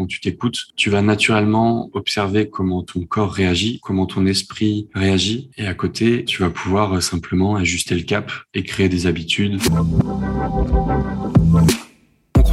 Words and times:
quand 0.00 0.06
tu 0.06 0.20
t'écoutes, 0.20 0.68
tu 0.76 0.88
vas 0.88 1.02
naturellement 1.02 1.90
observer 1.92 2.48
comment 2.48 2.82
ton 2.82 3.04
corps 3.04 3.34
réagit, 3.34 3.80
comment 3.82 4.06
ton 4.06 4.24
esprit 4.24 4.88
réagit. 4.94 5.50
Et 5.58 5.66
à 5.66 5.74
côté, 5.74 6.24
tu 6.24 6.40
vas 6.40 6.48
pouvoir 6.48 7.02
simplement 7.02 7.56
ajuster 7.56 7.94
le 7.94 8.04
cap 8.04 8.32
et 8.54 8.62
créer 8.62 8.88
des 8.88 9.06
habitudes 9.06 9.60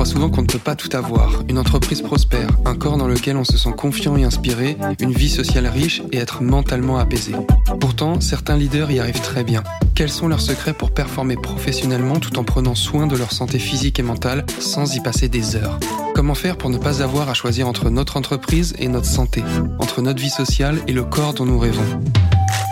souvent 0.08 0.30
qu'on 0.30 0.42
ne 0.42 0.48
peut 0.48 0.58
pas 0.58 0.76
tout 0.76 0.90
avoir. 0.96 1.44
Une 1.50 1.60
entreprise 1.60 2.02
prospère, 2.02 2.48
un 2.66 2.76
corps 2.76 2.98
dans 2.98 3.08
lequel 3.08 3.36
on 3.36 3.44
se 3.44 3.58
sent 3.58 3.74
confiant 3.78 4.16
et 4.16 4.24
inspiré, 4.24 4.78
une 5.02 5.12
vie 5.12 5.30
sociale 5.30 5.68
riche 5.68 6.02
et 6.12 6.18
être 6.18 6.42
mentalement 6.42 6.98
apaisé. 6.98 7.34
Pourtant, 7.80 8.22
certains 8.22 8.56
leaders 8.56 8.90
y 8.90 9.00
arrivent 9.00 9.22
très 9.22 9.44
bien. 9.44 9.64
Quels 9.96 10.10
sont 10.10 10.30
leurs 10.30 10.42
secrets 10.42 10.74
pour 10.74 10.92
performer 10.92 11.36
professionnellement 11.36 12.20
tout 12.20 12.40
en 12.40 12.46
prenant 12.46 12.74
soin 12.74 13.06
de 13.06 13.18
leur 13.18 13.34
santé 13.34 13.60
physique 13.60 14.00
et 14.00 14.04
mentale 14.04 14.46
sans 14.60 14.96
y 14.96 15.02
passer 15.02 15.28
des 15.28 15.58
heures? 15.58 15.78
Comment 16.16 16.36
faire 16.36 16.58
pour 16.58 16.70
ne 16.70 16.78
pas 16.78 17.04
avoir 17.04 17.30
à 17.30 17.34
choisir 17.34 17.68
entre 17.68 17.90
notre 17.90 18.16
entreprise 18.16 18.74
et 18.80 18.88
notre 18.88 19.06
santé, 19.06 19.44
entre 19.80 20.02
notre 20.02 20.22
vie 20.22 20.30
sociale 20.30 20.80
et 20.88 20.94
le 20.94 21.04
corps 21.04 21.34
dont 21.34 21.46
nous 21.46 21.60
rêvons? 21.60 22.02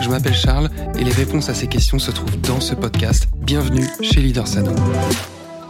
Je 0.02 0.08
m'appelle 0.08 0.34
Charles 0.34 0.70
et 0.98 1.04
les 1.04 1.12
réponses 1.12 1.50
à 1.50 1.54
ces 1.54 1.66
questions 1.66 1.98
se 1.98 2.10
trouvent 2.10 2.40
dans 2.40 2.60
ce 2.60 2.74
podcast. 2.74 3.28
Bienvenue 3.36 3.86
chez 4.00 4.20
Leader 4.20 4.48
Sano. 4.48 4.72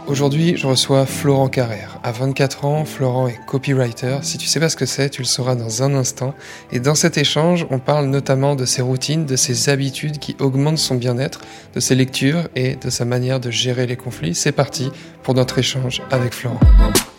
Aujourd'hui, 0.07 0.55
je 0.55 0.65
reçois 0.67 1.05
Florent 1.05 1.49
Carrère. 1.49 1.99
À 2.01 2.13
24 2.13 2.63
ans, 2.63 2.85
Florent 2.85 3.27
est 3.27 3.37
copywriter. 3.45 4.19
Si 4.21 4.37
tu 4.37 4.47
sais 4.47 4.61
pas 4.61 4.69
ce 4.69 4.77
que 4.77 4.85
c'est, 4.85 5.09
tu 5.09 5.21
le 5.21 5.27
sauras 5.27 5.55
dans 5.55 5.83
un 5.83 5.93
instant. 5.93 6.33
Et 6.71 6.79
dans 6.79 6.95
cet 6.95 7.17
échange, 7.17 7.67
on 7.71 7.79
parle 7.79 8.05
notamment 8.05 8.55
de 8.55 8.63
ses 8.63 8.81
routines, 8.81 9.25
de 9.25 9.35
ses 9.35 9.67
habitudes 9.67 10.17
qui 10.19 10.37
augmentent 10.39 10.77
son 10.77 10.95
bien-être, 10.95 11.41
de 11.75 11.81
ses 11.81 11.93
lectures 11.93 12.47
et 12.55 12.77
de 12.77 12.89
sa 12.89 13.03
manière 13.03 13.41
de 13.41 13.51
gérer 13.51 13.85
les 13.85 13.97
conflits. 13.97 14.33
C'est 14.33 14.53
parti 14.53 14.91
pour 15.23 15.33
notre 15.33 15.59
échange 15.59 16.01
avec 16.09 16.33
Florent. 16.33 16.61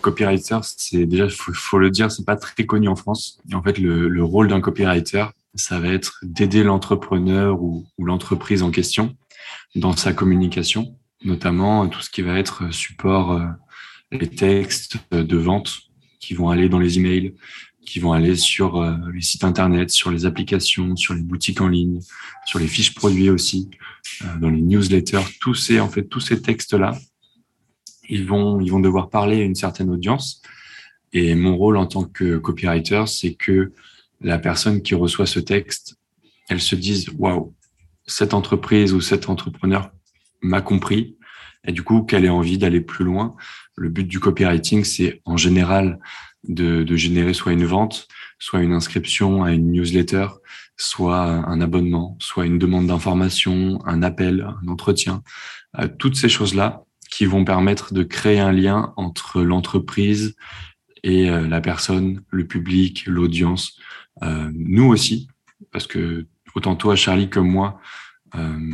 Copywriter, 0.01 0.61
c'est 0.63 1.05
déjà, 1.05 1.29
faut, 1.29 1.53
faut 1.53 1.79
le 1.79 1.91
dire, 1.91 2.11
c'est 2.11 2.25
pas 2.25 2.37
très 2.37 2.65
connu 2.65 2.89
en 2.89 2.97
France. 2.97 3.39
Et 3.53 3.55
en 3.55 3.63
fait, 3.63 3.77
le, 3.77 4.09
le 4.09 4.25
rôle 4.25 4.49
d'un 4.49 4.63
copywriter, 4.63 5.27
ça 5.57 5.79
va 5.79 5.89
être 5.89 6.21
d'aider 6.23 6.63
l'entrepreneur 6.63 7.63
ou 7.63 7.85
l'entreprise 7.99 8.63
en 8.63 8.71
question 8.71 9.15
dans 9.75 9.95
sa 9.95 10.15
communication 10.15 10.97
notamment 11.25 11.89
tout 11.89 12.01
ce 12.01 12.11
qui 12.11 12.23
va 12.23 12.39
être 12.39 12.73
support 12.73 13.33
euh, 13.33 13.47
les 14.11 14.29
textes 14.29 14.99
de 15.13 15.37
vente 15.37 15.81
qui 16.21 16.35
vont 16.35 16.49
aller 16.49 16.69
dans 16.69 16.79
les 16.79 16.99
emails, 16.99 17.35
qui 17.85 18.01
vont 18.01 18.13
aller 18.13 18.37
sur 18.37 18.77
euh, 18.77 18.95
les 19.13 19.21
sites 19.21 19.45
internet, 19.45 19.91
sur 19.91 20.11
les 20.11 20.27
applications, 20.27 20.97
sur 20.97 21.15
les 21.15 21.23
boutiques 21.23 21.61
en 21.61 21.69
ligne, 21.69 22.01
sur 22.47 22.59
les 22.59 22.67
fiches 22.67 22.95
produits 22.95 23.31
aussi, 23.31 23.71
euh, 24.23 24.39
dans 24.41 24.51
les 24.51 24.61
newsletters. 24.61 25.25
Tous 25.41 25.55
ces 25.55 25.81
en 25.81 25.89
fait 25.89 26.05
tous 26.05 26.21
ces 26.21 26.41
textes 26.41 26.75
là, 26.75 26.97
ils 28.09 28.27
vont 28.27 28.61
ils 28.61 28.71
vont 28.71 28.81
devoir 28.81 29.11
parler 29.11 29.41
à 29.41 29.45
une 29.45 29.55
certaine 29.55 29.91
audience. 29.91 30.43
Et 31.13 31.35
mon 31.35 31.57
rôle 31.57 31.79
en 31.79 31.87
tant 31.87 32.05
que 32.05 32.37
copywriter, 32.37 33.05
c'est 33.07 33.35
que 33.35 33.73
la 34.21 34.39
personne 34.39 34.83
qui 34.83 34.95
reçoit 34.95 35.27
ce 35.27 35.41
texte, 35.41 35.97
elle 36.49 36.61
se 36.61 36.75
dise 36.75 37.09
waouh, 37.17 37.55
cette 38.07 38.35
entreprise 38.35 38.93
ou 38.93 39.01
cet 39.01 39.31
entrepreneur 39.31 39.91
m'a 40.41 40.61
compris 40.61 41.17
et 41.67 41.73
du 41.73 41.83
coup 41.83 42.03
qu'elle 42.03 42.25
ait 42.25 42.31
envie 42.31 42.59
d'aller 42.59 42.81
plus 42.81 43.05
loin. 43.05 43.37
Le 43.77 43.89
but 43.89 44.05
du 44.05 44.21
copywriting, 44.21 44.85
c'est 44.85 45.21
en 45.25 45.37
général 45.37 45.99
de, 46.47 46.83
de, 46.83 46.97
générer 46.97 47.35
soit 47.35 47.53
une 47.53 47.65
vente, 47.65 48.09
soit 48.39 48.61
une 48.61 48.73
inscription 48.73 49.43
à 49.43 49.53
une 49.53 49.73
newsletter, 49.73 50.29
soit 50.77 51.25
un 51.25 51.61
abonnement, 51.61 52.17
soit 52.21 52.47
une 52.47 52.59
demande 52.59 52.87
d'information, 52.87 53.81
un 53.85 54.03
appel, 54.03 54.49
un 54.63 54.69
entretien. 54.69 55.23
Euh, 55.79 55.89
toutes 55.99 56.17
ces 56.17 56.29
choses-là 56.29 56.85
qui 57.11 57.27
vont 57.27 57.45
permettre 57.45 57.93
de 57.93 58.03
créer 58.03 58.39
un 58.39 58.53
lien 58.53 58.93
entre 58.97 59.43
l'entreprise 59.43 60.37
et 61.03 61.29
euh, 61.29 61.47
la 61.49 61.61
personne, 61.61 62.23
le 62.31 62.47
public, 62.47 63.05
l'audience, 63.07 63.79
euh, 64.23 64.51
nous 64.55 64.87
aussi, 64.87 65.29
parce 65.73 65.87
que 65.87 66.27
autant 66.55 66.77
toi, 66.77 66.97
Charlie, 66.97 67.29
comme 67.29 67.51
moi, 67.51 67.81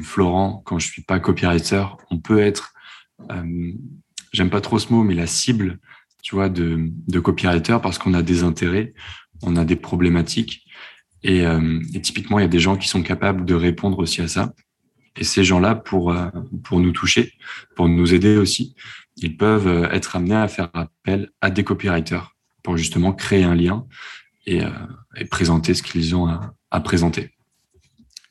Florent, 0.03 0.63
quand 0.65 0.79
je 0.79 0.87
suis 0.89 1.03
pas 1.03 1.21
copywriter, 1.21 1.85
on 2.11 2.19
peut 2.19 2.41
être, 2.41 2.73
euh, 3.31 3.73
j'aime 4.33 4.51
pas 4.51 4.61
trop 4.61 4.79
ce 4.79 4.93
mot, 4.93 5.03
mais 5.03 5.15
la 5.15 5.27
cible, 5.27 5.79
tu 6.23 6.35
vois, 6.35 6.49
de, 6.49 6.91
de 7.07 7.21
copywriter 7.21 7.79
parce 7.83 7.99
qu'on 7.99 8.15
a 8.15 8.23
des 8.23 8.43
intérêts, 8.43 8.95
on 9.43 9.57
a 9.57 9.65
des 9.65 9.77
problématiques. 9.77 10.65
Et, 11.23 11.47
euh, 11.47 11.81
et, 11.95 12.01
typiquement, 12.01 12.39
il 12.39 12.43
y 12.43 12.47
a 12.47 12.49
des 12.49 12.61
gens 12.61 12.77
qui 12.77 12.89
sont 12.89 13.03
capables 13.03 13.45
de 13.45 13.55
répondre 13.55 13.99
aussi 13.99 14.21
à 14.21 14.29
ça. 14.29 14.53
Et 15.17 15.25
ces 15.25 15.45
gens-là, 15.45 15.75
pour, 15.75 16.13
euh, 16.13 16.29
pour 16.65 16.81
nous 16.81 16.93
toucher, 16.93 17.33
pour 17.77 17.89
nous 17.89 18.15
aider 18.15 18.37
aussi, 18.37 18.75
ils 19.17 19.37
peuvent 19.37 19.69
euh, 19.69 19.91
être 19.91 20.17
amenés 20.17 20.35
à 20.35 20.49
faire 20.49 20.71
appel 20.75 21.31
à 21.41 21.51
des 21.51 21.65
copywriters 21.65 22.35
pour 22.63 22.77
justement 22.77 23.13
créer 23.13 23.45
un 23.45 23.55
lien 23.55 23.87
et, 24.47 24.63
euh, 24.65 24.71
et 25.17 25.25
présenter 25.25 25.75
ce 25.75 25.83
qu'ils 25.83 26.17
ont 26.17 26.27
à, 26.27 26.55
à 26.71 26.81
présenter. 26.81 27.34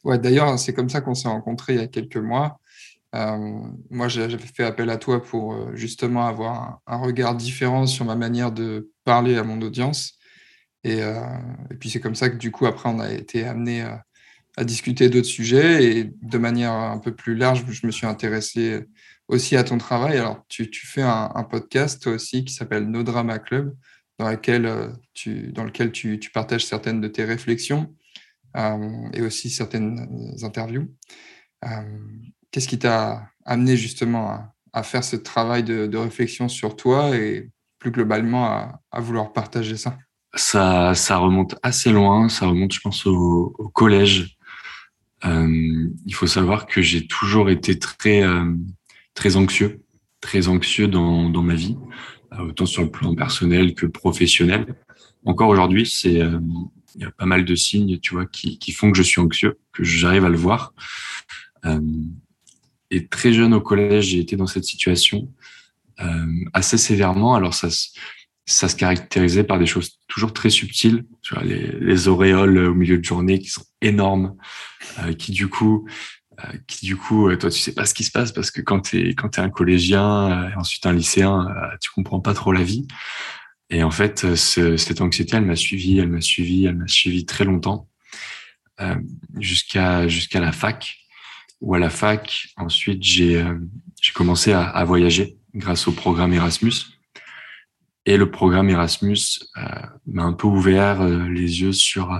Ouais, 0.03 0.19
d'ailleurs, 0.19 0.59
c'est 0.59 0.73
comme 0.73 0.89
ça 0.89 1.01
qu'on 1.01 1.15
s'est 1.15 1.29
rencontrés 1.29 1.73
il 1.73 1.79
y 1.79 1.83
a 1.83 1.87
quelques 1.87 2.17
mois. 2.17 2.59
Euh, 3.15 3.37
moi, 3.89 4.07
j'avais 4.07 4.37
fait 4.37 4.63
appel 4.63 4.89
à 4.89 4.97
toi 4.97 5.21
pour 5.21 5.53
euh, 5.53 5.75
justement 5.75 6.25
avoir 6.25 6.81
un, 6.87 6.97
regard 6.97 7.35
différent 7.35 7.85
sur 7.85 8.05
ma 8.05 8.15
manière 8.15 8.51
de 8.51 8.89
parler 9.03 9.37
à 9.37 9.43
mon 9.43 9.61
audience. 9.61 10.17
Et, 10.83 11.01
euh, 11.03 11.21
puis, 11.79 11.89
c'est 11.89 11.99
comme 11.99 12.15
ça 12.15 12.29
que 12.29 12.37
du 12.37 12.51
coup, 12.51 12.65
après, 12.65 12.89
on 12.89 12.99
a 12.99 13.11
été 13.11 13.45
amené 13.45 13.83
à, 13.83 14.03
discuter 14.65 15.09
d'autres 15.09 15.27
sujets. 15.27 15.83
Et 15.85 16.11
de 16.21 16.37
manière 16.37 16.73
un 16.73 16.99
peu 16.99 17.15
plus 17.15 17.35
large, 17.35 17.63
je 17.69 17.87
me 17.87 17.91
suis 17.91 18.05
intéressé 18.05 18.85
aussi 19.27 19.55
à 19.57 19.63
ton 19.63 19.77
travail. 19.77 20.17
Alors, 20.17 20.43
tu, 20.47 20.69
fais 20.73 21.01
un, 21.01 21.43
podcast 21.49 22.01
toi 22.03 22.13
aussi 22.13 22.45
qui 22.45 22.53
s'appelle 22.53 22.85
No 22.85 23.03
Drama 23.03 23.39
Club, 23.39 23.75
dans, 24.19 24.29
lequel 24.29 25.91
tu, 25.91 26.19
partages 26.33 26.65
certaines 26.65 27.01
de 27.01 27.07
tes 27.07 27.23
réflexions 27.23 27.95
et 28.55 29.21
aussi 29.21 29.49
certaines 29.49 30.35
interviews. 30.43 30.87
Euh, 31.65 31.67
qu'est-ce 32.51 32.67
qui 32.67 32.79
t'a 32.79 33.29
amené 33.45 33.77
justement 33.77 34.53
à, 34.73 34.83
faire 34.83 35.03
ce 35.03 35.15
travail 35.15 35.63
de, 35.63 35.97
réflexion 35.97 36.49
sur 36.49 36.75
toi 36.75 37.15
et 37.15 37.49
plus 37.79 37.91
globalement 37.91 38.45
à, 38.45 38.99
vouloir 38.99 39.33
partager 39.33 39.77
ça? 39.77 39.97
Ça, 40.35 41.17
remonte 41.17 41.55
assez 41.61 41.91
loin. 41.91 42.29
Ça 42.29 42.47
remonte, 42.47 42.73
je 42.73 42.79
pense, 42.79 43.05
au, 43.05 43.51
collège. 43.73 44.37
Euh, 45.25 45.87
il 46.05 46.13
faut 46.13 46.27
savoir 46.27 46.65
que 46.65 46.81
j'ai 46.81 47.07
toujours 47.07 47.49
été 47.49 47.79
très, 47.79 48.23
euh, 48.23 48.53
très 49.13 49.37
anxieux, 49.37 49.81
très 50.21 50.47
anxieux 50.47 50.87
dans, 50.87 51.29
ma 51.41 51.55
vie, 51.55 51.77
autant 52.37 52.65
sur 52.65 52.83
le 52.83 52.91
plan 52.91 53.15
personnel 53.15 53.73
que 53.73 53.85
professionnel. 53.85 54.75
Encore 55.25 55.49
aujourd'hui, 55.49 55.85
c'est 55.85 56.21
euh, 56.21 56.39
il 56.95 57.01
y 57.01 57.05
a 57.05 57.11
pas 57.11 57.25
mal 57.25 57.45
de 57.45 57.55
signes, 57.55 57.99
tu 57.99 58.13
vois, 58.13 58.25
qui, 58.25 58.71
font 58.71 58.91
que 58.91 58.97
je 58.97 59.03
suis 59.03 59.19
anxieux, 59.21 59.59
que 59.71 59.83
j'arrive 59.83 60.25
à 60.25 60.29
le 60.29 60.37
voir. 60.37 60.73
Euh, 61.65 61.79
et 62.91 63.07
très 63.07 63.33
jeune 63.33 63.53
au 63.53 63.61
collège, 63.61 64.07
j'ai 64.07 64.19
été 64.19 64.35
dans 64.35 64.47
cette 64.47 64.65
situation 64.65 65.31
euh, 65.99 66.25
assez 66.53 66.77
sévèrement. 66.77 67.35
Alors 67.35 67.53
ça, 67.53 67.69
ça 68.45 68.67
se 68.67 68.75
caractérisait 68.75 69.43
par 69.43 69.57
des 69.57 69.65
choses 69.65 69.99
toujours 70.07 70.33
très 70.33 70.49
subtiles, 70.49 71.05
tu 71.21 71.33
les, 71.43 71.71
les 71.79 72.07
auréoles 72.07 72.57
au 72.57 72.73
milieu 72.73 72.97
de 72.97 73.03
journée 73.03 73.39
qui 73.39 73.47
sont 73.47 73.63
énormes, 73.81 74.35
euh, 74.99 75.13
qui 75.13 75.31
du 75.31 75.47
coup, 75.47 75.87
euh, 76.39 76.57
qui 76.67 76.85
du 76.85 76.97
coup, 76.97 77.29
euh, 77.29 77.37
toi 77.37 77.49
tu 77.49 77.59
sais 77.59 77.73
pas 77.73 77.85
ce 77.85 77.93
qui 77.93 78.03
se 78.03 78.11
passe 78.11 78.31
parce 78.31 78.51
que 78.51 78.61
quand 78.61 78.81
t'es 78.81 79.09
quand 79.09 79.29
t'es 79.29 79.41
un 79.41 79.49
collégien, 79.49 80.49
et 80.49 80.55
ensuite 80.55 80.85
un 80.85 80.93
lycéen, 80.93 81.47
tu 81.79 81.89
comprends 81.91 82.19
pas 82.19 82.33
trop 82.33 82.51
la 82.51 82.63
vie. 82.63 82.85
Et 83.69 83.83
en 83.83 83.91
fait, 83.91 84.23
euh, 84.23 84.35
ce, 84.35 84.77
cette 84.77 85.01
anxiété, 85.01 85.37
elle 85.37 85.45
m'a 85.45 85.55
suivi, 85.55 85.97
elle 85.99 86.09
m'a 86.09 86.21
suivi, 86.21 86.65
elle 86.65 86.75
m'a 86.75 86.87
suivi 86.87 87.25
très 87.25 87.45
longtemps, 87.45 87.89
euh, 88.81 88.95
jusqu'à 89.39 90.07
jusqu'à 90.07 90.39
la 90.39 90.51
fac. 90.51 90.97
Ou 91.61 91.75
à 91.75 91.79
la 91.79 91.89
fac, 91.89 92.47
ensuite, 92.57 93.03
j'ai 93.03 93.41
euh, 93.41 93.57
j'ai 94.01 94.11
commencé 94.11 94.51
à, 94.51 94.63
à, 94.63 94.83
voyager 94.83 95.37
grâce 95.55 95.87
au 95.87 95.91
programme 95.91 96.33
Erasmus. 96.33 96.73
Et 98.05 98.17
le 98.17 98.29
programme 98.29 98.69
Erasmus 98.69 99.39
m'a 100.07 100.23
un 100.23 100.33
peu 100.33 100.47
ouvert 100.47 101.07
les 101.07 101.61
yeux 101.61 101.71
sur 101.71 102.11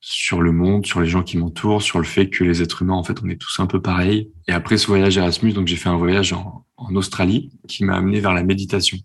sur 0.00 0.42
le 0.42 0.50
monde, 0.50 0.86
sur 0.86 1.00
les 1.00 1.06
gens 1.06 1.22
qui 1.22 1.38
m'entourent, 1.38 1.82
sur 1.82 1.98
le 1.98 2.04
fait 2.04 2.28
que 2.30 2.42
les 2.42 2.62
êtres 2.62 2.82
humains, 2.82 2.94
en 2.94 3.04
fait, 3.04 3.22
on 3.22 3.28
est 3.28 3.40
tous 3.40 3.60
un 3.60 3.66
peu 3.66 3.80
pareils. 3.80 4.32
Et 4.48 4.52
après 4.52 4.76
ce 4.76 4.88
voyage 4.88 5.16
Erasmus, 5.16 5.52
donc 5.52 5.68
j'ai 5.68 5.76
fait 5.76 5.88
un 5.88 5.96
voyage 5.96 6.32
en, 6.32 6.66
en 6.76 6.96
Australie 6.96 7.52
qui 7.68 7.84
m'a 7.84 7.96
amené 7.96 8.18
vers 8.18 8.34
la 8.34 8.42
méditation. 8.42 8.98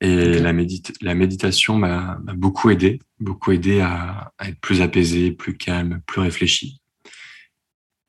Et 0.00 0.14
okay. 0.14 0.38
la, 0.40 0.52
médita 0.52 0.92
la, 1.02 1.14
méditation 1.14 1.76
m'a 1.76 2.18
beaucoup 2.34 2.70
aidé, 2.70 3.00
beaucoup 3.18 3.52
aidé 3.52 3.80
à, 3.80 4.32
à, 4.38 4.48
être 4.48 4.60
plus 4.60 4.80
apaisé, 4.80 5.30
plus 5.30 5.56
calme, 5.56 6.00
plus 6.06 6.20
réfléchi. 6.20 6.80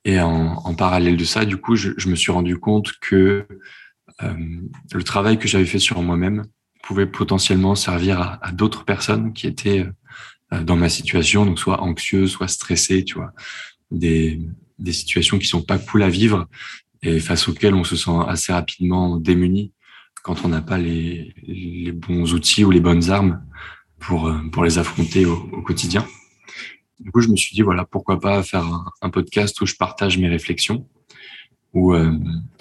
Et 0.05 0.19
en, 0.19 0.53
en 0.55 0.73
parallèle 0.73 1.17
de 1.17 1.23
ça, 1.25 1.45
du 1.45 1.57
coup, 1.57 1.75
je, 1.75 1.91
je, 1.97 2.09
me 2.09 2.15
suis 2.15 2.31
rendu 2.31 2.57
compte 2.57 2.93
que 3.01 3.45
euh, 4.23 4.33
le 4.93 5.03
travail 5.03 5.37
que 5.37 5.47
j'avais 5.47 5.65
fait 5.65 5.79
sur 5.79 6.01
moi-même 6.01 6.45
pouvait 6.81 7.05
potentiellement 7.05 7.75
servir 7.75 8.21
à, 8.21 8.45
à 8.45 8.51
d'autres 8.51 8.85
personnes 8.85 9.33
qui 9.33 9.45
étaient 9.45 9.85
euh, 10.53 10.63
dans 10.63 10.75
ma 10.77 10.89
situation, 10.89 11.45
donc 11.45 11.59
soit 11.59 11.81
anxieuses, 11.81 12.31
soit 12.31 12.47
stressées, 12.47 13.03
tu 13.03 13.15
vois, 13.15 13.33
des, 13.91 14.39
des 14.79 14.93
situations 14.93 15.37
qui 15.37 15.47
sont 15.47 15.61
pas 15.61 15.77
cool 15.77 16.03
à 16.03 16.09
vivre 16.09 16.47
et 17.03 17.19
face 17.19 17.47
auxquelles 17.47 17.73
on 17.73 17.83
se 17.83 17.95
sent 17.95 18.11
assez 18.27 18.53
rapidement 18.53 19.17
démuni 19.17 19.71
quand 20.23 20.45
on 20.45 20.49
n'a 20.49 20.61
pas 20.61 20.77
les, 20.77 21.33
les, 21.43 21.91
bons 21.91 22.33
outils 22.33 22.63
ou 22.63 22.71
les 22.71 22.79
bonnes 22.79 23.09
armes 23.09 23.43
pour, 23.99 24.27
euh, 24.27 24.37
pour 24.51 24.63
les 24.63 24.77
affronter 24.77 25.25
au, 25.25 25.37
quotidien. 25.61 26.05
Du 26.99 27.11
coup, 27.11 27.21
je 27.21 27.29
me 27.29 27.35
suis 27.35 27.55
dit, 27.55 27.61
voilà, 27.61 27.85
pourquoi 27.85 28.19
pas 28.19 28.43
faire 28.43 28.65
un, 29.01 29.09
podcast 29.09 29.59
où 29.61 29.65
je 29.65 29.75
partage 29.75 30.17
mes 30.17 30.29
réflexions, 30.29 30.87
où, 31.73 31.93
euh, 31.93 32.11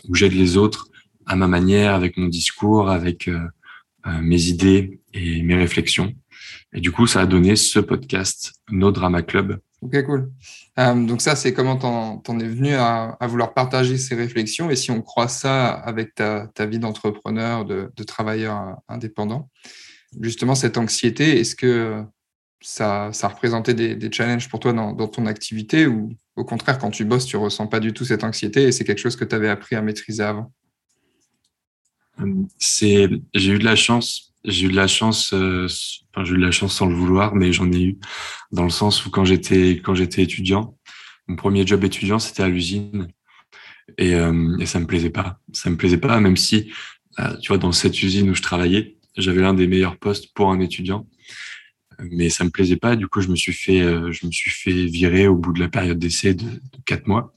où 0.09 0.15
j'aide 0.15 0.33
les 0.33 0.57
autres 0.57 0.89
à 1.27 1.37
ma 1.37 1.47
manière, 1.47 1.95
avec 1.95 2.17
mon 2.17 2.27
discours, 2.27 2.91
avec 2.91 3.29
euh, 3.29 3.47
mes 4.23 4.47
idées 4.47 5.01
et 5.13 5.43
mes 5.43 5.57
réflexions. 5.57 6.15
Et 6.73 6.81
du 6.81 6.91
coup, 6.91 7.07
ça 7.07 7.21
a 7.21 7.27
donné 7.27 7.57
ce 7.57 7.79
podcast, 7.81 8.55
No 8.71 8.93
Drama 8.93 9.23
Club. 9.23 9.61
Ok, 9.83 10.03
cool. 10.05 10.31
Euh, 10.79 11.07
donc 11.07 11.23
ça, 11.23 11.37
c'est 11.37 11.55
comment 11.55 11.77
t'en, 11.77 12.23
en 12.27 12.41
es 12.41 12.47
venu 12.47 12.75
à, 12.75 13.17
vouloir 13.23 13.55
partager 13.55 13.97
ces 13.97 14.15
réflexions 14.15 14.71
et 14.71 14.77
si 14.77 14.91
on 14.91 15.01
croit 15.01 15.29
ça 15.29 15.71
avec 15.71 16.15
ta, 16.15 16.67
vie 16.67 16.79
d'entrepreneur, 16.79 17.65
de, 17.65 17.91
travailleur 18.05 18.77
indépendant, 18.89 19.49
justement 20.21 20.55
cette 20.55 20.77
anxiété, 20.77 21.41
est-ce 21.41 21.55
que 21.57 22.05
ça, 22.61 23.11
représentait 23.23 23.73
des, 23.73 24.13
challenges 24.13 24.51
pour 24.51 24.61
toi 24.61 24.75
dans, 24.75 25.09
ton 25.09 25.25
activité 25.25 25.87
ou 25.87 26.15
au 26.37 26.45
contraire, 26.45 26.79
quand 26.79 26.91
tu 26.91 27.07
bosses, 27.07 27.27
tu 27.27 27.37
ressens 27.39 27.67
pas 27.67 27.81
du 27.81 27.93
tout 27.95 28.05
cette 28.05 28.25
anxiété 28.25 28.65
et 28.65 28.73
c'est 28.73 28.85
quelque 28.85 29.01
chose 29.01 29.17
que 29.17 29.25
tu 29.25 29.35
avais 29.35 29.49
appris 29.49 29.77
à 29.77 29.83
maîtriser 29.83 30.23
avant? 30.23 30.53
Euh, 32.21 32.45
J'ai 32.59 33.09
eu 33.35 33.59
de 33.59 33.65
la 33.65 33.77
chance 33.77 34.30
j'ai 34.45 34.67
eu 34.67 34.71
de 34.71 34.77
la 34.77 34.87
chance, 34.87 35.33
euh, 35.35 35.67
enfin, 36.15 36.25
j'ai 36.25 36.35
eu 36.35 36.39
de 36.39 36.43
la 36.45 36.51
chance 36.51 36.75
sans 36.75 36.87
le 36.87 36.95
vouloir, 36.95 37.35
mais 37.35 37.53
j'en 37.53 37.71
ai 37.73 37.83
eu 37.83 37.99
dans 38.53 38.65
le 38.65 38.71
sens 38.71 39.05
où 39.05 39.11
quand 39.11 39.25
j'étais 39.25 39.81
quand 39.83 39.95
j'étais 39.95 40.23
étudiant, 40.23 40.77
mon 41.29 41.37
premier 41.37 41.67
job 41.67 41.85
étudiant 41.85 42.19
c'était 42.19 42.43
à 42.43 42.49
l'usine 42.49 43.09
et, 43.99 44.15
euh, 44.15 44.57
et 44.59 44.67
ça 44.67 44.81
me 44.81 44.87
plaisait 44.87 45.11
pas. 45.11 45.41
Ça 45.53 45.71
me 45.71 45.77
plaisait 45.77 45.99
pas, 45.99 46.21
même 46.21 46.37
si 46.37 46.73
euh, 47.19 47.37
tu 47.39 47.49
vois 47.49 47.59
dans 47.59 47.73
cette 47.73 48.03
usine 48.03 48.31
où 48.31 48.35
je 48.35 48.43
travaillais, 48.43 48.97
j'avais 49.17 49.43
l'un 49.43 49.55
des 49.55 49.67
meilleurs 49.67 49.99
postes 49.99 50.33
pour 50.35 50.51
un 50.51 50.61
étudiant, 50.61 51.07
mais 51.99 52.31
ça 52.31 52.45
me 52.45 52.51
plaisait 52.51 52.77
pas. 52.77 52.97
Du 52.97 53.09
coup, 53.09 53.21
je 53.21 53.29
me 53.29 53.37
suis 53.37 53.53
fait 53.53 53.83
euh, 53.83 54.11
je 54.13 54.27
me 54.27 54.33
suis 54.33 54.51
fait 54.51 54.87
virer 54.87 55.29
au 55.29 55.37
bout 55.37 55.53
de 55.53 55.61
la 55.61 55.69
période 55.69 55.99
d'essai 55.99 56.35
de, 56.35 56.45
de 56.45 56.79
quatre 56.87 57.07
mois. 57.07 57.35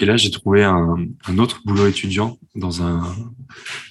Et 0.00 0.06
là, 0.06 0.16
j'ai 0.16 0.30
trouvé 0.30 0.64
un, 0.64 0.96
un, 1.26 1.38
autre 1.38 1.62
boulot 1.64 1.86
étudiant 1.86 2.38
dans 2.56 2.82
un, 2.82 3.14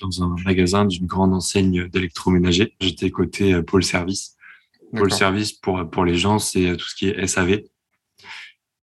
dans 0.02 0.24
un 0.24 0.36
magasin 0.44 0.86
d'une 0.86 1.06
grande 1.06 1.34
enseigne 1.34 1.88
d'électroménager. 1.88 2.76
J'étais 2.82 3.10
côté 3.10 3.54
euh, 3.54 3.64
pôle 3.64 3.84
service. 3.84 4.36
Pôle 4.96 5.12
service 5.12 5.54
pour, 5.54 5.90
pour 5.90 6.06
les 6.06 6.16
gens, 6.16 6.40
c'est 6.40 6.70
euh, 6.70 6.76
tout 6.76 6.88
ce 6.88 6.96
qui 6.96 7.08
est 7.08 7.26
SAV. 7.26 7.52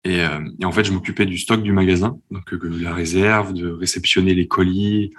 Et, 0.04 0.22
euh, 0.22 0.40
et 0.60 0.64
en 0.64 0.72
fait, 0.72 0.84
je 0.84 0.92
m'occupais 0.92 1.26
du 1.26 1.36
stock 1.36 1.62
du 1.62 1.72
magasin, 1.72 2.18
donc 2.30 2.50
la 2.62 2.94
réserve, 2.94 3.52
de 3.52 3.70
réceptionner 3.70 4.34
les 4.34 4.48
colis, 4.48 5.10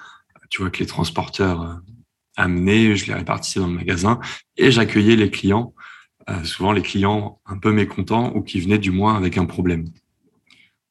tu 0.50 0.62
vois, 0.62 0.72
que 0.72 0.80
les 0.80 0.88
transporteurs 0.88 1.80
amenaient, 2.36 2.96
je 2.96 3.06
les 3.06 3.14
répartissais 3.14 3.60
dans 3.60 3.68
le 3.68 3.76
magasin 3.76 4.20
et 4.58 4.72
j'accueillais 4.72 5.16
les 5.16 5.30
clients, 5.30 5.76
souvent 6.44 6.72
les 6.72 6.82
clients 6.82 7.40
un 7.46 7.60
peu 7.60 7.72
mécontents 7.72 8.34
ou 8.36 8.42
qui 8.42 8.60
venaient 8.60 8.80
du 8.80 8.90
moins 8.90 9.16
avec 9.16 9.38
un 9.38 9.46
problème. 9.46 9.86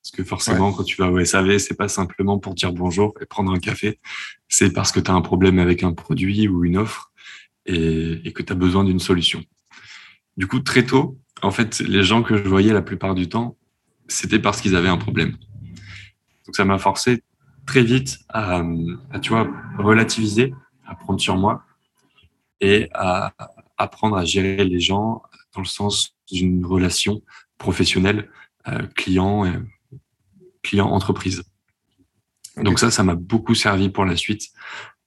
Parce 0.02 0.12
que 0.12 0.25
forcément, 0.25 0.73
quand 0.73 0.85
tu 0.85 0.97
vas 0.97 1.11
au 1.11 1.23
SAV, 1.23 1.58
c'est 1.58 1.76
pas 1.76 1.88
simplement 1.88 2.38
pour 2.38 2.55
dire 2.55 2.73
bonjour 2.73 3.12
et 3.20 3.26
prendre 3.26 3.52
un 3.52 3.58
café. 3.58 4.00
C'est 4.49 4.73
parce 4.73 4.93
que 4.93 5.00
tu 5.00 5.11
as 5.11 5.14
un 5.14 5.20
problème 5.20 5.58
avec 5.58 5.82
un 5.82 5.93
produit 5.93 6.49
ou 6.49 6.64
une 6.64 6.79
offre 6.79 7.12
et, 7.67 8.32
que 8.32 8.43
tu 8.43 8.52
as 8.52 8.56
besoin 8.56 8.85
d'une 8.85 8.99
solution. 8.99 9.44
Du 10.38 10.47
coup, 10.47 10.61
très 10.61 10.87
tôt, 10.87 11.19
en 11.43 11.50
fait, 11.50 11.81
les 11.81 12.02
gens 12.02 12.23
que 12.23 12.37
je 12.37 12.49
voyais 12.49 12.73
la 12.73 12.81
plupart 12.81 13.14
du 13.14 13.29
temps, 13.29 13.58
c'était 14.08 14.38
parce 14.38 14.62
qu'ils 14.62 14.75
avaient 14.75 14.88
un 14.88 14.97
problème. 14.97 15.37
Donc, 16.46 16.56
ça 16.56 16.64
m'a 16.64 16.79
forcé 16.79 17.23
très 17.67 17.82
vite 17.82 18.20
à, 18.31 18.62
tu 19.20 19.31
vois, 19.31 19.49
relativiser, 19.79 20.55
à 20.87 20.94
prendre 20.94 21.20
sur 21.20 21.37
moi 21.37 21.62
et 22.62 22.88
à 22.94 23.35
apprendre 23.76 24.17
à 24.17 24.25
gérer 24.25 24.64
les 24.64 24.81
gens 24.81 25.23
dans 25.55 25.61
le 25.61 25.67
sens 25.67 26.17
d'une 26.32 26.64
relation 26.64 27.23
professionnelle, 27.58 28.31
euh, 28.67 28.87
client, 28.96 29.44
client 30.62 30.88
entreprise. 30.88 31.42
Donc 32.56 32.78
ça, 32.78 32.90
ça 32.90 33.02
m'a 33.02 33.14
beaucoup 33.14 33.54
servi 33.54 33.88
pour 33.88 34.04
la 34.04 34.16
suite 34.16 34.50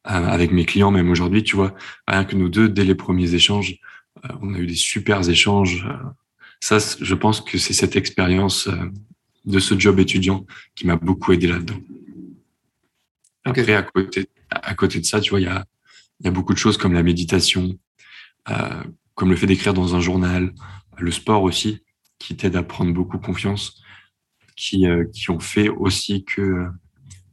euh, 0.08 0.12
avec 0.12 0.52
mes 0.52 0.66
clients, 0.66 0.92
même 0.92 1.10
aujourd'hui, 1.10 1.44
tu 1.44 1.56
vois, 1.56 1.74
rien 2.08 2.26
que 2.26 2.36
nous 2.36 2.50
deux, 2.50 2.68
dès 2.68 2.84
les 2.84 2.96
premiers 2.96 3.34
échanges, 3.36 3.80
euh, 4.26 4.34
on 4.42 4.54
a 4.54 4.58
eu 4.58 4.68
des 4.68 4.76
super 4.76 5.28
échanges. 5.30 5.86
Euh. 5.88 5.98
ça, 6.60 6.78
je 7.00 7.16
pense 7.16 7.42
que 7.42 7.58
c'est 7.58 7.74
cette 7.74 7.96
expérience 7.96 8.70
de 9.46 9.60
ce 9.60 9.78
job 9.78 10.00
étudiant 10.00 10.46
qui 10.76 10.88
m'a 10.88 10.96
beaucoup 10.96 11.32
aidé 11.32 11.48
là-dedans. 11.48 11.80
Après, 13.46 13.74
à 13.74 13.84
côté, 13.84 14.30
à 14.50 14.74
côté 14.74 15.00
de 15.00 15.06
ça, 15.06 15.20
tu 15.20 15.32
vois, 15.32 15.42
il 15.42 15.44
y 15.44 15.50
a, 15.50 15.66
y 16.22 16.28
a 16.28 16.32
beaucoup 16.32 16.54
de 16.54 16.58
choses 16.58 16.78
comme 16.78 16.94
la 16.94 17.04
méditation, 17.04 17.78
comme 19.16 19.30
le 19.30 19.36
fait 19.36 19.48
d'écrire 19.48 19.74
dans 19.74 19.96
un 19.96 20.00
journal, 20.00 20.54
le 20.98 21.12
sport 21.12 21.44
aussi, 21.44 21.84
qui 22.20 22.38
t'aide 22.38 22.56
à 22.56 22.64
prendre 22.64 22.94
beaucoup 22.94 23.18
confiance 23.18 23.83
qui, 24.56 24.88
euh, 24.88 25.06
qui 25.14 25.30
ont 25.30 25.40
fait 25.40 25.70
aussi 25.70 26.24
que 26.24 26.42
euh, 26.42 26.70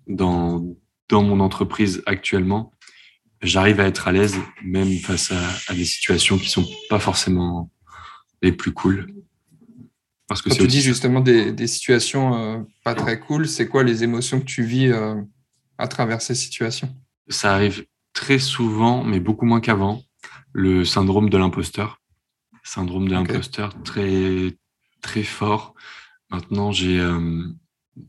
dans, 0.07 0.65
dans 1.09 1.23
mon 1.23 1.41
entreprise 1.41 2.03
actuellement, 2.07 2.73
j'arrive 3.43 3.81
à 3.81 3.87
être 3.87 4.09
à 4.09 4.13
l'aise 4.13 4.37
même 4.65 4.93
face 4.99 5.33
à, 5.33 5.41
à, 5.69 5.75
des 5.75 5.85
situations 5.85 6.39
qui 6.39 6.49
sont 6.49 6.67
pas 6.89 6.99
forcément 6.99 7.71
les 8.43 8.53
plus 8.53 8.73
cool. 8.73 9.13
Parce 10.29 10.43
que 10.43 10.51
Quand 10.51 10.57
tu 10.57 10.67
dis 10.67 10.81
justement 10.81 11.21
des, 11.21 11.53
des 11.53 11.67
situations 11.67 12.35
euh, 12.35 12.63
pas 12.85 12.95
très 12.95 13.19
cool, 13.19 13.49
c'est 13.49 13.67
quoi 13.67 13.83
les 13.83 14.05
émotions 14.05 14.41
que 14.41 14.45
tu 14.45 14.63
vis 14.63 14.93
à 15.77 15.89
travers 15.89 16.23
ces 16.23 16.35
situations? 16.35 16.95
Ça 17.29 17.53
arrive 17.55 17.85
très 18.13 18.39
souvent, 18.39 19.03
mais 19.03 19.19
beaucoup 19.19 19.45
moins 19.45 19.61
qu'avant, 19.61 20.03
le 20.53 20.85
syndrome 20.85 21.31
de 21.31 21.37
l'imposteur. 21.37 22.01
Syndrome 22.63 23.09
de 23.09 23.13
l'imposteur 23.15 23.75
très 23.83 24.57
très 25.01 25.23
fort 25.23 25.75
Maintenant, 26.31 26.71
j'ai 26.71 27.01
euh, 27.01 27.45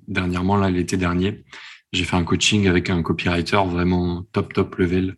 dernièrement, 0.08 0.56
là, 0.56 0.70
l'été 0.70 0.96
dernier, 0.96 1.44
j'ai 1.92 2.04
fait 2.04 2.16
un 2.16 2.24
coaching 2.24 2.68
avec 2.68 2.90
un 2.90 3.02
copywriter 3.02 3.64
vraiment 3.68 4.24
top, 4.32 4.54
top 4.54 4.76
level 4.76 5.18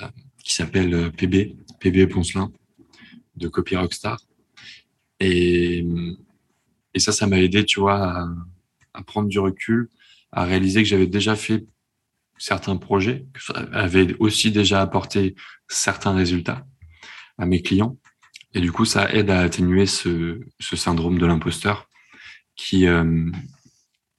euh, 0.00 0.06
qui 0.42 0.54
s'appelle 0.54 1.12
PB, 1.12 1.34
euh, 1.34 1.74
PB 1.80 2.06
Poncelin 2.08 2.50
de 3.36 3.48
Copy 3.48 3.76
Rockstar. 3.76 4.18
Et, 5.20 5.84
et 6.94 6.98
ça, 6.98 7.12
ça 7.12 7.26
m'a 7.26 7.38
aidé, 7.38 7.64
tu 7.64 7.80
vois, 7.80 8.22
à, 8.22 8.28
à, 8.94 9.02
prendre 9.02 9.28
du 9.28 9.38
recul, 9.38 9.90
à 10.32 10.44
réaliser 10.44 10.82
que 10.82 10.88
j'avais 10.88 11.06
déjà 11.06 11.36
fait 11.36 11.66
certains 12.38 12.76
projets, 12.76 13.26
que 13.32 13.40
j'avais 13.72 14.16
aussi 14.18 14.50
déjà 14.50 14.80
apporté 14.80 15.34
certains 15.68 16.14
résultats 16.14 16.66
à 17.38 17.46
mes 17.46 17.62
clients. 17.62 17.98
Et 18.54 18.60
du 18.60 18.72
coup, 18.72 18.84
ça 18.84 19.12
aide 19.12 19.30
à 19.30 19.40
atténuer 19.40 19.86
ce, 19.86 20.40
ce 20.60 20.76
syndrome 20.76 21.18
de 21.18 21.26
l'imposteur 21.26 21.88
qui, 22.56 22.86
euh, 22.86 23.30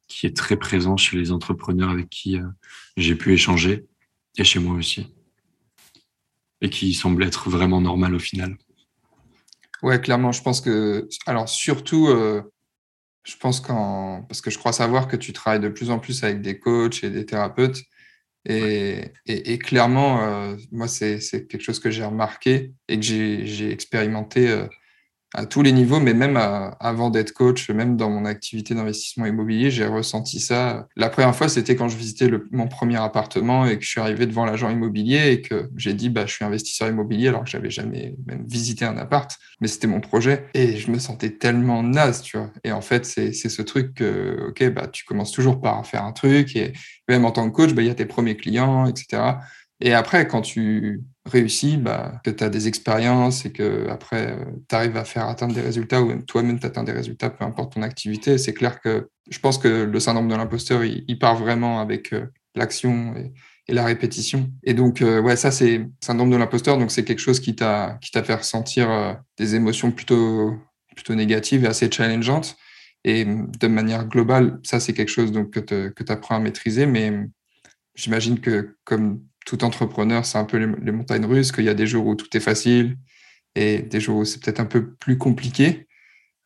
qui 0.07 0.25
est 0.25 0.35
très 0.35 0.57
présent 0.57 0.97
chez 0.97 1.17
les 1.17 1.31
entrepreneurs 1.31 1.89
avec 1.89 2.09
qui 2.09 2.37
euh, 2.37 2.45
j'ai 2.97 3.15
pu 3.15 3.33
échanger 3.33 3.85
et 4.37 4.43
chez 4.43 4.59
moi 4.59 4.75
aussi. 4.75 5.13
Et 6.61 6.69
qui 6.69 6.93
semble 6.93 7.23
être 7.23 7.49
vraiment 7.49 7.81
normal 7.81 8.15
au 8.15 8.19
final. 8.19 8.57
Ouais, 9.83 9.99
clairement, 9.99 10.31
je 10.31 10.41
pense 10.41 10.61
que. 10.61 11.07
Alors, 11.25 11.49
surtout, 11.49 12.07
euh, 12.07 12.41
je 13.23 13.35
pense 13.35 13.59
qu'en. 13.59 14.23
Parce 14.23 14.41
que 14.41 14.49
je 14.49 14.57
crois 14.57 14.71
savoir 14.71 15.07
que 15.07 15.17
tu 15.17 15.33
travailles 15.33 15.59
de 15.59 15.69
plus 15.69 15.89
en 15.89 15.99
plus 15.99 16.23
avec 16.23 16.41
des 16.41 16.57
coachs 16.57 17.03
et 17.03 17.09
des 17.09 17.25
thérapeutes. 17.25 17.81
Et, 18.47 19.11
et, 19.25 19.57
clairement, 19.57 20.55
moi, 20.71 20.87
c'est 20.87 21.19
quelque 21.47 21.63
chose 21.63 21.79
que 21.79 21.89
j'ai 21.89 22.05
remarqué 22.05 22.73
et 22.87 22.99
que 22.99 23.03
j'ai 23.03 23.71
expérimenté 23.71 24.67
à 25.35 25.45
tous 25.45 25.61
les 25.61 25.71
niveaux, 25.71 25.99
mais 25.99 26.13
même 26.13 26.37
avant 26.79 27.09
d'être 27.09 27.33
coach, 27.33 27.69
même 27.69 27.97
dans 27.97 28.09
mon 28.09 28.25
activité 28.25 28.73
d'investissement 28.73 29.25
immobilier, 29.25 29.69
j'ai 29.69 29.85
ressenti 29.85 30.39
ça. 30.39 30.87
La 30.95 31.09
première 31.09 31.35
fois, 31.35 31.49
c'était 31.49 31.75
quand 31.75 31.89
je 31.89 31.97
visitais 31.97 32.31
mon 32.51 32.67
premier 32.67 32.97
appartement 32.97 33.65
et 33.65 33.77
que 33.77 33.83
je 33.83 33.89
suis 33.89 33.99
arrivé 33.99 34.25
devant 34.25 34.45
l'agent 34.45 34.69
immobilier 34.69 35.31
et 35.31 35.41
que 35.41 35.69
j'ai 35.75 35.93
dit, 35.93 36.09
bah, 36.09 36.25
je 36.25 36.31
suis 36.31 36.45
investisseur 36.45 36.87
immobilier 36.87 37.27
alors 37.27 37.43
que 37.43 37.49
j'avais 37.49 37.69
jamais 37.69 38.15
même 38.25 38.45
visité 38.47 38.85
un 38.85 38.97
appart, 38.97 39.29
mais 39.59 39.67
c'était 39.67 39.87
mon 39.87 39.99
projet 39.99 40.45
et 40.53 40.77
je 40.77 40.89
me 40.89 40.99
sentais 40.99 41.31
tellement 41.31 41.83
naze, 41.83 42.21
tu 42.21 42.37
vois. 42.37 42.49
Et 42.63 42.71
en 42.71 42.81
fait, 42.81 43.05
c'est 43.05 43.33
ce 43.33 43.61
truc 43.61 43.93
que, 43.93 44.47
ok, 44.49 44.69
bah, 44.69 44.87
tu 44.87 45.03
commences 45.03 45.31
toujours 45.31 45.59
par 45.59 45.85
faire 45.85 46.03
un 46.05 46.13
truc 46.13 46.55
et 46.55 46.71
même 47.09 47.25
en 47.25 47.31
tant 47.31 47.49
que 47.49 47.55
coach, 47.55 47.73
bah, 47.73 47.81
il 47.81 47.87
y 47.87 47.91
a 47.91 47.95
tes 47.95 48.05
premiers 48.05 48.37
clients, 48.37 48.85
etc. 48.87 49.21
Et 49.81 49.93
après, 49.93 50.27
quand 50.27 50.41
tu 50.41 51.03
réussis, 51.25 51.77
bah, 51.77 52.21
que 52.23 52.29
tu 52.29 52.43
as 52.43 52.49
des 52.49 52.67
expériences 52.67 53.45
et 53.45 53.51
que 53.51 53.87
après 53.89 54.31
euh, 54.31 54.45
tu 54.69 54.75
arrives 54.75 54.95
à 54.95 55.03
faire 55.03 55.27
atteindre 55.27 55.53
des 55.53 55.61
résultats 55.61 56.01
ou 56.01 56.21
toi-même 56.21 56.59
tu 56.59 56.65
atteins 56.65 56.83
des 56.83 56.91
résultats, 56.91 57.29
peu 57.29 57.43
importe 57.43 57.73
ton 57.73 57.81
activité, 57.81 58.37
c'est 58.37 58.53
clair 58.53 58.79
que 58.79 59.09
je 59.29 59.39
pense 59.39 59.57
que 59.57 59.67
le 59.67 59.99
syndrome 59.99 60.29
de 60.29 60.35
l'imposteur, 60.35 60.83
il, 60.83 61.19
part 61.19 61.35
vraiment 61.35 61.79
avec 61.79 62.13
euh, 62.13 62.27
l'action 62.55 63.15
et, 63.17 63.33
la 63.73 63.83
répétition. 63.83 64.51
Et 64.63 64.75
donc, 64.75 65.01
euh, 65.01 65.19
ouais, 65.19 65.35
ça, 65.35 65.49
c'est 65.49 65.87
syndrome 65.99 66.29
de 66.29 66.37
l'imposteur. 66.37 66.77
Donc, 66.77 66.91
c'est 66.91 67.03
quelque 67.03 67.19
chose 67.19 67.39
qui 67.39 67.55
t'a 67.55 67.99
fait 68.13 68.35
ressentir 68.35 69.19
des 69.37 69.55
émotions 69.55 69.91
plutôt, 69.91 70.53
plutôt 70.95 71.15
négatives 71.15 71.65
et 71.65 71.67
assez 71.67 71.89
challengeantes. 71.91 72.55
Et 73.03 73.25
de 73.25 73.67
manière 73.67 74.05
globale, 74.07 74.59
ça, 74.61 74.79
c'est 74.79 74.93
quelque 74.93 75.09
chose 75.09 75.31
donc, 75.31 75.49
que 75.49 75.59
tu 75.59 76.11
apprends 76.11 76.35
à 76.35 76.39
maîtriser. 76.39 76.85
Mais 76.85 77.11
j'imagine 77.95 78.39
que 78.39 78.77
comme 78.83 79.21
tout 79.45 79.63
entrepreneur, 79.63 80.25
c'est 80.25 80.37
un 80.37 80.43
peu 80.43 80.57
les, 80.57 80.91
montagnes 80.91 81.25
russes, 81.25 81.51
qu'il 81.51 81.63
y 81.63 81.69
a 81.69 81.73
des 81.73 81.87
jours 81.87 82.07
où 82.07 82.15
tout 82.15 82.35
est 82.35 82.41
facile 82.41 82.97
et 83.53 83.79
des 83.79 84.01
jours 84.01 84.17
où 84.17 84.25
c'est 84.25 84.43
peut-être 84.43 84.59
un 84.59 84.65
peu 84.65 84.93
plus 84.95 85.17
compliqué. 85.17 85.87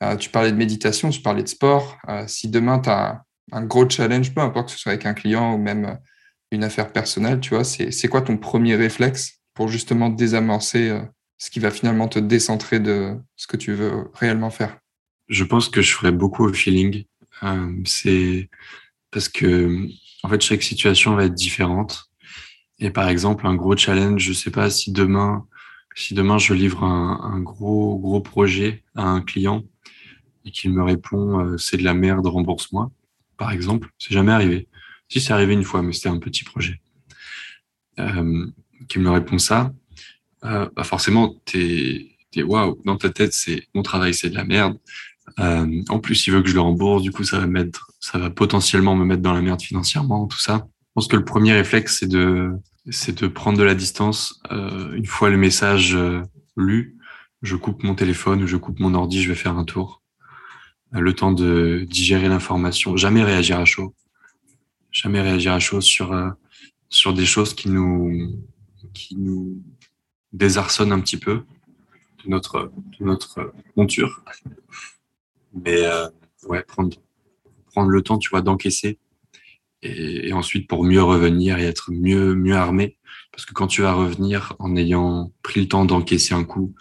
Euh, 0.03 0.15
tu 0.15 0.29
parlais 0.29 0.51
de 0.51 0.57
méditation, 0.57 1.09
tu 1.09 1.21
parlais 1.21 1.43
de 1.43 1.47
sport. 1.47 1.97
Euh, 2.07 2.25
si 2.27 2.49
demain, 2.49 2.79
tu 2.79 2.89
as 2.89 3.23
un 3.51 3.63
gros 3.63 3.89
challenge, 3.89 4.33
peu 4.33 4.41
importe 4.41 4.67
que 4.67 4.73
ce 4.73 4.77
soit 4.77 4.91
avec 4.91 5.05
un 5.05 5.13
client 5.13 5.55
ou 5.55 5.57
même 5.57 5.97
une 6.51 6.63
affaire 6.63 6.91
personnelle, 6.91 7.39
tu 7.39 7.55
vois, 7.55 7.63
c'est 7.63 8.07
quoi 8.07 8.21
ton 8.21 8.37
premier 8.37 8.75
réflexe 8.75 9.39
pour 9.53 9.69
justement 9.69 10.09
désamorcer 10.09 10.99
ce 11.37 11.49
qui 11.49 11.59
va 11.59 11.71
finalement 11.71 12.07
te 12.07 12.19
décentrer 12.19 12.79
de 12.79 13.15
ce 13.35 13.47
que 13.47 13.57
tu 13.57 13.73
veux 13.73 14.09
réellement 14.13 14.49
faire? 14.49 14.77
Je 15.29 15.43
pense 15.43 15.69
que 15.69 15.81
je 15.81 15.93
ferai 15.93 16.11
beaucoup 16.11 16.45
au 16.45 16.53
feeling. 16.53 17.05
c'est 17.85 18.49
parce 19.11 19.29
que 19.29 19.87
en 20.23 20.29
fait 20.29 20.41
chaque 20.41 20.63
situation 20.63 21.15
va 21.15 21.25
être 21.25 21.33
différente 21.33 22.08
et 22.79 22.91
par 22.91 23.09
exemple, 23.09 23.45
un 23.45 23.55
gros 23.55 23.75
challenge, 23.75 24.21
je 24.21 24.33
sais 24.33 24.51
pas 24.51 24.69
si 24.69 24.91
demain, 24.91 25.45
si 25.95 26.13
demain 26.13 26.37
je 26.37 26.53
livre 26.53 26.83
un, 26.83 27.39
gros 27.41 27.97
gros 27.99 28.21
projet 28.21 28.83
à 28.95 29.03
un 29.03 29.21
client 29.21 29.63
et 30.45 30.51
qu'il 30.51 30.71
me 30.73 30.83
répond 30.83 31.39
euh, 31.39 31.57
c'est 31.57 31.77
de 31.77 31.83
la 31.83 31.93
merde, 31.93 32.25
rembourse-moi, 32.25 32.89
par 33.37 33.51
exemple, 33.51 33.89
c'est 33.97 34.13
jamais 34.13 34.31
arrivé. 34.31 34.67
Si 35.09 35.19
c'est 35.19 35.33
arrivé 35.33 35.53
une 35.53 35.63
fois, 35.63 35.81
mais 35.81 35.91
c'était 35.91 36.09
un 36.09 36.19
petit 36.19 36.43
projet. 36.43 36.79
Euh, 37.99 38.47
qu'il 38.87 39.01
me 39.01 39.09
répond 39.11 39.37
ça, 39.37 39.73
euh, 40.45 40.69
bah 40.73 40.85
forcément 40.85 41.35
t'es 41.43 42.07
t'es 42.31 42.43
waouh 42.43 42.79
dans 42.85 42.95
ta 42.95 43.09
tête 43.09 43.33
c'est 43.33 43.67
mon 43.73 43.81
travail 43.81 44.13
c'est 44.13 44.29
de 44.29 44.35
la 44.35 44.45
merde. 44.45 44.77
En 45.37 45.99
plus 45.99 46.27
il 46.27 46.33
veut 46.33 46.41
que 46.41 46.49
je 46.49 46.53
le 46.53 46.61
rembourse, 46.61 47.01
du 47.03 47.11
coup 47.11 47.23
ça 47.23 47.39
va 47.39 47.47
mettre 47.47 47.91
ça 47.99 48.17
va 48.17 48.29
potentiellement 48.29 48.95
me 48.95 49.03
mettre 49.05 49.21
dans 49.21 49.33
la 49.33 49.41
merde 49.41 49.61
financièrement, 49.61 50.27
tout 50.27 50.39
ça. 50.39 50.67
Je 50.89 50.93
pense 50.95 51.07
que 51.07 51.17
le 51.17 51.23
premier 51.25 51.53
réflexe 51.53 51.99
c'est 51.99 52.07
de 52.07 52.51
c'est 52.89 53.21
de 53.21 53.27
prendre 53.27 53.57
de 53.59 53.63
la 53.63 53.75
distance. 53.75 54.41
Euh, 54.51 54.93
une 54.93 55.05
fois 55.05 55.29
le 55.29 55.37
message 55.37 55.95
euh, 55.95 56.23
lu, 56.57 56.97
je 57.43 57.55
coupe 57.55 57.83
mon 57.83 57.93
téléphone, 57.93 58.47
je 58.47 58.57
coupe 58.57 58.79
mon 58.79 58.95
ordi, 58.95 59.21
je 59.21 59.29
vais 59.29 59.35
faire 59.35 59.55
un 59.55 59.65
tour. 59.65 60.01
Euh, 60.95 60.99
le 60.99 61.13
temps 61.13 61.31
de 61.31 61.85
digérer 61.87 62.27
l'information. 62.27 62.97
Jamais 62.97 63.23
réagir 63.23 63.59
à 63.59 63.65
chaud. 63.65 63.93
Jamais 64.91 65.21
réagir 65.21 65.53
à 65.53 65.59
chaud 65.59 65.81
sur 65.81 66.15
sur 66.89 67.13
des 67.13 67.25
choses 67.25 67.53
qui 67.53 67.69
nous 67.69 68.39
qui 68.93 69.15
nous 69.15 69.61
désarçonnent 70.33 70.91
un 70.91 70.99
petit 70.99 71.17
peu 71.17 71.43
de 72.23 72.29
notre 72.29 72.71
notre 72.99 73.53
monture. 73.75 74.23
Mais 75.53 75.83
ouais, 76.47 76.63
prendre 76.63 76.97
prendre 77.67 77.89
le 77.89 78.01
temps, 78.01 78.17
tu 78.17 78.29
vois, 78.29 78.41
d'encaisser 78.41 78.97
et, 79.81 80.33
ensuite 80.33 80.67
pour 80.67 80.83
mieux 80.83 81.03
revenir 81.03 81.59
et 81.59 81.65
être 81.65 81.91
mieux 81.91 82.35
mieux 82.35 82.55
armé. 82.55 82.97
Parce 83.31 83.45
que 83.45 83.53
quand 83.53 83.67
tu 83.67 83.81
vas 83.81 83.93
revenir 83.93 84.55
en 84.59 84.75
ayant 84.75 85.31
pris 85.43 85.61
le 85.61 85.67
temps 85.67 85.85
d'encaisser 85.85 86.33
un 86.33 86.43
coup 86.43 86.73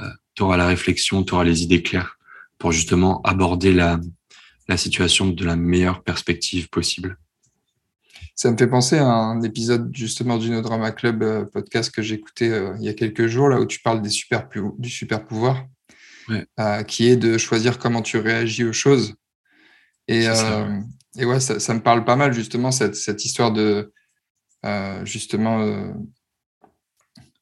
euh, 0.00 0.08
tu 0.34 0.42
auras 0.42 0.56
la 0.56 0.66
réflexion 0.66 1.22
tu 1.22 1.34
auras 1.34 1.44
les 1.44 1.62
idées 1.62 1.82
claires 1.82 2.18
pour 2.58 2.72
justement 2.72 3.22
aborder 3.22 3.72
la 3.72 4.00
la 4.68 4.76
situation 4.76 5.28
de 5.28 5.44
la 5.44 5.56
meilleure 5.56 6.02
perspective 6.02 6.70
possible. 6.70 7.18
Ça 8.34 8.50
me 8.50 8.56
fait 8.56 8.66
penser 8.66 8.96
à 8.96 9.06
un 9.06 9.42
épisode 9.42 9.94
justement 9.94 10.38
du 10.38 10.50
No 10.50 10.62
Drama 10.62 10.90
Club 10.90 11.22
euh, 11.22 11.44
podcast 11.44 11.94
que 11.94 12.00
écouté 12.00 12.50
euh, 12.50 12.74
il 12.78 12.84
y 12.84 12.88
a 12.88 12.94
quelques 12.94 13.26
jours 13.26 13.48
là 13.48 13.60
où 13.60 13.66
tu 13.66 13.80
parles 13.80 14.02
des 14.02 14.08
super 14.10 14.48
du 14.78 14.90
super 14.90 15.24
pouvoir 15.24 15.66
qui 16.88 17.08
est 17.08 17.16
de 17.16 17.36
choisir 17.36 17.78
comment 17.78 18.00
tu 18.00 18.16
réagis 18.16 18.64
aux 18.64 18.72
choses. 18.72 19.14
Et, 20.08 20.26
et 21.18 21.24
ouais, 21.24 21.40
ça, 21.40 21.74
me 21.74 21.80
parle 21.80 22.04
pas 22.04 22.16
mal 22.16 22.32
justement 22.32 22.70
cette, 22.70 23.24
histoire 23.24 23.52
de 23.52 23.92
euh, 24.64 25.04
justement 25.04 25.60
euh, 25.60 25.92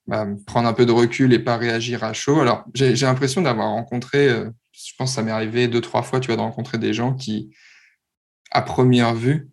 bah, 0.06 0.26
prendre 0.46 0.68
un 0.68 0.72
peu 0.72 0.84
de 0.84 0.92
recul 0.92 1.32
et 1.32 1.38
pas 1.38 1.56
réagir 1.56 2.04
à 2.04 2.12
chaud. 2.12 2.40
Alors 2.40 2.64
j'ai 2.74 2.94
l'impression 2.94 3.42
d'avoir 3.42 3.68
rencontré, 3.68 4.28
euh, 4.28 4.50
je 4.72 4.92
pense 4.98 5.10
que 5.10 5.14
ça 5.16 5.22
m'est 5.22 5.30
arrivé 5.30 5.68
deux 5.68 5.80
trois 5.80 6.02
fois, 6.02 6.20
tu 6.20 6.26
vois, 6.26 6.36
de 6.36 6.42
rencontrer 6.42 6.78
des 6.78 6.92
gens 6.92 7.14
qui, 7.14 7.54
à 8.50 8.60
première 8.60 9.14
vue, 9.14 9.48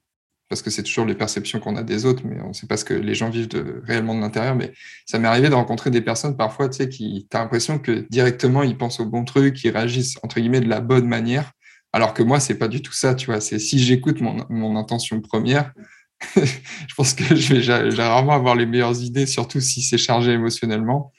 parce 0.49 0.61
que 0.61 0.69
c'est 0.69 0.83
toujours 0.83 1.05
les 1.05 1.15
perceptions 1.15 1.59
qu'on 1.59 1.75
a 1.77 1.83
des 1.83 2.05
autres, 2.05 2.23
mais 2.25 2.41
on 2.41 2.49
ne 2.49 2.53
sait 2.53 2.67
pas 2.67 2.75
ce 2.75 2.83
que 2.83 2.95
les 2.95 3.13
gens 3.13 3.29
vivent 3.29 3.49
réellement 3.85 4.15
de 4.15 4.19
l'intérieur. 4.19 4.55
Mais 4.55 4.73
ça 5.05 5.19
m'est 5.19 5.27
arrivé 5.27 5.47
de 5.47 5.53
rencontrer 5.53 5.91
des 5.91 6.01
personnes 6.01 6.35
parfois, 6.35 6.67
tu 6.67 6.77
sais, 6.77 6.89
qui, 6.89 7.27
tu 7.29 7.37
as 7.37 7.41
l'impression 7.41 7.79
que 7.79 8.07
directement 8.09 8.63
ils 8.63 8.77
pensent 8.77 8.99
au 8.99 9.05
bon 9.05 9.23
truc, 9.23 9.63
ils 9.63 9.69
réagissent 9.69 10.17
entre 10.23 10.39
guillemets 10.39 10.61
de 10.61 10.67
la 10.67 10.81
bonne 10.81 11.07
manière. 11.07 11.53
Alors 11.93 12.13
que 12.13 12.23
moi, 12.23 12.39
c'est 12.39 12.57
pas 12.57 12.67
du 12.67 12.81
tout 12.81 12.93
ça, 12.93 13.15
tu 13.15 13.27
vois. 13.27 13.41
C'est 13.41 13.59
si 13.59 13.79
j'écoute 13.79 14.21
mon, 14.21 14.75
intention 14.77 15.21
première, 15.21 15.73
je 16.35 16.95
pense 16.95 17.13
que 17.13 17.35
je 17.35 17.55
vais, 17.55 18.03
rarement 18.03 18.33
avoir 18.33 18.55
les 18.55 18.65
meilleures 18.65 19.01
idées, 19.01 19.25
surtout 19.25 19.59
si 19.59 19.81
c'est 19.81 19.97
chargé 19.97 20.31
émotionnellement. 20.31 21.11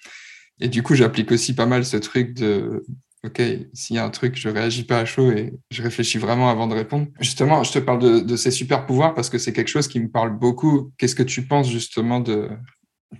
Et 0.61 0.69
du 0.69 0.83
coup, 0.83 0.95
j'applique 0.95 1.33
aussi 1.33 1.55
pas 1.55 1.67
mal 1.67 1.85
ce 1.85 1.97
truc 1.97 2.35
de, 2.35 2.85
OK, 3.25 3.43
s'il 3.75 3.97
y 3.97 3.99
a 3.99 4.05
un 4.05 4.11
truc, 4.11 4.37
je 4.37 4.49
réagis 4.49 4.85
pas 4.85 4.99
à 4.99 5.05
chaud 5.05 5.31
et 5.31 5.53
je 5.71 5.83
réfléchis 5.83 6.19
vraiment 6.19 6.49
avant 6.49 6.67
de 6.67 6.75
répondre. 6.75 7.07
Justement, 7.21 7.62
je 7.65 7.73
te 7.73 7.79
parle 7.79 8.25
de, 8.25 8.37
ces 8.37 8.50
super 8.50 8.87
pouvoirs 8.87 9.15
parce 9.15 9.29
que 9.29 9.39
c'est 9.39 9.53
quelque 9.53 9.69
chose 9.69 9.89
qui 9.89 10.00
me 10.00 10.09
parle 10.09 10.39
beaucoup. 10.39 10.93
Qu'est-ce 10.99 11.15
que 11.15 11.23
tu 11.23 11.47
penses 11.47 11.69
justement 11.69 12.21
de, 12.21 12.49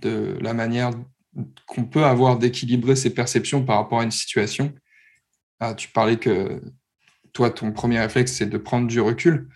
de 0.01 0.37
la 0.41 0.53
manière 0.53 0.91
qu'on 1.67 1.85
peut 1.85 2.03
avoir 2.03 2.37
d'équilibrer 2.39 2.95
ses 2.95 3.11
perceptions 3.11 3.63
par 3.63 3.77
rapport 3.77 3.99
à 3.99 4.03
une 4.03 4.11
situation? 4.11 4.73
Ah, 5.59 5.75
Tu 5.75 5.89
parlais 5.89 6.17
que 6.17 6.61
toi, 7.33 7.49
ton 7.49 7.71
premier 7.71 7.99
réflexe, 7.99 8.33
c'est 8.33 8.45
de 8.45 8.57
prendre 8.57 8.87
du 8.87 8.99
recul. 8.99 9.47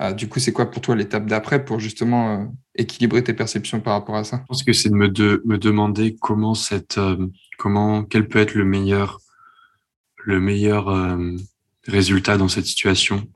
Euh, 0.00 0.12
du 0.12 0.28
coup, 0.28 0.40
c'est 0.40 0.52
quoi 0.52 0.70
pour 0.70 0.82
toi 0.82 0.94
l'étape 0.94 1.26
d'après 1.26 1.64
pour 1.64 1.80
justement 1.80 2.40
euh, 2.40 2.44
équilibrer 2.74 3.24
tes 3.24 3.32
perceptions 3.32 3.80
par 3.80 3.94
rapport 3.94 4.16
à 4.16 4.24
ça? 4.24 4.38
Je 4.42 4.46
pense 4.48 4.62
que 4.62 4.72
c'est 4.72 4.90
de 4.90 4.94
me, 4.94 5.08
de 5.08 5.42
me, 5.46 5.56
demander 5.56 6.16
comment 6.20 6.54
cette, 6.54 6.98
euh, 6.98 7.26
comment, 7.58 8.04
quel 8.04 8.28
peut 8.28 8.38
être 8.38 8.54
le 8.54 8.64
meilleur, 8.64 9.20
le 10.24 10.40
meilleur 10.40 11.16
résultat 11.86 12.36
dans 12.36 12.48
cette 12.48 12.66
situation, 12.66 13.28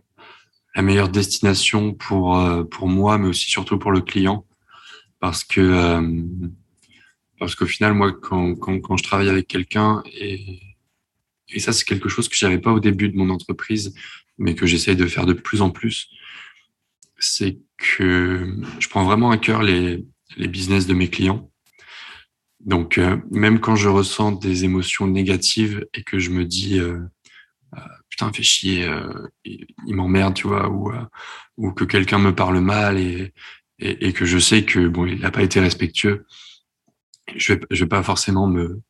la 0.74 0.82
meilleure 0.82 1.08
destination 1.08 1.94
pour 1.94 2.36
pour 2.68 2.88
moi, 2.88 3.16
mais 3.16 3.28
aussi 3.28 3.48
surtout 3.48 3.78
pour 3.78 3.92
le 3.92 4.00
client, 4.00 4.44
parce 5.20 5.44
que 5.44 6.00
parce 7.38 7.54
qu'au 7.54 7.66
final, 7.66 7.94
moi, 7.94 8.12
quand, 8.12 8.54
quand, 8.56 8.80
quand 8.80 8.96
je 8.96 9.04
travaille 9.04 9.28
avec 9.28 9.46
quelqu'un 9.46 10.02
et 10.12 10.60
et 11.52 11.60
ça, 11.60 11.72
c'est 11.72 11.84
quelque 11.84 12.08
chose 12.08 12.28
que 12.28 12.36
j'avais 12.36 12.58
pas 12.58 12.72
au 12.72 12.80
début 12.80 13.08
de 13.08 13.16
mon 13.16 13.30
entreprise, 13.30 13.94
mais 14.38 14.54
que 14.54 14.66
j'essaye 14.66 14.96
de 14.96 15.06
faire 15.06 15.26
de 15.26 15.32
plus 15.32 15.62
en 15.62 15.70
plus. 15.70 16.08
C'est 17.18 17.58
que 17.76 18.56
je 18.78 18.88
prends 18.88 19.04
vraiment 19.04 19.30
à 19.30 19.38
cœur 19.38 19.62
les, 19.62 20.04
les 20.36 20.48
business 20.48 20.86
de 20.86 20.94
mes 20.94 21.08
clients. 21.08 21.50
Donc, 22.60 22.98
euh, 22.98 23.16
même 23.30 23.60
quand 23.60 23.76
je 23.76 23.88
ressens 23.88 24.32
des 24.32 24.64
émotions 24.64 25.06
négatives 25.06 25.86
et 25.94 26.02
que 26.02 26.18
je 26.18 26.30
me 26.30 26.44
dis, 26.44 26.78
euh, 26.78 27.00
euh 27.76 27.80
putain, 28.08 28.32
fais 28.32 28.42
chier, 28.42 28.90
il, 29.44 29.94
m'emmerde, 29.94 30.34
tu 30.34 30.48
vois, 30.48 30.68
ou, 30.68 30.92
ou 31.56 31.72
que 31.72 31.84
quelqu'un 31.84 32.18
me 32.18 32.34
parle 32.34 32.60
mal 32.60 32.98
et, 32.98 33.32
et, 33.78 34.08
et, 34.08 34.12
que 34.12 34.24
je 34.24 34.38
sais 34.38 34.64
que 34.64 34.88
bon, 34.88 35.06
il 35.06 35.20
n'a 35.20 35.30
pas 35.30 35.44
été 35.44 35.60
respectueux, 35.60 36.26
je 37.36 37.54
vais, 37.54 37.60
je 37.70 37.84
vais 37.84 37.88
pas 37.88 38.02
forcément 38.02 38.48
me, 38.48 38.82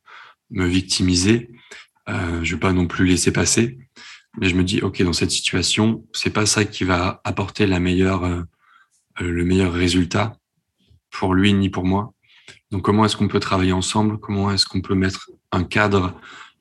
me 0.51 0.65
victimiser, 0.65 1.49
euh, 2.09 2.43
je 2.43 2.55
vais 2.55 2.59
pas 2.59 2.73
non 2.73 2.87
plus 2.87 3.05
laisser 3.05 3.31
passer, 3.31 3.77
mais 4.37 4.49
je 4.49 4.55
me 4.55 4.63
dis 4.63 4.81
ok 4.81 5.01
dans 5.03 5.13
cette 5.13 5.31
situation, 5.31 6.05
c'est 6.13 6.29
pas 6.29 6.45
ça 6.45 6.65
qui 6.65 6.83
va 6.83 7.21
apporter 7.23 7.67
la 7.67 7.79
meilleure, 7.79 8.23
euh, 8.23 8.41
euh, 9.21 9.31
le 9.31 9.43
meilleur 9.43 9.73
résultat 9.73 10.37
pour 11.09 11.33
lui 11.33 11.53
ni 11.53 11.69
pour 11.69 11.85
moi. 11.85 12.13
Donc 12.71 12.83
comment 12.83 13.05
est-ce 13.05 13.17
qu'on 13.17 13.27
peut 13.27 13.39
travailler 13.39 13.73
ensemble? 13.73 14.19
Comment 14.19 14.51
est-ce 14.51 14.65
qu'on 14.65 14.81
peut 14.81 14.95
mettre 14.95 15.29
un 15.51 15.63
cadre? 15.63 16.19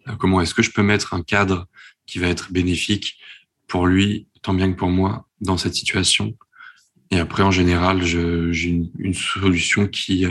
Euh, 0.08 0.16
Comment 0.16 0.40
est-ce 0.40 0.54
que 0.54 0.62
je 0.62 0.72
peux 0.72 0.82
mettre 0.82 1.14
un 1.14 1.22
cadre 1.22 1.68
qui 2.06 2.18
va 2.18 2.26
être 2.26 2.52
bénéfique 2.52 3.18
pour 3.68 3.86
lui 3.86 4.26
tant 4.42 4.54
bien 4.54 4.72
que 4.72 4.76
pour 4.76 4.90
moi 4.90 5.28
dans 5.40 5.56
cette 5.56 5.74
situation? 5.74 6.36
Et 7.12 7.18
après 7.18 7.42
en 7.42 7.50
général, 7.50 8.02
j'ai 8.02 8.68
une, 8.68 8.90
une, 8.98 9.14
solution 9.14 9.88
qui 9.88 10.24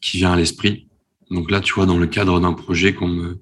qui 0.00 0.16
vient 0.18 0.32
à 0.32 0.36
l'esprit. 0.36 0.88
Donc 1.30 1.50
là, 1.50 1.60
tu 1.60 1.74
vois, 1.74 1.86
dans 1.86 1.98
le 1.98 2.08
cadre 2.08 2.40
d'un 2.40 2.54
projet 2.54 2.92
qu'on 2.92 3.08
me 3.08 3.40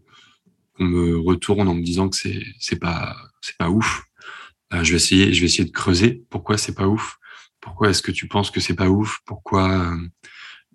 on 0.78 0.85
me 0.85 1.19
retourne 1.19 1.69
en 1.69 1.75
me 1.75 1.83
disant 1.83 2.09
que 2.09 2.16
c'est 2.16 2.43
c'est 2.59 2.78
pas 2.78 3.16
c'est 3.40 3.57
pas 3.57 3.71
ouf. 3.71 4.02
Euh, 4.73 4.83
je 4.83 4.90
vais 4.93 4.97
essayer 4.97 5.33
je 5.33 5.40
vais 5.40 5.47
essayer 5.47 5.64
de 5.64 5.71
creuser 5.71 6.25
pourquoi 6.31 6.59
c'est 6.59 6.75
pas 6.75 6.88
ouf. 6.88 7.19
Pourquoi 7.61 7.90
est-ce 7.90 8.02
que 8.02 8.12
tu 8.12 8.28
penses 8.28 8.50
que 8.50 8.61
c'est 8.61 8.75
pas 8.75 8.88
ouf? 8.88 9.21
Pourquoi 9.25 9.71
euh, 9.71 10.09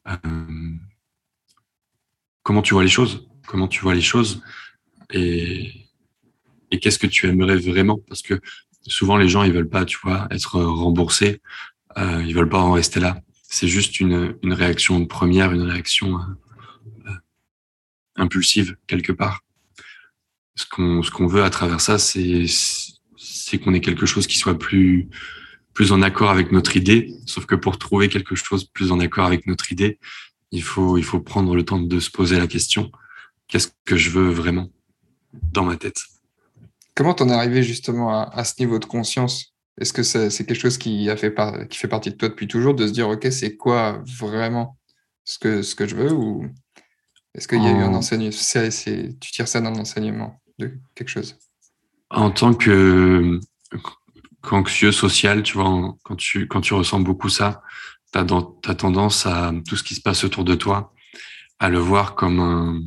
euh, 0.08 0.74
Comment 2.44 2.62
tu 2.62 2.74
vois 2.74 2.84
les 2.84 2.89
choses? 2.89 3.27
Comment 3.48 3.68
tu 3.68 3.82
vois 3.82 3.94
les 3.96 4.01
choses? 4.01 4.41
Et 5.12 5.72
et 6.72 6.79
qu'est-ce 6.79 7.00
que 7.00 7.08
tu 7.08 7.27
aimerais 7.27 7.58
vraiment? 7.58 8.00
Parce 8.08 8.22
que 8.22 8.39
souvent 8.88 9.18
les 9.18 9.29
gens 9.29 9.44
ils 9.44 9.53
veulent 9.53 9.70
pas, 9.70 9.86
tu 9.86 9.98
vois, 10.01 10.27
être 10.32 10.62
remboursés. 10.62 11.41
Euh, 11.98 12.24
ils 12.25 12.36
veulent 12.36 12.50
pas 12.50 12.60
en 12.62 12.74
rester 12.74 13.00
là. 13.00 13.20
C'est 13.44 13.68
juste 13.68 14.00
une 14.00 14.38
une 14.44 14.53
réaction 14.53 15.06
première, 15.06 15.51
une 15.51 15.63
réaction 15.63 16.20
euh, 17.08 17.12
impulsive 18.15 18.77
quelque 18.88 19.12
part 19.12 19.44
ce 20.60 20.66
qu'on 20.70 21.04
ce 21.04 21.12
qu'on 21.12 21.28
veut 21.28 21.44
à 21.44 21.50
travers 21.50 21.82
ça, 21.82 21.98
c'est 21.98 22.46
c'est 23.18 23.58
qu'on 23.60 23.74
ait 23.74 23.82
quelque 23.82 24.06
chose 24.06 24.28
qui 24.28 24.38
soit 24.38 24.58
plus 24.58 25.10
plus 25.74 25.92
en 25.92 26.01
accord 26.01 26.30
avec 26.30 26.51
notre 26.51 26.75
idée. 26.75 27.13
Sauf 27.25 27.46
que 27.46 27.56
pour 27.56 27.78
trouver 27.78 28.10
quelque 28.10 28.36
chose 28.36 28.66
plus 28.66 28.92
en 28.92 29.00
accord 29.00 29.25
avec 29.25 29.48
notre 29.48 29.72
idée, 29.72 30.00
il 30.51 30.63
faut, 30.63 30.98
il 30.98 31.04
faut 31.04 31.22
prendre 31.22 31.56
le 31.56 31.63
temps 31.63 31.80
de 31.80 32.00
se 32.00 32.12
poser 32.12 32.38
la 32.38 32.48
question 32.48 32.92
qu'est-ce 33.50 33.70
que 33.84 33.98
je 33.98 34.10
veux 34.12 34.30
vraiment 34.30 34.70
dans 35.34 35.63
ma 35.63 35.75
tête? 35.75 35.98
Comment 36.96 37.13
t'en 37.13 37.30
es 37.30 37.34
arrivé 37.34 37.63
justement 37.63 38.30
à, 38.30 38.44
ce 38.44 38.54
niveau 38.60 38.80
de 38.80 38.86
conscience? 38.86 39.54
Est-ce 39.80 39.94
que 39.94 40.04
c'est 40.04 40.46
quelque 40.46 40.60
chose 40.60 40.78
qui, 40.78 41.10
a 41.10 41.18
fait 41.18 41.34
qui 41.70 41.78
fait 41.78 41.88
partie 41.88 42.12
de 42.12 42.16
toi 42.16 42.30
depuis 42.30 42.48
toujours, 42.48 42.74
de 42.74 42.86
se 42.86 42.92
dire, 42.92 43.10
OK, 43.10 43.28
c'est 43.32 43.56
quoi 43.56 44.04
vraiment 44.20 44.78
ce 45.24 45.39
que, 45.39 45.62
ce 45.62 45.75
que 45.75 45.88
je 45.88 45.96
veux 45.96 46.12
Ou 46.12 46.46
est-ce 47.34 47.48
qu'il 47.48 47.63
y 47.63 47.68
a 47.68 47.72
eu 47.72 47.82
un 47.82 47.94
enseignement 47.94 48.32
Tu 48.32 49.32
tires 49.32 49.48
ça 49.48 49.62
d'un 49.62 49.75
enseignement? 49.75 50.39
Quelque 50.96 51.10
chose 51.10 51.38
En 52.10 52.32
tant 52.32 52.54
que 52.54 53.39
qu'anxieux 54.42 54.92
social, 54.92 55.44
tu 55.44 55.54
vois, 55.54 55.96
quand 56.04 56.16
tu, 56.16 56.48
quand 56.48 56.62
tu 56.62 56.74
ressens 56.74 57.00
beaucoup 57.01 57.30
ça, 57.30 57.62
tu 58.13 58.20
as, 58.20 58.75
tendance 58.75 59.25
à 59.25 59.54
tout 59.68 59.75
ce 59.75 59.84
qui 59.84 59.96
se 59.96 60.01
passe 60.01 60.24
autour 60.24 60.44
de 60.44 60.56
toi, 60.56 60.94
à 61.60 61.70
le 61.70 61.80
voir 61.80 62.16
comme 62.16 62.39
un, 62.39 62.82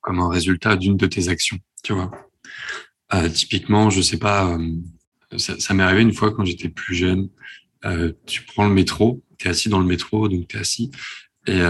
comme 0.00 0.18
un 0.18 0.28
résultat 0.28 0.76
d'une 0.76 0.96
de 0.96 1.06
tes 1.06 1.28
actions, 1.28 1.58
tu 1.82 1.92
vois. 1.92 2.10
Euh, 3.14 3.28
typiquement, 3.28 3.90
je 3.90 4.02
sais 4.02 4.18
pas, 4.18 4.56
euh, 4.56 5.38
ça, 5.38 5.74
m'est 5.74 5.82
arrivé 5.82 6.02
une 6.02 6.12
fois 6.12 6.32
quand 6.32 6.44
j'étais 6.44 6.68
plus 6.68 6.94
jeune. 6.94 7.28
Euh, 7.84 8.12
tu 8.26 8.42
prends 8.42 8.68
le 8.68 8.74
métro, 8.74 9.22
tu 9.38 9.46
es 9.46 9.50
assis 9.50 9.68
dans 9.68 9.80
le 9.80 9.86
métro, 9.86 10.28
donc 10.28 10.48
tu 10.48 10.56
es 10.56 10.60
assis, 10.60 10.90
et, 11.46 11.60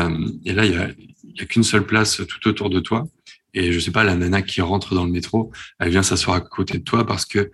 et 0.45 0.53
là, 0.53 0.67
il 0.67 0.73
y 0.73 0.77
a, 0.77 0.91
y 1.23 1.41
a 1.41 1.45
qu'une 1.45 1.63
seule 1.63 1.87
place 1.87 2.21
tout 2.27 2.49
autour 2.49 2.71
de 2.71 2.81
toi. 2.81 3.07
Et 3.55 3.73
je 3.73 3.81
sais 3.81 3.91
pas, 3.91 4.05
la 4.05 4.15
nana 4.15 4.43
qui 4.43 4.61
rentre 4.61 4.95
dans 4.95 5.05
le 5.05 5.11
métro, 5.11 5.53
elle 5.79 5.91
vient 5.91 6.03
s'asseoir 6.03 6.37
à 6.37 6.41
côté 6.41 6.79
de 6.79 6.85
toi 6.85 7.07
parce 7.07 7.25
que 7.25 7.51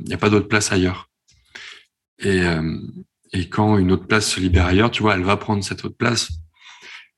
il 0.00 0.04
n'y 0.04 0.14
a 0.14 0.18
pas 0.18 0.28
d'autre 0.28 0.48
place 0.48 0.70
ailleurs. 0.70 1.08
Et, 2.18 2.42
et 3.32 3.48
quand 3.48 3.78
une 3.78 3.90
autre 3.90 4.06
place 4.06 4.28
se 4.28 4.40
libère 4.40 4.66
ailleurs, 4.66 4.90
tu 4.90 5.02
vois, 5.02 5.14
elle 5.14 5.22
va 5.22 5.36
prendre 5.36 5.64
cette 5.64 5.84
autre 5.84 5.96
place. 5.96 6.28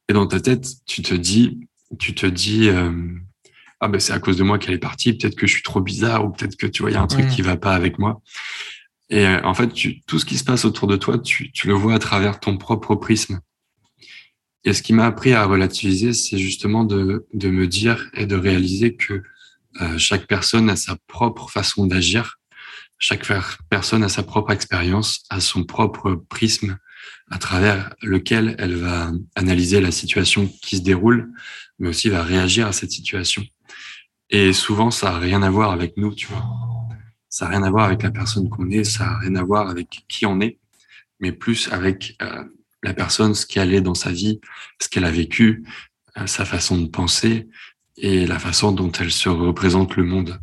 Et 0.08 0.12
dans 0.12 0.26
ta 0.26 0.40
tête, 0.40 0.66
tu 0.87 1.02
te 1.02 1.14
dis, 1.14 1.66
tu 1.99 2.14
te 2.14 2.26
dis, 2.26 2.68
euh, 2.68 2.92
ah 3.80 3.88
ben 3.88 4.00
c'est 4.00 4.12
à 4.12 4.18
cause 4.18 4.37
de 4.37 4.42
moi 4.42 4.58
qu'elle 4.58 4.75
est 4.75 4.78
partie. 4.78 5.12
Peut-être 5.14 5.34
que 5.34 5.46
je 5.46 5.52
suis 5.52 5.62
trop 5.62 5.80
bizarre 5.80 6.25
ou 6.25 6.30
peut-être 6.30 6.56
que 6.56 6.66
tu 6.66 6.82
vois, 6.82 6.90
il 6.90 6.94
y 6.94 6.96
a 6.96 7.02
un 7.02 7.06
truc 7.06 7.28
qui 7.28 7.42
va 7.42 7.56
pas 7.56 7.75
avec 7.75 7.99
moi. 7.99 8.20
Et 9.11 9.26
euh, 9.26 9.40
en 9.44 9.54
fait, 9.54 9.73
tu, 9.73 10.02
tout 10.02 10.18
ce 10.18 10.25
qui 10.25 10.38
se 10.38 10.44
passe 10.44 10.64
autour 10.64 10.88
de 10.88 10.96
toi, 10.96 11.18
tu, 11.18 11.52
tu 11.52 11.66
le 11.66 11.75
vois 11.75 11.94
à 11.94 11.99
travers 11.99 12.40
ton 12.40 12.56
propre 12.56 12.94
prisme. 12.94 13.40
Et 14.64 14.73
ce 14.73 14.83
qui 14.83 14.92
m'a 14.92 15.06
appris 15.06 15.33
à 15.33 15.44
relativiser, 15.44 16.12
c'est 16.12 16.38
justement 16.38 16.85
de, 16.85 17.26
de 17.35 17.50
me 17.50 17.66
dire 17.66 18.11
et 18.14 18.26
de 18.26 18.37
réaliser 18.37 18.97
que 18.97 19.23
euh, 19.80 19.99
chaque 19.99 20.26
personne 20.26 20.71
a 20.71 20.76
sa 20.76 20.97
propre 21.06 21.50
façon 21.50 21.87
d'agir 21.87 22.38
chaque 22.99 23.30
personne 23.68 24.02
a 24.02 24.09
sa 24.09 24.23
propre 24.23 24.52
expérience, 24.52 25.25
a 25.28 25.40
son 25.40 25.64
propre 25.64 26.14
prisme 26.14 26.78
à 27.30 27.38
travers 27.38 27.94
lequel 28.02 28.54
elle 28.59 28.76
va 28.76 29.12
analyser 29.35 29.80
la 29.80 29.90
situation 29.90 30.49
qui 30.62 30.78
se 30.78 30.83
déroule, 30.83 31.30
mais 31.78 31.88
aussi 31.88 32.09
va 32.09 32.23
réagir 32.23 32.66
à 32.66 32.73
cette 32.73 32.92
situation. 32.92 33.42
Et 34.30 34.52
souvent, 34.52 34.90
ça 34.90 35.12
n'a 35.12 35.18
rien 35.18 35.42
à 35.42 35.50
voir 35.50 35.73
avec 35.73 35.97
nous, 35.97 36.14
tu 36.14 36.28
vois. 36.28 36.44
Ça 37.28 37.44
n'a 37.44 37.52
rien 37.52 37.62
à 37.64 37.71
voir 37.71 37.85
avec 37.87 38.02
la 38.02 38.11
personne 38.11 38.49
qu'on 38.49 38.71
est, 38.71 38.85
ça 38.85 39.04
n'a 39.04 39.18
rien 39.18 39.35
à 39.35 39.42
voir 39.42 39.68
avec 39.68 40.04
qui 40.09 40.25
on 40.25 40.40
est, 40.40 40.59
mais 41.21 41.33
plus 41.33 41.71
avec 41.73 42.16
euh, 42.23 42.44
la 42.84 42.94
personne, 42.94 43.34
ce 43.34 43.46
qu'elle 43.46 43.74
est 43.74 43.80
dans 43.80 43.94
sa 43.94 44.12
vie, 44.12 44.40
ce 44.80 44.88
qu'elle 44.88 45.04
a 45.04 45.10
vécu, 45.10 45.64
euh, 46.18 46.26
sa 46.26 46.44
façon 46.44 46.78
de 46.78 46.86
penser 46.86 47.48
et 47.96 48.26
la 48.26 48.38
façon 48.38 48.72
dont 48.72 48.92
elle 48.92 49.10
se 49.10 49.28
représente 49.28 49.96
le 49.96 50.04
monde. 50.04 50.38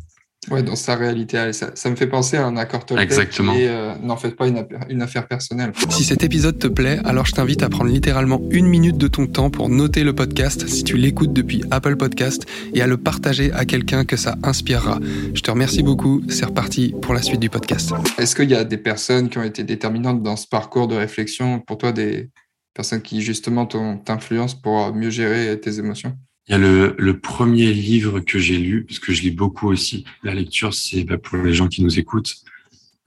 Ouais, 0.50 0.64
dans 0.64 0.74
sa 0.74 0.96
réalité, 0.96 1.52
ça, 1.52 1.70
ça 1.74 1.88
me 1.88 1.94
fait 1.94 2.08
penser 2.08 2.36
à 2.36 2.44
un 2.44 2.56
accord 2.56 2.84
Toltec 2.84 3.04
Exactement. 3.04 3.54
et 3.54 3.68
euh, 3.68 3.94
n'en 4.02 4.16
faites 4.16 4.34
pas 4.34 4.48
une, 4.48 4.66
une, 4.88 5.00
affaire 5.00 5.28
personnelle. 5.28 5.72
Si 5.88 6.02
cet 6.02 6.24
épisode 6.24 6.58
te 6.58 6.66
plaît, 6.66 6.98
alors 7.04 7.26
je 7.26 7.32
t'invite 7.32 7.62
à 7.62 7.68
prendre 7.68 7.90
littéralement 7.90 8.42
une 8.50 8.66
minute 8.66 8.96
de 8.96 9.06
ton 9.06 9.28
temps 9.28 9.50
pour 9.50 9.68
noter 9.68 10.02
le 10.02 10.12
podcast 10.12 10.66
si 10.66 10.82
tu 10.82 10.96
l'écoutes 10.96 11.32
depuis 11.32 11.62
Apple 11.70 11.94
Podcast 11.94 12.44
et 12.74 12.82
à 12.82 12.88
le 12.88 12.96
partager 12.96 13.52
à 13.52 13.64
quelqu'un 13.64 14.04
que 14.04 14.16
ça 14.16 14.34
inspirera. 14.42 14.98
Je 15.32 15.42
te 15.42 15.50
remercie 15.52 15.84
beaucoup, 15.84 16.22
c'est 16.28 16.44
reparti 16.44 16.92
pour 17.00 17.14
la 17.14 17.22
suite 17.22 17.40
du 17.40 17.48
podcast. 17.48 17.92
Est-ce 18.18 18.34
qu'il 18.34 18.50
y 18.50 18.56
a 18.56 18.64
des 18.64 18.78
personnes 18.78 19.28
qui 19.28 19.38
ont 19.38 19.44
été 19.44 19.62
déterminantes 19.62 20.24
dans 20.24 20.36
ce 20.36 20.48
parcours 20.48 20.88
de 20.88 20.96
réflexion? 20.96 21.60
Pour 21.60 21.78
toi, 21.78 21.92
des 21.92 22.30
personnes 22.74 23.02
qui 23.02 23.22
justement 23.22 23.66
t'influencent 23.66 24.56
pour 24.60 24.92
mieux 24.92 25.10
gérer 25.10 25.60
tes 25.60 25.78
émotions? 25.78 26.16
Il 26.48 26.52
y 26.52 26.54
a 26.54 26.58
le, 26.58 27.18
premier 27.20 27.72
livre 27.72 28.20
que 28.20 28.38
j'ai 28.38 28.58
lu, 28.58 28.84
parce 28.84 28.98
que 28.98 29.12
je 29.12 29.22
lis 29.22 29.30
beaucoup 29.30 29.68
aussi. 29.68 30.04
La 30.22 30.34
lecture, 30.34 30.74
c'est 30.74 31.04
bah, 31.04 31.18
pour 31.18 31.38
les 31.38 31.54
gens 31.54 31.68
qui 31.68 31.82
nous 31.82 31.98
écoutent. 31.98 32.34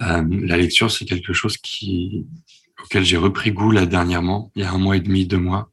Euh, 0.01 0.23
la 0.29 0.57
lecture, 0.57 0.91
c'est 0.91 1.05
quelque 1.05 1.33
chose 1.33 1.57
qui, 1.57 2.25
auquel 2.83 3.03
j'ai 3.03 3.17
repris 3.17 3.51
goût 3.51 3.71
là 3.71 3.85
dernièrement, 3.85 4.51
il 4.55 4.61
y 4.61 4.65
a 4.65 4.71
un 4.71 4.77
mois 4.77 4.95
et 4.95 5.01
demi, 5.01 5.25
deux 5.25 5.37
mois. 5.37 5.69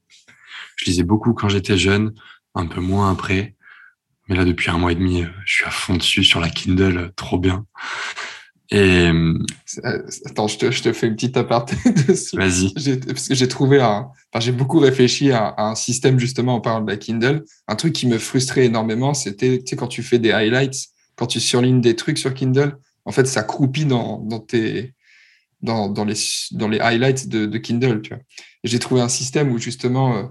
Je 0.76 0.86
lisais 0.86 1.04
beaucoup 1.04 1.34
quand 1.34 1.48
j'étais 1.48 1.78
jeune, 1.78 2.12
un 2.54 2.66
peu 2.66 2.80
moins 2.80 3.10
après. 3.10 3.54
Mais 4.28 4.36
là, 4.36 4.44
depuis 4.44 4.70
un 4.70 4.78
mois 4.78 4.92
et 4.92 4.96
demi, 4.96 5.24
je 5.44 5.54
suis 5.54 5.64
à 5.64 5.70
fond 5.70 5.96
dessus 5.96 6.24
sur 6.24 6.40
la 6.40 6.50
Kindle, 6.50 7.12
trop 7.16 7.38
bien. 7.38 7.66
Et 8.72 9.10
euh, 9.10 9.38
attends, 10.24 10.48
je 10.48 10.56
te, 10.56 10.70
je 10.70 10.82
te, 10.82 10.94
fais 10.94 11.06
une 11.06 11.14
petite 11.14 11.36
aparté 11.36 11.76
dessus. 12.08 12.36
Vas-y. 12.36 12.72
Parce 13.00 13.28
que 13.28 13.34
j'ai 13.34 13.46
trouvé 13.46 13.82
un, 13.82 14.08
enfin, 14.32 14.40
j'ai 14.40 14.50
beaucoup 14.50 14.78
réfléchi 14.78 15.30
à, 15.30 15.54
un 15.58 15.74
système 15.74 16.18
justement 16.18 16.54
en 16.54 16.60
parlant 16.62 16.80
de 16.80 16.90
la 16.90 16.96
Kindle. 16.96 17.44
Un 17.68 17.76
truc 17.76 17.92
qui 17.92 18.06
me 18.06 18.16
frustrait 18.16 18.64
énormément, 18.64 19.12
c'était, 19.12 19.58
tu 19.58 19.64
sais, 19.66 19.76
quand 19.76 19.88
tu 19.88 20.02
fais 20.02 20.18
des 20.18 20.32
highlights, 20.32 20.86
quand 21.16 21.26
tu 21.26 21.38
surlignes 21.38 21.82
des 21.82 21.96
trucs 21.96 22.16
sur 22.16 22.32
Kindle, 22.32 22.78
en 23.04 23.12
fait, 23.12 23.26
ça 23.26 23.42
croupit 23.42 23.84
dans, 23.84 24.20
dans 24.20 24.40
tes, 24.40 24.94
dans, 25.60 25.90
dans, 25.90 26.06
les, 26.06 26.16
dans 26.52 26.68
les 26.68 26.80
highlights 26.80 27.28
de, 27.28 27.44
de 27.44 27.58
Kindle, 27.58 28.00
tu 28.00 28.14
vois. 28.14 28.22
J'ai 28.64 28.78
trouvé 28.78 29.02
un 29.02 29.10
système 29.10 29.52
où 29.52 29.58
justement, 29.58 30.16
euh, 30.16 30.22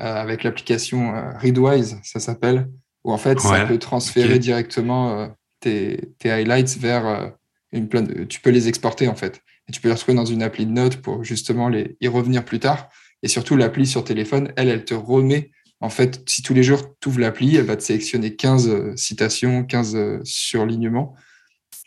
euh, 0.00 0.14
avec 0.14 0.44
l'application 0.44 1.12
Readwise, 1.40 1.98
ça 2.04 2.20
s'appelle, 2.20 2.68
où 3.02 3.12
en 3.12 3.18
fait, 3.18 3.40
ça 3.40 3.64
peut 3.64 3.78
transférer 3.78 4.38
directement 4.38 5.34
tes, 5.58 6.12
tes, 6.20 6.30
highlights 6.30 6.76
vers 6.78 7.32
tu 7.72 8.40
peux 8.40 8.50
les 8.50 8.68
exporter 8.68 9.08
en 9.08 9.14
fait. 9.14 9.42
Et 9.68 9.72
tu 9.72 9.80
peux 9.80 9.88
les 9.88 9.94
retrouver 9.94 10.16
dans 10.16 10.24
une 10.24 10.42
appli 10.42 10.66
de 10.66 10.72
notes 10.72 10.96
pour 10.96 11.24
justement 11.24 11.68
les, 11.68 11.96
y 12.00 12.08
revenir 12.08 12.44
plus 12.44 12.58
tard. 12.58 12.88
Et 13.22 13.28
surtout, 13.28 13.56
l'appli 13.56 13.86
sur 13.86 14.04
téléphone, 14.04 14.52
elle, 14.56 14.68
elle 14.68 14.84
te 14.84 14.94
remet. 14.94 15.50
En 15.80 15.90
fait, 15.90 16.22
si 16.28 16.42
tous 16.42 16.54
les 16.54 16.62
jours 16.62 16.82
tu 17.00 17.08
ouvres 17.08 17.20
l'appli, 17.20 17.56
elle 17.56 17.64
va 17.64 17.76
te 17.76 17.82
sélectionner 17.82 18.34
15 18.34 18.68
euh, 18.68 18.96
citations, 18.96 19.64
15 19.64 19.96
euh, 19.96 20.20
surlignements 20.24 21.14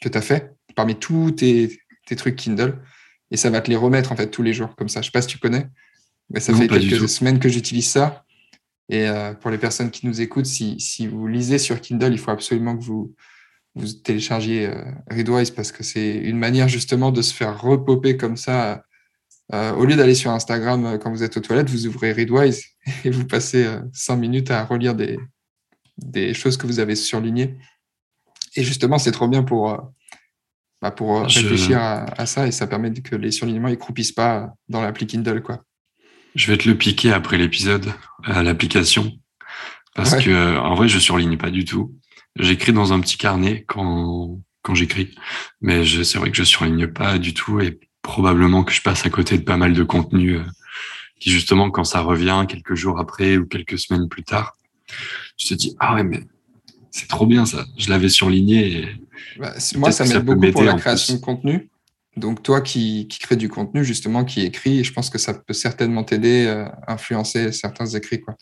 que 0.02 0.10
tu 0.10 0.18
as 0.18 0.22
fait 0.22 0.54
parmi 0.76 0.96
tous 0.96 1.32
tes, 1.32 1.80
trucs 2.18 2.36
Kindle. 2.36 2.80
Et 3.32 3.38
ça 3.38 3.50
va 3.50 3.62
te 3.62 3.70
les 3.70 3.76
remettre 3.76 4.12
en 4.12 4.16
fait 4.16 4.30
tous 4.30 4.44
les 4.44 4.54
jours 4.54 4.76
comme 4.76 4.90
ça. 4.90 5.02
Je 5.02 5.08
sais 5.08 5.12
pas 5.12 5.22
si 5.22 5.28
tu 5.28 5.40
connais, 5.40 5.68
mais 6.30 6.40
ça 6.40 6.54
fait 6.54 6.68
quelques 6.68 7.10
semaines 7.10 7.40
que 7.40 7.50
j'utilise 7.50 7.90
ça. 7.90 8.24
Et 8.90 9.08
euh, 9.08 9.34
pour 9.34 9.50
les 9.50 9.58
personnes 9.58 9.92
qui 9.92 10.06
nous 10.06 10.22
écoutent, 10.22 10.46
si, 10.46 10.80
si 10.80 11.08
vous 11.08 11.28
lisez 11.28 11.58
sur 11.58 11.80
Kindle, 11.82 12.12
il 12.12 12.20
faut 12.20 12.32
absolument 12.32 12.78
que 12.78 12.84
vous, 12.84 13.16
vous 13.76 13.88
téléchargez 13.88 14.68
euh, 14.68 14.84
Readwise 15.10 15.52
parce 15.52 15.72
que 15.72 15.84
c'est 15.84 16.16
une 16.16 16.38
manière 16.38 16.68
justement 16.68 17.12
de 17.12 17.22
se 17.22 17.34
faire 17.34 17.60
repoper 17.60 18.18
comme 18.18 18.38
ça. 18.38 18.84
Euh, 19.54 19.74
au 19.74 19.86
lieu 19.86 19.96
d'aller 19.96 20.16
sur 20.16 20.32
Instagram 20.32 20.86
euh, 20.86 20.98
quand 20.98 21.12
vous 21.12 21.24
êtes 21.24 21.36
aux 21.38 21.42
toilettes, 21.42 21.70
vous 21.70 21.88
ouvrez 21.88 22.12
Readwise 22.14 22.64
et 23.04 23.10
vous 23.10 23.26
passez 23.26 23.68
cinq 23.92 24.18
minutes 24.18 24.52
à 24.52 24.64
relire 24.64 24.96
des, 24.96 25.18
des 25.98 26.34
choses 26.34 26.58
que 26.58 26.68
vous 26.68 26.80
avez 26.80 26.96
surlignées. 26.96 27.58
Et 28.56 28.64
justement, 28.64 29.00
c'est 29.00 29.12
trop 29.12 29.28
bien 29.28 29.44
pour, 29.44 29.76
bah, 30.80 30.92
pour 30.92 31.24
réfléchir 31.24 31.80
à, 31.82 32.26
ça 32.28 32.46
et 32.48 32.52
ça 32.52 32.68
permet 32.68 32.94
que 32.94 33.16
les 33.16 33.32
surlignements 33.32 33.70
ne 33.70 33.76
croupissent 33.76 34.12
pas 34.12 34.54
dans 34.70 34.82
l'appli 34.82 35.08
Kindle. 35.08 35.42
Quoi. 35.42 35.64
Je 36.36 36.52
vais 36.52 36.58
te 36.60 36.70
le 36.70 36.78
piquer 36.78 37.12
après 37.12 37.40
l'épisode 37.40 37.92
à 38.24 38.44
l'application 38.44 39.12
parce 39.96 40.16
que 40.16 40.58
en 40.60 40.76
vrai, 40.76 40.88
je 40.88 41.00
surligne 41.00 41.38
pas 41.38 41.50
du 41.50 41.66
tout. 41.66 41.96
J'écris 42.38 42.74
dans 42.74 42.94
un 42.94 43.00
petit 43.00 43.18
carnet 43.18 43.64
quand, 43.68 44.40
quand 44.64 44.74
j'écris, 44.74 45.14
mais 45.62 45.86
c'est 45.86 46.18
vrai 46.18 46.32
que 46.32 46.38
je 46.38 46.44
surligne 46.44 46.88
pas 46.88 47.20
du 47.20 47.34
tout 47.34 47.60
et 47.60 47.80
probablement 48.02 48.64
que 48.64 48.72
je 48.72 48.82
passe 48.82 49.06
à 49.06 49.10
côté 49.10 49.38
de 49.38 49.44
pas 49.44 49.58
mal 49.58 49.74
de 49.74 49.84
contenu 49.84 50.38
euh, 50.38 50.44
qui 51.20 51.32
justement 51.32 51.70
quand 51.72 51.84
ça 51.84 52.02
revient 52.02 52.46
quelques 52.48 52.76
jours 52.76 53.00
après 53.00 53.38
ou 53.38 53.46
quelques 53.46 53.80
semaines 53.80 54.10
plus 54.10 54.24
tard, 54.24 54.58
je 55.38 55.48
te 55.48 55.54
dis 55.54 55.76
ah 55.80 55.96
ouais 55.96 56.04
mais 56.04 56.22
c'est 56.92 57.08
trop 57.08 57.26
bien 57.26 57.46
ça, 57.46 57.66
je 57.78 57.90
l'avais 57.90 58.10
surligné. 58.10 58.78
Et 58.78 58.88
bah, 59.40 59.54
moi 59.76 59.92
ça 59.92 60.06
m'aide 60.06 60.26
beaucoup 60.26 60.52
pour 60.52 60.64
la 60.64 60.74
création 60.74 61.16
de 61.16 61.20
contenu. 61.20 61.70
Donc 62.16 62.44
toi 62.44 62.62
qui, 62.62 63.08
qui 63.08 63.20
crée 63.20 63.36
du 63.36 63.50
contenu 63.50 63.84
justement, 63.84 64.24
qui 64.24 64.42
écrit, 64.42 64.84
je 64.84 64.94
pense 64.94 65.10
que 65.10 65.18
ça 65.18 65.34
peut 65.34 65.54
certainement 65.54 66.04
t'aider 66.04 66.46
euh, 66.46 66.66
à 66.88 66.94
influencer 66.94 67.52
certains 67.52 67.88
écrits 67.88 68.22
quoi. 68.22 68.36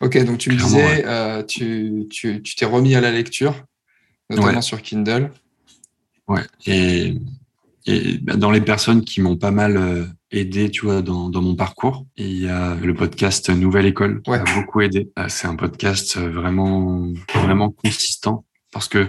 Ok, 0.00 0.24
donc 0.24 0.38
tu 0.38 0.50
me 0.50 0.56
disais, 0.56 1.04
euh, 1.06 1.42
tu, 1.42 2.06
tu, 2.10 2.40
tu 2.42 2.54
t'es 2.54 2.64
remis 2.64 2.94
à 2.94 3.00
la 3.00 3.10
lecture, 3.10 3.64
notamment 4.30 4.62
sur 4.62 4.80
Kindle. 4.80 5.30
Ouais, 6.28 6.42
et, 6.66 7.14
et 7.86 8.18
bah, 8.18 8.36
dans 8.36 8.50
les 8.50 8.60
personnes 8.60 9.04
qui 9.04 9.20
m'ont 9.20 9.36
pas 9.36 9.50
mal 9.50 9.76
euh, 9.76 10.04
aidé, 10.30 10.70
tu 10.70 10.84
vois, 10.84 11.02
dans, 11.02 11.30
dans 11.30 11.42
mon 11.42 11.56
parcours, 11.56 12.06
il 12.16 12.38
y 12.38 12.48
a 12.48 12.74
le 12.74 12.94
podcast 12.94 13.50
Nouvelle 13.50 13.86
École 13.86 14.22
qui 14.22 14.30
a 14.30 14.44
beaucoup 14.54 14.80
aidé. 14.82 15.10
Euh, 15.18 15.26
c'est 15.28 15.48
un 15.48 15.56
podcast 15.56 16.16
vraiment, 16.16 17.08
vraiment 17.34 17.70
consistant 17.70 18.44
parce 18.72 18.88
que 18.88 19.08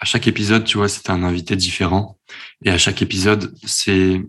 à 0.00 0.04
chaque 0.04 0.28
épisode, 0.28 0.64
tu 0.64 0.78
vois, 0.78 0.88
c'est 0.88 1.10
un 1.10 1.24
invité 1.24 1.56
différent. 1.56 2.18
Et 2.64 2.70
à 2.70 2.78
chaque 2.78 3.02
épisode, 3.02 3.54
c'est 3.64 4.22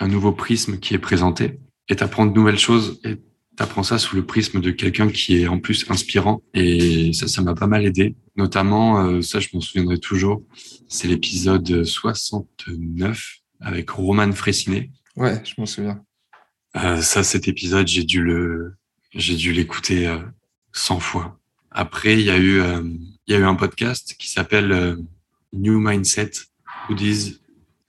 un 0.00 0.08
nouveau 0.08 0.32
prisme 0.32 0.78
qui 0.78 0.94
est 0.94 0.98
présenté. 0.98 1.60
Et 1.88 1.96
tu 1.96 2.02
apprends 2.02 2.26
de 2.26 2.34
nouvelles 2.34 2.58
choses 2.58 3.00
et 3.04 3.16
tu 3.62 3.68
apprends 3.68 3.84
ça 3.84 3.98
sous 3.98 4.16
le 4.16 4.26
prisme 4.26 4.60
de 4.60 4.72
quelqu'un 4.72 5.08
qui 5.08 5.40
est 5.40 5.46
en 5.46 5.60
plus 5.60 5.88
inspirant. 5.88 6.42
Et 6.52 7.12
ça, 7.12 7.28
ça 7.28 7.42
m'a 7.42 7.54
pas 7.54 7.68
mal 7.68 7.86
aidé. 7.86 8.16
Notamment, 8.36 9.04
euh, 9.04 9.22
ça, 9.22 9.38
je 9.38 9.48
m'en 9.54 9.60
souviendrai 9.60 9.98
toujours, 9.98 10.42
c'est 10.88 11.06
l'épisode 11.06 11.84
69 11.84 13.36
avec 13.60 13.90
Roman 13.90 14.32
Fressinet. 14.32 14.90
Ouais, 15.14 15.40
je 15.44 15.54
m'en 15.58 15.66
souviens. 15.66 16.02
Euh, 16.76 17.00
ça, 17.02 17.22
cet 17.22 17.46
épisode, 17.46 17.86
j'ai 17.86 18.02
dû 18.02 18.20
le, 18.20 18.74
j'ai 19.14 19.36
dû 19.36 19.52
l'écouter 19.52 20.08
euh, 20.08 20.18
100 20.72 20.98
fois. 20.98 21.38
Après, 21.70 22.14
il 22.14 22.26
y 22.26 22.30
a 22.30 22.38
eu, 22.38 22.60
euh, 22.60 22.82
il 23.28 23.32
y 23.32 23.36
a 23.36 23.38
eu 23.38 23.44
un 23.44 23.54
podcast 23.54 24.16
qui 24.18 24.28
s'appelle 24.28 24.96
New 25.52 25.78
Mindset 25.78 26.32
Goodies. 26.88 27.38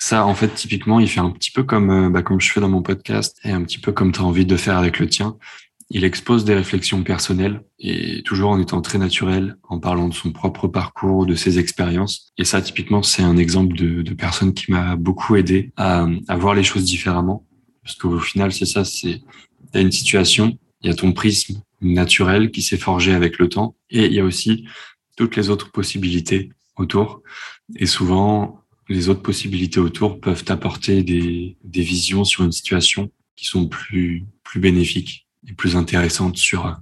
Ça, 0.06 0.26
en 0.26 0.36
fait, 0.36 0.54
typiquement, 0.54 1.00
il 1.00 1.08
fait 1.08 1.22
un 1.22 1.30
petit 1.30 1.50
peu 1.50 1.64
comme, 1.64 1.90
euh, 1.90 2.10
bah, 2.10 2.24
comme 2.24 2.42
je 2.42 2.52
fais 2.52 2.60
dans 2.60 2.68
mon 2.68 2.82
podcast 2.82 3.40
et 3.46 3.52
un 3.52 3.64
petit 3.64 3.78
peu 3.78 3.94
comme 3.94 4.12
tu 4.12 4.20
as 4.20 4.26
envie 4.26 4.46
de 4.46 4.58
faire 4.58 4.78
avec 4.78 5.00
le 5.00 5.08
tien. 5.08 5.38
Il 5.90 6.04
expose 6.04 6.44
des 6.44 6.54
réflexions 6.54 7.04
personnelles 7.04 7.64
et 7.80 8.22
toujours 8.24 8.50
en 8.50 8.60
étant 8.60 8.82
très 8.82 8.98
naturel, 8.98 9.56
en 9.64 9.80
parlant 9.80 10.10
de 10.10 10.14
son 10.14 10.34
propre 10.34 10.68
parcours, 10.68 11.26
de 11.26 11.36
ses 11.36 11.58
expériences. 11.58 12.34
Et 12.38 12.44
ça, 12.44 12.62
typiquement, 12.62 13.02
c'est 13.02 13.24
un 13.24 13.38
exemple 13.38 13.78
de, 13.78 14.02
de 14.02 14.14
personne 14.14 14.54
qui 14.54 14.74
m'a 14.74 14.98
beaucoup 14.98 15.38
aidé 15.38 15.72
à, 15.78 16.06
à 16.28 16.36
voir 16.36 16.54
les 16.54 16.64
choses 16.64 16.84
différemment. 16.84 17.46
Parce 17.82 17.96
qu'au 17.96 18.20
final, 18.20 18.52
c'est 18.52 18.66
ça, 18.66 18.84
c'est, 18.84 19.22
t'as 19.72 19.80
une 19.80 19.94
situation, 19.94 20.58
il 20.82 20.90
y 20.90 20.92
a 20.92 20.96
ton 20.96 21.14
prisme 21.14 21.62
naturel 21.80 22.52
qui 22.52 22.62
s'est 22.62 22.76
forgé 22.76 23.14
avec 23.14 23.40
le 23.40 23.48
temps. 23.48 23.78
Et 23.90 24.08
il 24.08 24.14
y 24.14 24.20
a 24.20 24.26
aussi 24.26 24.66
toutes 25.16 25.38
les 25.38 25.50
autres 25.50 25.72
possibilités 25.72 26.50
autour. 26.76 27.22
Et 27.78 27.86
souvent, 27.86 28.63
les 28.90 29.10
autres 29.10 29.22
possibilités 29.22 29.80
autour 29.80 30.20
peuvent 30.20 30.44
apporter 30.48 31.04
des, 31.04 31.58
des 31.64 31.82
visions 31.82 32.24
sur 32.24 32.44
une 32.44 32.52
situation 32.52 33.12
qui 33.36 33.46
sont 33.46 33.68
plus, 33.68 34.26
plus 34.44 34.60
bénéfiques 34.60 35.28
et 35.48 35.54
plus 35.54 35.76
intéressantes 35.76 36.38
sur, 36.38 36.78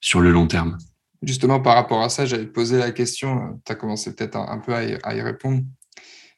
sur 0.00 0.20
le 0.20 0.30
long 0.30 0.46
terme. 0.46 0.78
Justement, 1.22 1.60
par 1.60 1.74
rapport 1.74 2.02
à 2.02 2.08
ça, 2.08 2.26
j'avais 2.26 2.46
posé 2.46 2.78
la 2.78 2.90
question, 2.90 3.60
tu 3.64 3.72
as 3.72 3.74
commencé 3.74 4.14
peut-être 4.14 4.36
un, 4.36 4.46
un, 4.48 4.58
peu 4.58 4.74
à 4.74 4.84
y, 4.84 4.98
à 5.02 5.16
y, 5.16 5.22
répondre, 5.22 5.62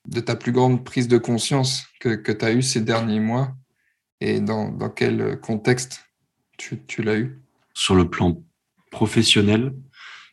de 0.07 0.20
ta 0.20 0.37
plus 0.37 0.52
grande 0.52 0.85
prise 0.85 1.09
de 1.09 1.18
conscience 1.18 1.87
que, 2.00 2.11
que 2.11 2.31
tu 2.31 2.44
as 2.44 2.52
eue 2.52 2.62
ces 2.62 2.81
derniers 2.81 3.20
mois 3.20 3.52
et 4.20 4.40
dans, 4.40 4.70
dans 4.70 4.88
quel 4.88 5.40
contexte 5.40 6.05
tu, 6.57 6.81
tu 6.87 7.02
l'as 7.02 7.16
eu 7.16 7.42
sur 7.74 7.94
le 7.94 8.09
plan 8.09 8.42
professionnel, 8.90 9.74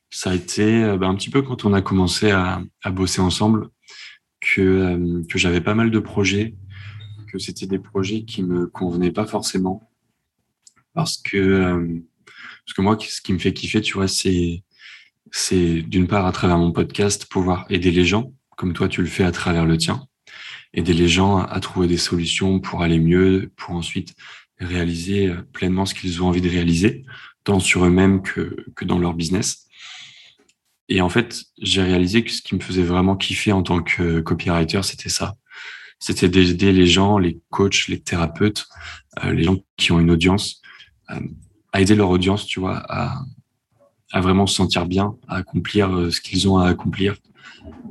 ça 0.09 0.29
a 0.29 0.35
été 0.35 0.95
bah, 0.97 1.07
un 1.07 1.15
petit 1.15 1.29
peu 1.29 1.41
quand 1.41 1.65
on 1.65 1.73
a 1.73 1.81
commencé 1.81 2.31
à, 2.31 2.61
à 2.83 2.91
bosser 2.91 3.19
ensemble 3.19 3.67
que, 4.43 4.61
euh, 4.61 5.23
que 5.29 5.37
j'avais 5.37 5.61
pas 5.61 5.75
mal 5.75 5.91
de 5.91 5.99
projets, 5.99 6.55
que 7.31 7.39
c'était 7.39 7.65
des 7.65 7.79
projets 7.79 8.23
qui 8.25 8.43
me 8.43 8.67
convenaient 8.67 9.11
pas 9.11 9.25
forcément. 9.25 9.89
Parce 10.93 11.17
que, 11.17 11.37
euh, 11.37 11.99
parce 12.65 12.75
que 12.75 12.81
moi, 12.81 12.97
ce 12.99 13.21
qui 13.21 13.33
me 13.33 13.39
fait 13.39 13.53
kiffer, 13.53 13.81
tu 13.81 13.93
vois, 13.93 14.07
c'est, 14.07 14.63
c'est 15.31 15.81
d'une 15.81 16.07
part 16.07 16.25
à 16.25 16.31
travers 16.31 16.57
mon 16.57 16.71
podcast 16.71 17.25
pouvoir 17.25 17.65
aider 17.69 17.91
les 17.91 18.05
gens, 18.05 18.33
comme 18.57 18.73
toi 18.73 18.87
tu 18.87 19.01
le 19.01 19.07
fais 19.07 19.23
à 19.23 19.31
travers 19.31 19.65
le 19.65 19.77
tien, 19.77 20.05
aider 20.73 20.93
les 20.93 21.07
gens 21.07 21.37
à, 21.39 21.59
trouver 21.59 21.87
des 21.87 21.97
solutions 21.97 22.59
pour 22.59 22.83
aller 22.83 22.99
mieux, 22.99 23.51
pour 23.55 23.75
ensuite 23.75 24.13
réaliser 24.59 25.29
euh, 25.29 25.41
pleinement 25.53 25.85
ce 25.85 25.95
qu'ils 25.95 26.21
ont 26.21 26.27
envie 26.27 26.41
de 26.41 26.49
réaliser 26.49 27.05
tant 27.43 27.59
sur 27.59 27.85
eux-mêmes 27.85 28.21
que, 28.21 28.55
que 28.75 28.85
dans 28.85 28.99
leur 28.99 29.13
business. 29.13 29.62
Et 30.89 31.01
en 31.01 31.09
fait, 31.09 31.45
j'ai 31.61 31.81
réalisé 31.81 32.23
que 32.23 32.31
ce 32.31 32.41
qui 32.41 32.55
me 32.55 32.59
faisait 32.59 32.83
vraiment 32.83 33.15
kiffer 33.15 33.51
en 33.51 33.63
tant 33.63 33.81
que 33.81 34.19
copywriter, 34.19 34.81
c'était 34.83 35.09
ça. 35.09 35.35
C'était 35.99 36.27
d'aider 36.27 36.73
les 36.73 36.87
gens, 36.87 37.17
les 37.17 37.39
coachs, 37.49 37.87
les 37.87 38.01
thérapeutes, 38.01 38.67
euh, 39.23 39.31
les 39.31 39.43
gens 39.43 39.57
qui 39.77 39.91
ont 39.93 39.99
une 39.99 40.11
audience, 40.11 40.61
euh, 41.11 41.19
à 41.71 41.81
aider 41.81 41.95
leur 41.95 42.09
audience, 42.09 42.45
tu 42.45 42.59
vois, 42.59 42.83
à, 42.89 43.23
à 44.11 44.21
vraiment 44.21 44.45
se 44.45 44.55
sentir 44.55 44.85
bien, 44.85 45.15
à 45.27 45.37
accomplir 45.37 45.95
euh, 45.95 46.11
ce 46.11 46.21
qu'ils 46.21 46.47
ont 46.47 46.57
à 46.57 46.67
accomplir 46.67 47.15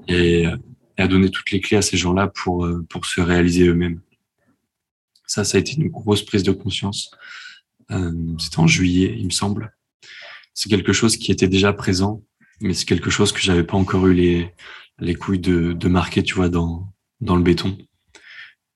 et, 0.08 0.42
et, 0.42 1.02
à 1.02 1.08
donner 1.08 1.30
toutes 1.30 1.50
les 1.50 1.60
clés 1.60 1.78
à 1.78 1.82
ces 1.82 1.96
gens-là 1.96 2.28
pour, 2.28 2.64
euh, 2.64 2.86
pour 2.88 3.06
se 3.06 3.20
réaliser 3.20 3.66
eux-mêmes. 3.66 4.00
Ça, 5.26 5.44
ça 5.44 5.56
a 5.56 5.60
été 5.60 5.74
une 5.74 5.88
grosse 5.88 6.22
prise 6.22 6.42
de 6.42 6.52
conscience. 6.52 7.10
Euh, 7.90 8.12
C'était 8.38 8.60
en 8.60 8.66
juillet, 8.66 9.16
il 9.18 9.24
me 9.24 9.30
semble. 9.30 9.74
C'est 10.54 10.68
quelque 10.68 10.92
chose 10.92 11.16
qui 11.16 11.32
était 11.32 11.48
déjà 11.48 11.72
présent, 11.72 12.22
mais 12.62 12.74
c'est 12.74 12.84
quelque 12.86 13.10
chose 13.10 13.32
que 13.32 13.40
j'avais 13.40 13.64
pas 13.64 13.76
encore 13.76 14.06
eu 14.06 14.14
les, 14.14 14.50
les 14.98 15.14
couilles 15.14 15.38
de, 15.40 15.72
de 15.72 15.88
marquer, 15.88 16.22
tu 16.22 16.34
vois, 16.34 16.48
dans, 16.48 16.92
dans 17.20 17.36
le 17.36 17.42
béton. 17.42 17.76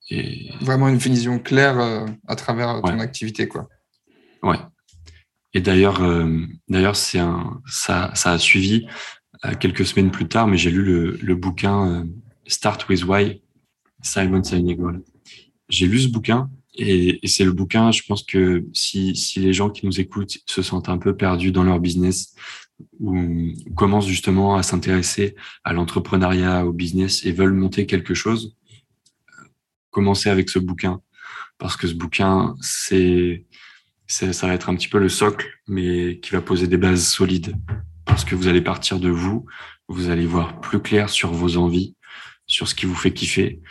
Et... 0.09 0.51
Vraiment 0.61 0.87
une 0.87 0.97
vision 0.97 1.39
claire 1.39 1.79
euh, 1.79 2.05
à 2.27 2.35
travers 2.35 2.81
ton 2.81 2.93
Ouais. 2.95 3.01
activité, 3.01 3.47
quoi. 3.47 3.67
Ouais. 4.43 4.57
Et 5.53 5.61
d'ailleurs, 5.61 6.01
euh, 6.03 6.45
d'ailleurs, 6.69 6.95
c'est 6.95 7.19
un, 7.19 7.61
ça, 7.67 8.11
ça 8.13 8.33
a 8.33 8.37
suivi 8.37 8.85
euh, 9.45 9.53
quelques 9.59 9.85
semaines 9.85 10.11
plus 10.11 10.27
tard, 10.27 10.47
mais 10.47 10.57
j'ai 10.57 10.69
lu 10.71 10.83
le, 10.83 11.17
le 11.21 11.35
bouquin 11.35 11.87
euh, 11.87 12.03
Start 12.45 12.87
with 12.89 13.03
Why, 13.05 13.41
Simon 14.01 14.43
Sinek. 14.43 14.79
J'ai 15.69 15.87
lu 15.87 15.99
ce 15.99 16.07
bouquin 16.09 16.49
et, 16.75 17.19
et 17.23 17.27
c'est 17.27 17.43
le 17.43 17.51
bouquin. 17.51 17.91
Je 17.91 18.03
pense 18.07 18.23
que 18.23 18.65
si, 18.73 19.15
si 19.15 19.39
les 19.39 19.51
gens 19.53 19.69
qui 19.69 19.85
nous 19.85 19.99
écoutent 19.99 20.37
se 20.45 20.61
sentent 20.61 20.89
un 20.89 20.97
peu 20.97 21.15
perdus 21.17 21.51
dans 21.51 21.63
leur 21.63 21.79
business 21.79 22.35
ou, 22.99 23.53
commencent 23.75 24.07
justement 24.07 24.55
à 24.55 24.63
s'intéresser 24.63 25.35
à 25.63 25.73
l'entrepreneuriat, 25.73 26.65
au 26.65 26.73
business 26.73 27.25
et 27.25 27.31
veulent 27.31 27.53
monter 27.53 27.85
quelque 27.85 28.13
chose, 28.13 28.55
euh, 29.29 29.43
commencez 29.91 30.29
avec 30.29 30.49
ce 30.49 30.59
bouquin 30.59 31.01
parce 31.57 31.75
que 31.75 31.87
ce 31.87 31.93
bouquin, 31.93 32.55
c'est- 32.61 33.45
ça 34.07 34.47
va 34.47 34.53
être 34.53 34.69
un 34.69 34.75
petit 34.75 34.87
peu 34.87 34.99
le 34.99 35.09
socle, 35.09 35.47
mais 35.67 36.19
qui 36.19 36.31
va 36.31 36.41
poser 36.41 36.67
des 36.67 36.77
bases 36.77 37.05
solides. 37.07 37.55
Parce 38.05 38.23
que 38.23 38.35
vous 38.35 38.47
allez 38.47 38.61
partir 38.61 38.99
de 38.99 39.09
vous, 39.09 39.45
vous 39.87 40.09
allez 40.09 40.25
voir 40.25 40.61
plus 40.61 40.79
clair 40.81 41.09
sur 41.09 41.31
vos 41.31 41.57
envies, 41.57 41.95
sur 42.45 42.67
ce 42.67 42.75
qui 42.75 42.85
vous 42.85 42.95
fait 42.95 43.13
kiffer 43.13 43.61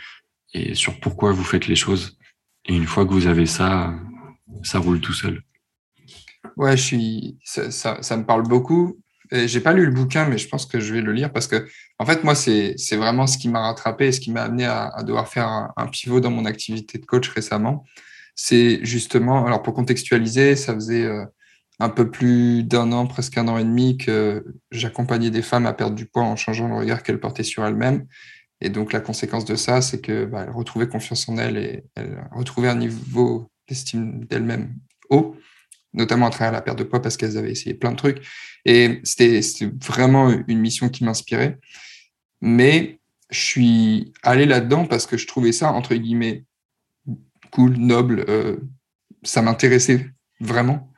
et 0.53 0.75
sur 0.75 0.99
pourquoi 0.99 1.31
vous 1.31 1.43
faites 1.43 1.67
les 1.67 1.75
choses. 1.75 2.17
Et 2.65 2.75
une 2.75 2.85
fois 2.85 3.05
que 3.05 3.13
vous 3.13 3.27
avez 3.27 3.45
ça, 3.45 3.95
ça 4.63 4.79
roule 4.79 4.99
tout 5.01 5.13
seul. 5.13 5.41
Ouais, 6.55 6.77
je 6.77 6.81
suis, 6.81 7.39
ça, 7.43 8.17
me 8.17 8.23
parle 8.23 8.43
beaucoup. 8.43 8.99
J'ai 9.31 9.59
pas 9.59 9.73
lu 9.73 9.85
le 9.85 9.91
bouquin, 9.91 10.25
mais 10.25 10.37
je 10.37 10.47
pense 10.47 10.65
que 10.65 10.79
je 10.79 10.93
vais 10.93 11.01
le 11.01 11.11
lire 11.11 11.33
parce 11.33 11.47
que, 11.47 11.67
en 11.99 12.05
fait, 12.05 12.23
moi, 12.23 12.33
c'est 12.35 12.75
vraiment 12.95 13.27
ce 13.27 13.37
qui 13.37 13.49
m'a 13.49 13.61
rattrapé 13.61 14.07
et 14.07 14.11
ce 14.11 14.19
qui 14.19 14.31
m'a 14.31 14.43
amené 14.43 14.65
à, 14.65 15.03
devoir 15.03 15.27
faire 15.27 15.71
un, 15.75 15.87
pivot 15.87 16.19
dans 16.19 16.31
mon 16.31 16.45
activité 16.45 16.97
de 16.97 17.05
coach 17.05 17.29
récemment. 17.29 17.83
C'est 18.35 18.79
justement, 18.83 19.45
alors 19.45 19.63
pour 19.63 19.73
contextualiser, 19.73 20.55
ça 20.55 20.73
faisait 20.75 21.05
euh, 21.05 21.25
un 21.79 21.89
peu 21.89 22.11
plus 22.11 22.63
d'un 22.63 22.91
an, 22.91 23.07
presque 23.07 23.37
un 23.37 23.47
an 23.47 23.57
et 23.57 23.63
demi 23.63 23.97
que 23.97 24.45
j'accompagnais 24.71 25.31
des 25.31 25.41
femmes 25.41 25.65
à 25.65 25.73
perdre 25.73 25.95
du 25.95 26.05
poids 26.05 26.23
en 26.23 26.35
changeant 26.35 26.67
le 26.67 26.75
regard 26.75 27.01
qu'elles 27.03 27.19
portaient 27.19 27.43
sur 27.43 27.65
elles-mêmes. 27.65 28.05
Et 28.61 28.69
donc, 28.69 28.93
la 28.93 28.99
conséquence 28.99 29.45
de 29.45 29.55
ça, 29.55 29.81
c'est 29.81 30.01
que 30.01 30.25
bah, 30.25 30.47
retrouvaient 30.51 30.87
confiance 30.87 31.27
en 31.29 31.37
elles 31.37 31.57
et 31.57 31.83
elles 31.95 32.23
retrouvaient 32.31 32.69
un 32.69 32.75
niveau 32.75 33.51
d'estime 33.67 34.25
d'elles-mêmes 34.25 34.73
haut, 35.09 35.35
notamment 35.97 36.27
à 36.27 36.29
travers 36.29 36.51
la 36.53 36.61
perte 36.61 36.79
de 36.79 36.83
poids 36.85 37.01
parce 37.01 37.17
qu'elles 37.17 37.37
avaient 37.37 37.51
essayé 37.51 37.73
plein 37.73 37.91
de 37.91 37.97
trucs. 37.97 38.25
Et 38.63 39.01
c'était 39.03 39.41
vraiment 39.83 40.29
une 40.47 40.59
mission 40.59 40.87
qui 40.89 41.03
m'inspirait. 41.03 41.57
Mais 42.41 42.99
je 43.29 43.39
suis 43.39 44.13
allé 44.23 44.45
là-dedans 44.45 44.85
parce 44.85 45.05
que 45.07 45.17
je 45.17 45.27
trouvais 45.27 45.51
ça, 45.51 45.71
entre 45.73 45.95
guillemets, 45.95 46.45
cool, 47.51 47.75
noble. 47.77 48.23
euh, 48.29 48.57
ça 49.23 49.41
m'intéressait 49.41 50.09
vraiment. 50.39 50.93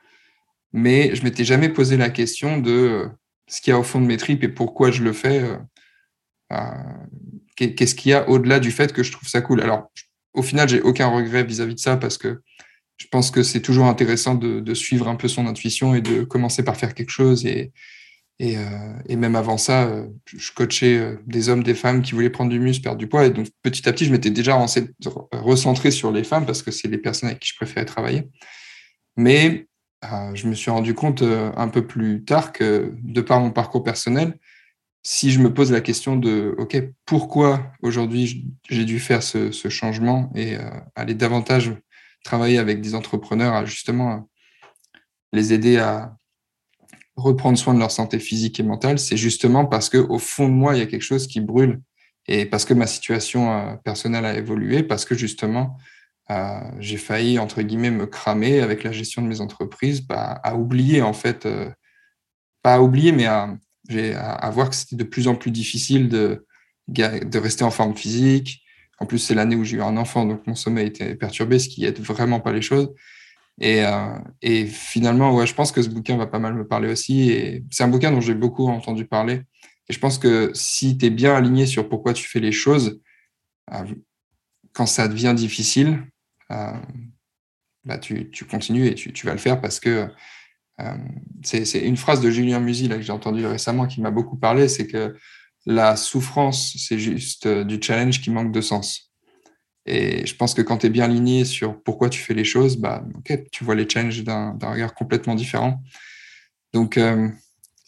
Mais 0.72 1.14
je 1.16 1.24
m'étais 1.24 1.44
jamais 1.44 1.68
posé 1.70 1.96
la 1.96 2.10
question 2.10 2.58
de 2.58 2.70
euh, 2.70 3.08
ce 3.48 3.60
qu'il 3.60 3.72
y 3.72 3.74
a 3.74 3.78
au 3.78 3.82
fond 3.82 4.00
de 4.00 4.06
mes 4.06 4.16
tripes 4.18 4.44
et 4.44 4.48
pourquoi 4.48 4.90
je 4.92 5.02
le 5.02 5.12
fais. 5.12 5.42
euh, 6.52 6.56
qu'est- 7.56 7.74
Qu'est-ce 7.74 7.94
qu'il 7.94 8.10
y 8.10 8.14
a 8.14 8.28
au-delà 8.28 8.60
du 8.60 8.70
fait 8.70 8.92
que 8.92 9.02
je 9.02 9.12
trouve 9.12 9.28
ça 9.28 9.40
cool 9.40 9.60
Alors, 9.62 9.90
au 10.34 10.42
final, 10.42 10.68
j'ai 10.68 10.80
aucun 10.82 11.08
regret 11.08 11.42
vis-à-vis 11.44 11.74
de 11.74 11.80
ça 11.80 11.96
parce 11.96 12.18
que 12.18 12.40
je 13.00 13.06
pense 13.08 13.30
que 13.30 13.42
c'est 13.42 13.62
toujours 13.62 13.86
intéressant 13.86 14.34
de, 14.34 14.74
suivre 14.74 15.08
un 15.08 15.16
peu 15.16 15.26
son 15.26 15.46
intuition 15.46 15.94
et 15.94 16.02
de 16.02 16.22
commencer 16.22 16.62
par 16.62 16.76
faire 16.76 16.94
quelque 16.94 17.10
chose. 17.10 17.46
Et, 17.46 17.72
et, 18.38 18.58
euh, 18.58 19.16
même 19.16 19.36
avant 19.36 19.56
ça, 19.56 19.84
euh, 19.84 20.06
je 20.26 20.52
coachais 20.52 20.98
euh, 20.98 21.16
des 21.26 21.48
hommes, 21.48 21.62
des 21.62 21.74
femmes 21.74 22.02
qui 22.02 22.12
voulaient 22.12 22.28
prendre 22.28 22.50
du 22.50 22.60
muscle, 22.60 22.82
perdre 22.82 22.98
du 22.98 23.08
poids. 23.08 23.24
Et 23.24 23.30
donc, 23.30 23.46
petit 23.62 23.88
à 23.88 23.94
petit, 23.94 24.04
je 24.04 24.12
m'étais 24.12 24.28
déjà 24.28 24.54
recentré 25.32 25.90
sur 25.90 26.12
les 26.12 26.24
femmes 26.24 26.44
parce 26.44 26.62
que 26.62 26.70
c'est 26.70 26.88
les 26.88 26.98
personnes 26.98 27.30
avec 27.30 27.40
qui 27.40 27.48
je 27.48 27.56
préférais 27.56 27.86
travailler. 27.86 28.28
Mais 29.16 29.66
je 30.34 30.46
me 30.46 30.54
suis 30.54 30.70
rendu 30.70 30.92
compte 30.92 31.22
un 31.22 31.68
peu 31.68 31.86
plus 31.86 32.24
tard 32.24 32.52
que, 32.52 32.94
de 33.02 33.20
par 33.22 33.40
mon 33.40 33.50
parcours 33.50 33.82
personnel, 33.82 34.38
si 35.02 35.30
je 35.30 35.40
me 35.40 35.52
pose 35.52 35.72
la 35.72 35.80
question 35.80 36.16
de, 36.16 36.54
OK, 36.58 36.76
pourquoi 37.06 37.72
aujourd'hui 37.80 38.46
j'ai 38.68 38.84
dû 38.84 38.98
faire 38.98 39.22
ce, 39.22 39.50
changement 39.68 40.30
et 40.34 40.56
aller 40.94 41.14
davantage 41.14 41.74
travailler 42.24 42.58
avec 42.58 42.80
des 42.80 42.94
entrepreneurs 42.94 43.54
à 43.54 43.64
justement 43.64 44.12
euh, 44.12 44.98
les 45.32 45.52
aider 45.52 45.78
à 45.78 46.16
reprendre 47.16 47.58
soin 47.58 47.74
de 47.74 47.78
leur 47.78 47.90
santé 47.90 48.18
physique 48.18 48.60
et 48.60 48.62
mentale, 48.62 48.98
c'est 48.98 49.16
justement 49.16 49.66
parce 49.66 49.88
que 49.88 49.98
au 49.98 50.18
fond 50.18 50.48
de 50.48 50.54
moi, 50.54 50.74
il 50.74 50.78
y 50.78 50.82
a 50.82 50.86
quelque 50.86 51.02
chose 51.02 51.26
qui 51.26 51.40
brûle 51.40 51.80
Et 52.26 52.46
parce 52.46 52.64
que 52.64 52.74
ma 52.74 52.86
situation 52.86 53.78
personnelle 53.84 54.24
a 54.24 54.36
évolué, 54.36 54.82
parce 54.82 55.04
que 55.04 55.14
justement, 55.14 55.76
j'ai 56.78 56.96
failli, 56.96 57.38
entre 57.38 57.60
guillemets, 57.62 57.90
me 57.90 58.06
cramer 58.06 58.60
avec 58.60 58.84
la 58.84 58.92
gestion 58.92 59.20
de 59.22 59.26
mes 59.26 59.40
entreprises, 59.40 60.06
à 60.08 60.56
oublier, 60.56 61.02
en 61.02 61.12
fait, 61.12 61.46
pas 62.62 62.76
à 62.76 62.80
oublier, 62.80 63.12
mais 63.12 63.26
à, 63.26 64.50
voir 64.50 64.70
que 64.70 64.76
c'était 64.76 64.96
de 64.96 65.04
plus 65.04 65.28
en 65.28 65.34
plus 65.34 65.50
difficile 65.50 66.08
de 66.08 67.38
rester 67.38 67.64
en 67.64 67.70
forme 67.70 67.96
physique. 67.96 68.62
En 69.00 69.06
plus, 69.06 69.18
c'est 69.18 69.34
l'année 69.34 69.56
où 69.56 69.64
j'ai 69.64 69.78
eu 69.78 69.82
un 69.82 69.96
enfant, 69.96 70.26
donc 70.26 70.46
mon 70.46 70.54
sommeil 70.54 70.86
était 70.88 71.14
perturbé, 71.14 71.58
ce 71.58 71.68
qui 71.68 71.86
aide 71.86 71.98
vraiment 71.98 72.38
pas 72.38 72.52
les 72.52 72.60
choses. 72.60 72.94
Et, 73.58 73.84
euh, 73.84 74.18
et, 74.42 74.66
finalement, 74.66 75.34
ouais, 75.34 75.46
je 75.46 75.54
pense 75.54 75.72
que 75.72 75.82
ce 75.82 75.88
bouquin 75.88 76.16
va 76.16 76.26
pas 76.26 76.38
mal 76.38 76.54
me 76.54 76.66
parler 76.66 76.90
aussi. 76.90 77.30
Et 77.30 77.64
c'est 77.70 77.82
un 77.82 77.88
bouquin 77.88 78.10
dont 78.10 78.20
j'ai 78.20 78.34
beaucoup 78.34 78.68
entendu 78.68 79.06
parler. 79.06 79.42
Et 79.88 79.92
je 79.92 79.98
pense 79.98 80.18
que 80.18 80.50
si 80.54 80.98
tu 80.98 81.06
es 81.06 81.10
bien 81.10 81.34
aligné 81.34 81.66
sur 81.66 81.88
pourquoi 81.88 82.12
tu 82.12 82.28
fais 82.28 82.40
les 82.40 82.52
choses, 82.52 83.00
euh, 83.72 83.84
quand 84.72 84.86
ça 84.86 85.08
devient 85.08 85.34
difficile, 85.36 86.02
euh, 86.52 86.72
bah, 87.84 87.98
tu, 87.98 88.30
continues 88.50 88.86
et 88.86 88.94
tu, 88.94 89.26
vas 89.26 89.32
le 89.32 89.38
faire 89.38 89.60
parce 89.60 89.80
que 89.80 90.08
c'est 91.42 91.80
une 91.80 91.98
phrase 91.98 92.22
de 92.22 92.30
Julien 92.30 92.58
Musi 92.58 92.88
là, 92.88 92.96
que 92.96 93.02
j'ai 93.02 93.12
entendue 93.12 93.44
récemment 93.44 93.86
qui 93.86 94.00
m'a 94.00 94.10
beaucoup 94.10 94.36
parlé, 94.36 94.66
c'est 94.66 94.86
que 94.86 95.14
la 95.66 95.96
souffrance, 95.96 96.74
c'est 96.78 96.98
juste 96.98 97.46
du 97.46 97.78
challenge 97.80 98.20
qui 98.20 98.30
manque 98.30 98.52
de 98.52 98.60
sens. 98.60 99.10
Et 99.86 100.26
je 100.26 100.36
pense 100.36 100.54
que 100.54 100.62
quand 100.62 100.78
tu 100.78 100.86
es 100.86 100.90
bien 100.90 101.04
aligné 101.04 101.44
sur 101.44 101.82
pourquoi 101.82 102.10
tu 102.10 102.20
fais 102.20 102.34
les 102.34 102.44
choses, 102.44 102.76
bah, 102.76 103.04
tu 103.50 103.64
vois 103.64 103.74
les 103.74 103.88
challenges 103.88 104.22
d'un 104.22 104.56
regard 104.60 104.94
complètement 104.94 105.34
différent. 105.34 105.82
Donc, 106.72 106.96
euh, 106.96 107.28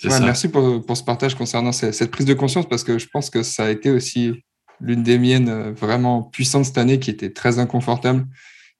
merci 0.04 0.48
pour, 0.48 0.84
pour, 0.84 0.96
ce 0.96 1.04
partage 1.04 1.34
concernant 1.34 1.72
cette, 1.72 2.10
prise 2.10 2.26
de 2.26 2.34
conscience 2.34 2.68
parce 2.68 2.82
que 2.82 2.98
je 2.98 3.06
pense 3.06 3.30
que 3.30 3.42
ça 3.42 3.66
a 3.66 3.70
été 3.70 3.90
aussi 3.90 4.32
l'une 4.80 5.02
des 5.02 5.18
miennes 5.18 5.48
euh, 5.48 5.72
vraiment 5.72 6.22
puissantes 6.22 6.64
cette 6.64 6.78
année 6.78 6.98
qui 6.98 7.10
était 7.10 7.30
très 7.30 7.58
inconfortable. 7.58 8.26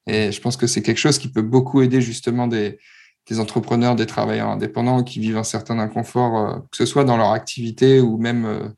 Et 0.05 0.31
je 0.31 0.41
pense 0.41 0.57
que 0.57 0.67
c'est 0.67 0.81
quelque 0.81 0.97
chose 0.97 1.17
qui 1.17 1.29
peut 1.29 1.41
beaucoup 1.41 1.81
aider 1.81 2.01
justement 2.01 2.47
des, 2.47 2.77
des, 3.29 3.39
entrepreneurs, 3.39 3.95
des 3.95 4.05
travailleurs 4.05 4.49
indépendants 4.49 5.03
qui 5.03 5.21
vivent 5.21 5.37
un 5.37 5.45
certain 5.45 5.79
inconfort, 5.79 6.37
euh, 6.37 6.59
que 6.71 6.77
ce 6.77 6.85
soit 6.85 7.05
dans 7.05 7.15
leur 7.15 7.31
activité 7.31 8.01
ou 8.01 8.17
même 8.17 8.73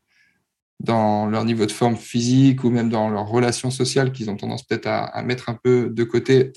dans 0.80 1.26
leur 1.26 1.46
niveau 1.46 1.66
de 1.66 1.72
forme 1.72 1.96
physique 1.96 2.64
ou 2.64 2.70
même 2.70 2.90
dans 2.90 3.10
leurs 3.10 3.28
relations 3.28 3.72
sociales 3.72 4.12
qu'ils 4.12 4.30
ont 4.30 4.36
tendance 4.36 4.64
peut-être 4.64 4.88
à, 4.88 5.22
mettre 5.24 5.50
un 5.50 5.58
peu 5.62 5.90
de 5.90 6.04
côté 6.04 6.52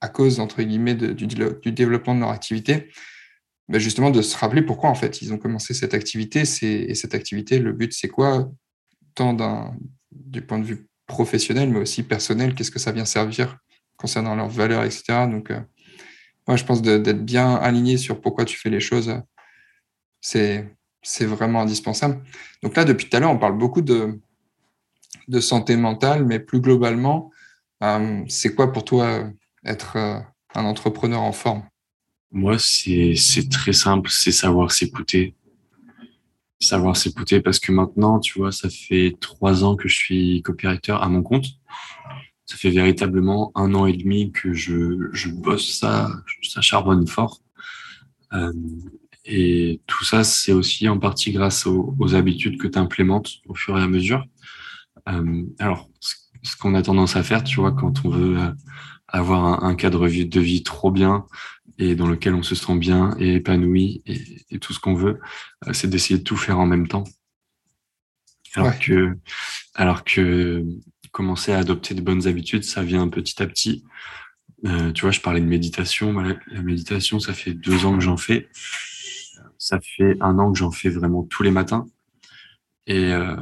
à 0.00 0.08
cause, 0.08 0.40
entre 0.40 0.62
guillemets, 0.62 0.94
du, 0.94 1.26
développement 1.72 2.14
de 2.14 2.20
leur 2.20 2.30
activité, 2.30 2.88
ben 3.68 3.78
justement 3.78 4.10
de 4.10 4.20
se 4.20 4.36
rappeler 4.36 4.62
pourquoi 4.62 4.90
en 4.90 4.94
fait 4.94 5.22
ils 5.22 5.32
ont 5.32 5.38
commencé 5.38 5.74
cette 5.74 5.94
activité. 5.94 6.42
Et 6.62 6.94
cette 6.94 7.14
activité, 7.14 7.58
le 7.58 7.72
but, 7.72 7.92
c'est 7.92 8.08
quoi? 8.08 8.50
Tant 9.14 9.34
du 10.12 10.42
point 10.42 10.58
de 10.58 10.64
vue 10.64 10.88
professionnel, 11.06 11.70
mais 11.70 11.80
aussi 11.80 12.02
personnel, 12.02 12.54
qu'est-ce 12.54 12.70
que 12.70 12.78
ça 12.78 12.92
vient 12.92 13.04
servir 13.04 13.58
concernant 13.96 14.34
leurs 14.34 14.48
valeurs, 14.48 14.84
etc. 14.84 15.26
Donc, 15.30 15.50
euh, 15.50 15.60
moi, 16.46 16.56
je 16.56 16.64
pense 16.64 16.82
d'être 16.82 17.24
bien 17.24 17.54
aligné 17.54 17.96
sur 17.96 18.20
pourquoi 18.20 18.44
tu 18.44 18.58
fais 18.58 18.70
les 18.70 18.80
choses, 18.80 19.14
c'est 20.20 20.76
c'est 21.04 21.26
vraiment 21.26 21.60
indispensable. 21.60 22.20
Donc 22.62 22.74
là, 22.76 22.84
depuis 22.84 23.08
tout 23.08 23.16
à 23.16 23.20
l'heure, 23.20 23.30
on 23.30 23.38
parle 23.38 23.56
beaucoup 23.56 23.82
de, 23.82 24.18
santé 25.40 25.76
mentale, 25.76 26.24
mais 26.24 26.40
plus 26.40 26.60
globalement, 26.60 27.30
euh, 27.82 28.24
c'est 28.26 28.54
quoi 28.54 28.72
pour 28.72 28.84
toi 28.84 29.30
être 29.64 29.96
euh, 29.96 30.18
un 30.54 30.64
entrepreneur 30.64 31.20
en 31.20 31.32
forme? 31.32 31.62
Moi, 32.32 32.58
c'est 32.58 33.14
très 33.50 33.72
simple, 33.72 34.10
c'est 34.10 34.32
savoir 34.32 34.72
s'écouter. 34.72 35.36
Savoir 36.60 36.96
s'écouter 36.96 37.40
parce 37.40 37.58
que 37.58 37.70
maintenant, 37.70 38.18
tu 38.18 38.38
vois, 38.38 38.50
ça 38.50 38.68
fait 38.70 39.14
trois 39.20 39.62
ans 39.62 39.76
que 39.76 39.88
je 39.88 39.94
suis 39.94 40.42
copywriter 40.42 40.96
à 41.00 41.08
mon 41.08 41.22
compte. 41.22 41.46
Ça 42.46 42.56
fait 42.56 42.70
véritablement 42.70 43.52
un 43.54 43.74
an 43.74 43.86
et 43.86 43.92
demi 43.92 44.32
que 44.32 44.52
je, 44.52 45.28
bosse 45.28 45.78
ça, 45.78 46.10
ça 46.42 46.60
charbonne 46.60 47.06
fort. 47.06 47.40
Euh, 48.32 48.52
et 49.24 49.80
tout 49.86 50.04
ça, 50.04 50.22
c'est 50.22 50.52
aussi 50.52 50.88
en 50.88 50.98
partie 50.98 51.32
grâce 51.32 51.66
aux, 51.66 52.14
habitudes 52.14 52.60
que 52.60 52.68
tu 52.68 52.78
implémentes 52.78 53.38
au 53.46 53.54
fur 53.54 53.78
et 53.78 53.82
à 53.82 53.88
mesure. 53.88 54.26
Euh, 55.08 55.44
alors, 55.58 55.88
ce 56.00 56.56
qu'on 56.56 56.74
a 56.74 56.82
tendance 56.82 57.16
à 57.16 57.22
faire, 57.22 57.42
tu 57.42 57.60
vois, 57.60 57.72
quand 57.72 58.04
on 58.04 58.10
veut 58.10 58.38
euh, 58.38 58.50
avoir 59.08 59.64
un, 59.64 59.74
cadre 59.76 60.08
de 60.08 60.40
vie 60.40 60.62
trop 60.62 60.90
bien 60.90 61.24
et 61.78 61.94
dans 61.94 62.06
lequel 62.06 62.34
on 62.34 62.42
se 62.42 62.54
sent 62.54 62.76
bien 62.76 63.16
et 63.18 63.36
épanoui 63.36 64.02
et, 64.06 64.58
tout 64.58 64.74
ce 64.74 64.78
qu'on 64.78 64.94
veut, 64.94 65.20
euh, 65.66 65.72
c'est 65.72 65.88
d'essayer 65.88 66.18
de 66.18 66.24
tout 66.24 66.36
faire 66.36 66.58
en 66.58 66.66
même 66.66 66.86
temps. 66.86 67.04
Alors 68.56 68.78
que, 68.78 69.18
alors 69.74 70.04
que 70.04 70.64
commencer 71.10 71.52
à 71.52 71.58
adopter 71.58 71.94
de 71.94 72.02
bonnes 72.02 72.28
habitudes, 72.28 72.62
ça 72.62 72.82
vient 72.84 73.08
petit 73.08 73.42
à 73.42 73.46
petit. 73.46 73.84
tu 74.62 75.00
vois, 75.00 75.10
je 75.10 75.20
parlais 75.20 75.40
de 75.40 75.46
méditation. 75.46 76.20
La 76.20 76.62
méditation, 76.62 77.18
ça 77.18 77.32
fait 77.32 77.52
deux 77.52 77.84
ans 77.84 77.94
que 77.94 78.04
j'en 78.04 78.16
fais. 78.16 78.48
Ça 79.64 79.80
fait 79.80 80.18
un 80.20 80.38
an 80.38 80.52
que 80.52 80.58
j'en 80.58 80.70
fais 80.70 80.90
vraiment 80.90 81.22
tous 81.22 81.42
les 81.42 81.50
matins. 81.50 81.86
Et 82.86 83.14
euh, 83.14 83.34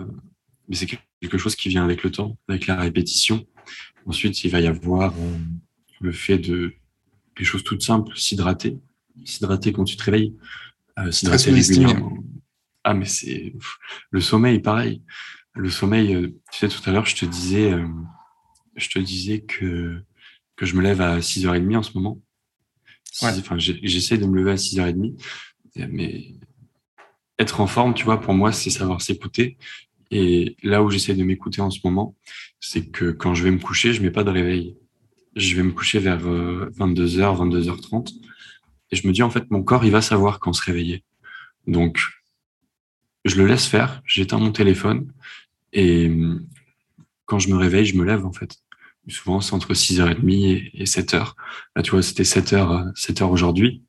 mais 0.68 0.76
c'est 0.76 0.86
quelque 0.86 1.36
chose 1.36 1.56
qui 1.56 1.68
vient 1.68 1.82
avec 1.82 2.04
le 2.04 2.12
temps, 2.12 2.38
avec 2.46 2.68
la 2.68 2.76
répétition. 2.76 3.44
Ensuite, 4.06 4.44
il 4.44 4.50
va 4.52 4.60
y 4.60 4.68
avoir 4.68 5.12
euh, 5.14 5.38
le 6.00 6.12
fait 6.12 6.38
de 6.38 6.74
des 7.36 7.42
choses 7.42 7.64
toutes 7.64 7.82
simples, 7.82 8.16
s'hydrater, 8.16 8.78
s'hydrater 9.24 9.72
quand 9.72 9.82
tu 9.82 9.96
te 9.96 10.04
réveilles, 10.04 10.36
euh, 11.00 11.10
s'hydrater 11.10 11.50
régulièrement. 11.50 12.16
Ah 12.84 12.94
mais 12.94 13.06
c'est 13.06 13.52
le 14.10 14.20
sommeil, 14.20 14.60
pareil. 14.60 15.02
Le 15.54 15.70
sommeil, 15.70 16.14
euh, 16.14 16.28
tu 16.52 16.58
sais, 16.60 16.68
tout 16.68 16.88
à 16.88 16.92
l'heure, 16.92 17.06
je 17.06 17.16
te 17.16 17.24
disais, 17.24 17.72
je 18.76 18.88
te 18.90 19.00
disais 19.00 19.40
que 19.40 20.00
que 20.54 20.66
je 20.66 20.76
me 20.76 20.82
lève 20.82 21.00
à 21.00 21.18
6h30 21.18 21.78
en 21.78 21.82
ce 21.82 21.98
moment. 21.98 22.20
Ouais. 23.22 23.30
Enfin, 23.40 23.58
j'essaie 23.58 24.18
de 24.18 24.26
me 24.26 24.36
lever 24.36 24.52
à 24.52 24.56
6h30 24.56 25.16
mais 25.76 26.34
être 27.38 27.60
en 27.60 27.66
forme, 27.66 27.94
tu 27.94 28.04
vois, 28.04 28.20
pour 28.20 28.34
moi, 28.34 28.52
c'est 28.52 28.70
savoir 28.70 29.02
s'écouter. 29.02 29.56
Et 30.10 30.56
là 30.62 30.82
où 30.82 30.90
j'essaie 30.90 31.14
de 31.14 31.24
m'écouter 31.24 31.60
en 31.60 31.70
ce 31.70 31.80
moment, 31.84 32.16
c'est 32.60 32.90
que 32.90 33.10
quand 33.10 33.34
je 33.34 33.44
vais 33.44 33.50
me 33.50 33.58
coucher, 33.58 33.92
je 33.92 34.02
mets 34.02 34.10
pas 34.10 34.24
de 34.24 34.30
réveil. 34.30 34.76
Je 35.36 35.56
vais 35.56 35.62
me 35.62 35.72
coucher 35.72 35.98
vers 35.98 36.18
22h, 36.18 36.26
euh, 36.26 36.70
22h30. 36.70 38.12
Et 38.90 38.96
je 38.96 39.06
me 39.06 39.12
dis, 39.12 39.22
en 39.22 39.30
fait, 39.30 39.50
mon 39.50 39.62
corps, 39.62 39.84
il 39.84 39.90
va 39.90 40.02
savoir 40.02 40.38
quand 40.38 40.52
se 40.52 40.62
réveiller. 40.62 41.04
Donc, 41.66 42.00
je 43.24 43.36
le 43.36 43.46
laisse 43.46 43.66
faire, 43.66 44.02
j'éteins 44.04 44.38
mon 44.38 44.52
téléphone. 44.52 45.10
Et 45.72 46.10
quand 47.24 47.38
je 47.38 47.48
me 47.48 47.56
réveille, 47.56 47.86
je 47.86 47.96
me 47.96 48.04
lève, 48.04 48.26
en 48.26 48.32
fait. 48.32 48.58
Souvent, 49.08 49.40
c'est 49.40 49.54
entre 49.54 49.72
6h30 49.72 50.70
et 50.74 50.84
7h. 50.84 51.32
Là, 51.74 51.82
tu 51.82 51.92
vois, 51.92 52.02
c'était 52.02 52.24
7h, 52.24 52.92
7h 52.94 53.24
aujourd'hui 53.24 53.82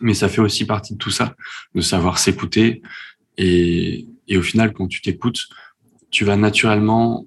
mais 0.00 0.14
ça 0.14 0.28
fait 0.28 0.40
aussi 0.40 0.64
partie 0.64 0.94
de 0.94 0.98
tout 0.98 1.10
ça, 1.10 1.34
de 1.74 1.80
savoir 1.80 2.18
s'écouter. 2.18 2.82
Et, 3.36 4.06
et 4.28 4.36
au 4.36 4.42
final, 4.42 4.72
quand 4.72 4.88
tu 4.88 5.00
t'écoutes, 5.00 5.48
tu 6.10 6.24
vas 6.24 6.36
naturellement 6.36 7.26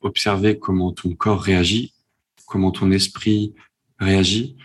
observer 0.00 0.58
comment 0.58 0.92
ton 0.92 1.14
corps 1.14 1.42
réagit, 1.42 1.94
comment 2.46 2.70
ton 2.70 2.90
esprit 2.90 3.54
réagit. 3.98 4.56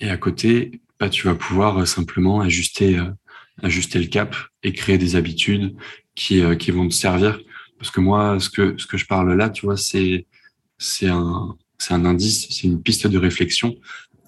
Et 0.00 0.08
à 0.08 0.16
côté, 0.16 0.80
bah, 0.98 1.08
tu 1.08 1.26
vas 1.26 1.34
pouvoir 1.34 1.86
simplement 1.86 2.40
ajuster, 2.40 2.98
euh, 2.98 3.10
ajuster 3.62 3.98
le 3.98 4.06
cap 4.06 4.36
et 4.62 4.72
créer 4.72 4.98
des 4.98 5.16
habitudes 5.16 5.76
qui, 6.14 6.40
euh, 6.40 6.54
qui 6.54 6.70
vont 6.70 6.88
te 6.88 6.94
servir. 6.94 7.40
Parce 7.78 7.90
que 7.90 8.00
moi, 8.00 8.38
ce 8.38 8.48
que, 8.48 8.76
ce 8.78 8.86
que 8.86 8.96
je 8.96 9.06
parle 9.06 9.34
là, 9.34 9.50
tu 9.50 9.66
vois, 9.66 9.76
c'est, 9.76 10.26
c'est 10.78 11.08
un, 11.08 11.56
c'est 11.78 11.94
un 11.94 12.04
indice, 12.04 12.46
c'est 12.50 12.68
une 12.68 12.80
piste 12.80 13.06
de 13.06 13.18
réflexion 13.18 13.74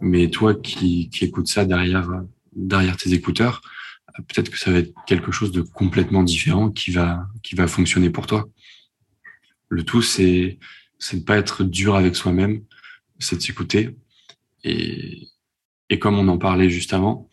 mais 0.01 0.29
toi 0.31 0.55
qui, 0.55 1.11
écoutes 1.21 1.49
ça 1.49 1.65
derrière, 1.65 2.11
derrière 2.55 2.97
tes 2.97 3.13
écouteurs, 3.13 3.61
peut-être 4.29 4.51
que 4.51 4.59
ça 4.59 4.71
va 4.71 4.79
être 4.79 4.95
quelque 5.07 5.33
chose 5.33 5.53
de 5.53 5.63
complètement 5.63 6.23
différent 6.23 6.71
qui 6.71 6.91
va, 6.91 7.27
qui 7.43 7.55
va 7.55 7.67
fonctionner 7.67 8.11
pour 8.11 8.27
toi. 8.27 8.49
Le 9.69 9.83
tout, 9.83 10.03
c'est, 10.03 10.59
de 11.13 11.19
pas 11.21 11.37
être 11.37 11.65
dur 11.65 11.97
avec 11.97 12.17
soi-même, 12.17 12.63
c'est 13.19 13.37
de 13.37 13.43
s'écouter. 13.43 13.97
Et, 14.63 15.29
et 15.91 15.99
comme 15.99 16.19
on 16.19 16.29
en 16.29 16.39
parlait 16.39 16.71
juste 16.71 16.93
avant, 16.93 17.29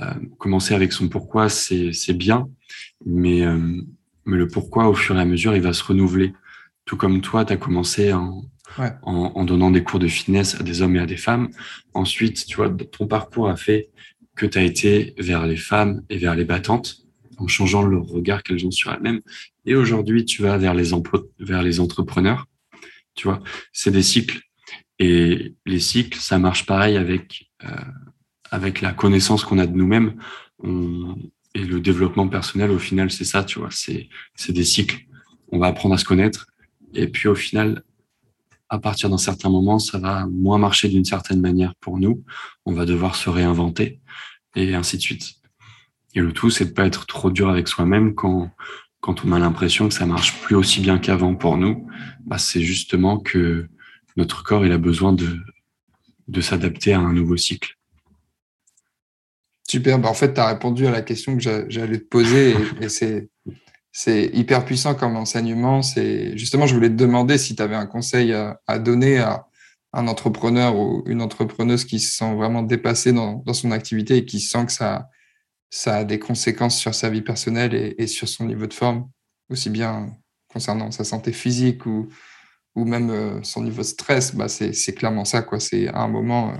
euh, 0.00 0.14
commencer 0.38 0.74
avec 0.74 0.92
son 0.92 1.08
pourquoi, 1.08 1.48
c'est, 1.48 1.92
c'est 1.92 2.12
bien, 2.12 2.48
mais, 3.04 3.42
euh, 3.42 3.80
mais 4.26 4.36
le 4.36 4.48
pourquoi, 4.48 4.88
au 4.88 4.94
fur 4.94 5.16
et 5.16 5.20
à 5.20 5.24
mesure, 5.24 5.56
il 5.56 5.62
va 5.62 5.72
se 5.72 5.82
renouveler. 5.82 6.34
Tout 6.84 6.96
comme 6.96 7.20
toi, 7.20 7.44
tu 7.44 7.52
as 7.52 7.56
commencé 7.56 8.12
en, 8.12 8.44
en, 9.02 9.44
donnant 9.44 9.70
des 9.70 9.82
cours 9.82 9.98
de 9.98 10.08
fitness 10.08 10.54
à 10.60 10.62
des 10.62 10.82
hommes 10.82 10.96
et 10.96 11.00
à 11.00 11.06
des 11.06 11.16
femmes. 11.16 11.50
Ensuite, 11.94 12.46
tu 12.46 12.56
vois, 12.56 12.68
ton 12.68 13.06
parcours 13.06 13.48
a 13.48 13.56
fait 13.56 13.90
que 14.34 14.46
tu 14.46 14.58
as 14.58 14.62
été 14.62 15.14
vers 15.18 15.46
les 15.46 15.56
femmes 15.56 16.02
et 16.10 16.18
vers 16.18 16.34
les 16.34 16.44
battantes 16.44 17.06
en 17.38 17.46
changeant 17.46 17.82
le 17.82 17.98
regard 17.98 18.42
qu'elles 18.42 18.66
ont 18.66 18.70
sur 18.70 18.92
elles-mêmes. 18.92 19.20
Et 19.64 19.74
aujourd'hui, 19.74 20.24
tu 20.24 20.42
vas 20.42 20.56
vers 20.58 20.74
les, 20.74 20.90
vers 21.38 21.62
les 21.62 21.80
entrepreneurs. 21.80 22.46
Tu 23.14 23.28
vois, 23.28 23.42
c'est 23.72 23.90
des 23.90 24.02
cycles. 24.02 24.40
Et 24.98 25.54
les 25.66 25.80
cycles, 25.80 26.18
ça 26.18 26.38
marche 26.38 26.66
pareil 26.66 26.96
avec, 26.96 27.50
euh, 27.64 27.68
avec 28.50 28.80
la 28.80 28.92
connaissance 28.92 29.44
qu'on 29.44 29.58
a 29.58 29.66
de 29.66 29.76
nous-mêmes. 29.76 30.16
Et 31.54 31.64
le 31.64 31.80
développement 31.80 32.28
personnel, 32.28 32.70
au 32.70 32.78
final, 32.78 33.10
c'est 33.10 33.24
ça, 33.24 33.44
tu 33.44 33.58
vois, 33.58 33.70
c'est 33.70 34.08
des 34.48 34.64
cycles. 34.64 35.06
on 35.52 35.58
va 35.58 35.68
apprendre 35.68 35.94
à 35.94 35.98
se 35.98 36.04
connaître. 36.04 36.46
Et 36.94 37.08
puis 37.08 37.28
au 37.28 37.34
final, 37.34 37.82
à 38.68 38.78
partir 38.78 39.10
d'un 39.10 39.18
certain 39.18 39.48
moment, 39.48 39.78
ça 39.78 39.98
va 39.98 40.26
moins 40.26 40.58
marcher 40.58 40.88
d'une 40.88 41.04
certaine 41.04 41.40
manière 41.40 41.74
pour 41.80 41.98
nous. 41.98 42.24
On 42.64 42.72
va 42.72 42.84
devoir 42.84 43.14
se 43.14 43.30
réinventer 43.30 44.00
et 44.54 44.74
ainsi 44.74 44.96
de 44.96 45.02
suite. 45.02 45.34
Et 46.14 46.20
le 46.20 46.32
tout, 46.32 46.50
c'est 46.50 46.66
de 46.66 46.70
pas 46.70 46.86
être 46.86 47.06
trop 47.06 47.30
dur 47.30 47.48
avec 47.48 47.68
soi-même 47.68 48.14
quand, 48.14 48.50
quand 49.00 49.24
on 49.24 49.32
a 49.32 49.38
l'impression 49.38 49.88
que 49.88 49.94
ça 49.94 50.06
marche 50.06 50.40
plus 50.40 50.56
aussi 50.56 50.80
bien 50.80 50.98
qu'avant 50.98 51.34
pour 51.34 51.56
nous. 51.56 51.86
Bah, 52.24 52.38
c'est 52.38 52.62
justement 52.62 53.18
que 53.18 53.68
notre 54.16 54.42
corps, 54.42 54.64
il 54.64 54.72
a 54.72 54.78
besoin 54.78 55.12
de, 55.12 55.38
de 56.28 56.40
s'adapter 56.40 56.92
à 56.92 57.00
un 57.00 57.12
nouveau 57.12 57.36
cycle. 57.36 57.76
Super. 59.68 59.98
Bah 59.98 60.08
en 60.08 60.14
fait, 60.14 60.34
tu 60.34 60.40
as 60.40 60.46
répondu 60.46 60.86
à 60.86 60.90
la 60.90 61.02
question 61.02 61.36
que 61.36 61.42
j'allais 61.68 61.98
te 61.98 62.04
poser 62.04 62.54
et, 62.80 62.88
c'est, 62.88 63.28
c'est 63.98 64.26
hyper 64.34 64.66
puissant 64.66 64.94
comme 64.94 65.16
enseignement. 65.16 65.80
C'est 65.80 66.36
justement, 66.36 66.66
je 66.66 66.74
voulais 66.74 66.90
te 66.90 66.96
demander 66.96 67.38
si 67.38 67.56
tu 67.56 67.62
avais 67.62 67.76
un 67.76 67.86
conseil 67.86 68.30
à, 68.34 68.78
donner 68.78 69.16
à 69.20 69.46
un 69.94 70.06
entrepreneur 70.06 70.76
ou 70.78 71.02
une 71.06 71.22
entrepreneuse 71.22 71.86
qui 71.86 71.98
se 71.98 72.14
sent 72.14 72.34
vraiment 72.34 72.62
dépassée 72.62 73.14
dans, 73.14 73.42
dans 73.46 73.54
son 73.54 73.70
activité 73.70 74.18
et 74.18 74.26
qui 74.26 74.40
sent 74.40 74.66
que 74.66 74.72
ça, 74.72 75.08
ça 75.70 75.96
a 75.96 76.04
des 76.04 76.18
conséquences 76.18 76.76
sur 76.76 76.94
sa 76.94 77.08
vie 77.08 77.22
personnelle 77.22 77.94
et, 77.96 78.06
sur 78.06 78.28
son 78.28 78.44
niveau 78.44 78.66
de 78.66 78.74
forme, 78.74 79.08
aussi 79.48 79.70
bien 79.70 80.12
concernant 80.52 80.90
sa 80.90 81.04
santé 81.04 81.32
physique 81.32 81.86
ou, 81.86 82.10
ou 82.74 82.84
même 82.84 83.08
euh, 83.08 83.42
son 83.44 83.62
niveau 83.62 83.80
de 83.80 83.86
stress. 83.86 84.34
Bah 84.34 84.48
c'est 84.50 84.94
clairement 84.94 85.24
ça. 85.24 85.40
quoi. 85.40 85.58
C'est 85.58 85.88
à 85.88 86.02
un 86.02 86.08
moment. 86.08 86.50
Euh, 86.50 86.58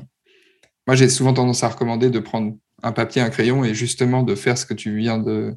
moi, 0.87 0.97
j'ai 0.97 1.11
souvent 1.11 1.35
tendance 1.35 1.63
à 1.63 1.69
recommander 1.69 2.09
de 2.09 2.19
prendre 2.19 2.57
un 2.83 2.93
papier, 2.93 3.21
un 3.21 3.29
crayon 3.29 3.63
et 3.63 3.75
justement 3.75 4.23
de 4.23 4.35
faire 4.35 4.57
ce 4.57 4.65
que 4.65 4.73
tu 4.73 4.97
viens 4.97 5.19
de, 5.19 5.55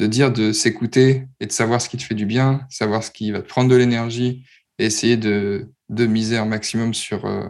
de 0.00 0.06
dire, 0.06 0.32
de 0.32 0.52
s'écouter 0.52 1.26
et 1.40 1.46
de 1.46 1.52
savoir 1.52 1.82
ce 1.82 1.90
qui 1.90 1.98
te 1.98 2.02
fait 2.02 2.14
du 2.14 2.24
bien, 2.24 2.66
savoir 2.70 3.04
ce 3.04 3.10
qui 3.10 3.30
va 3.32 3.42
te 3.42 3.48
prendre 3.48 3.68
de 3.68 3.76
l'énergie 3.76 4.46
et 4.78 4.86
essayer 4.86 5.18
de, 5.18 5.68
de, 5.90 6.06
miser 6.06 6.38
un 6.38 6.46
maximum 6.46 6.94
sur, 6.94 7.26
euh, 7.26 7.46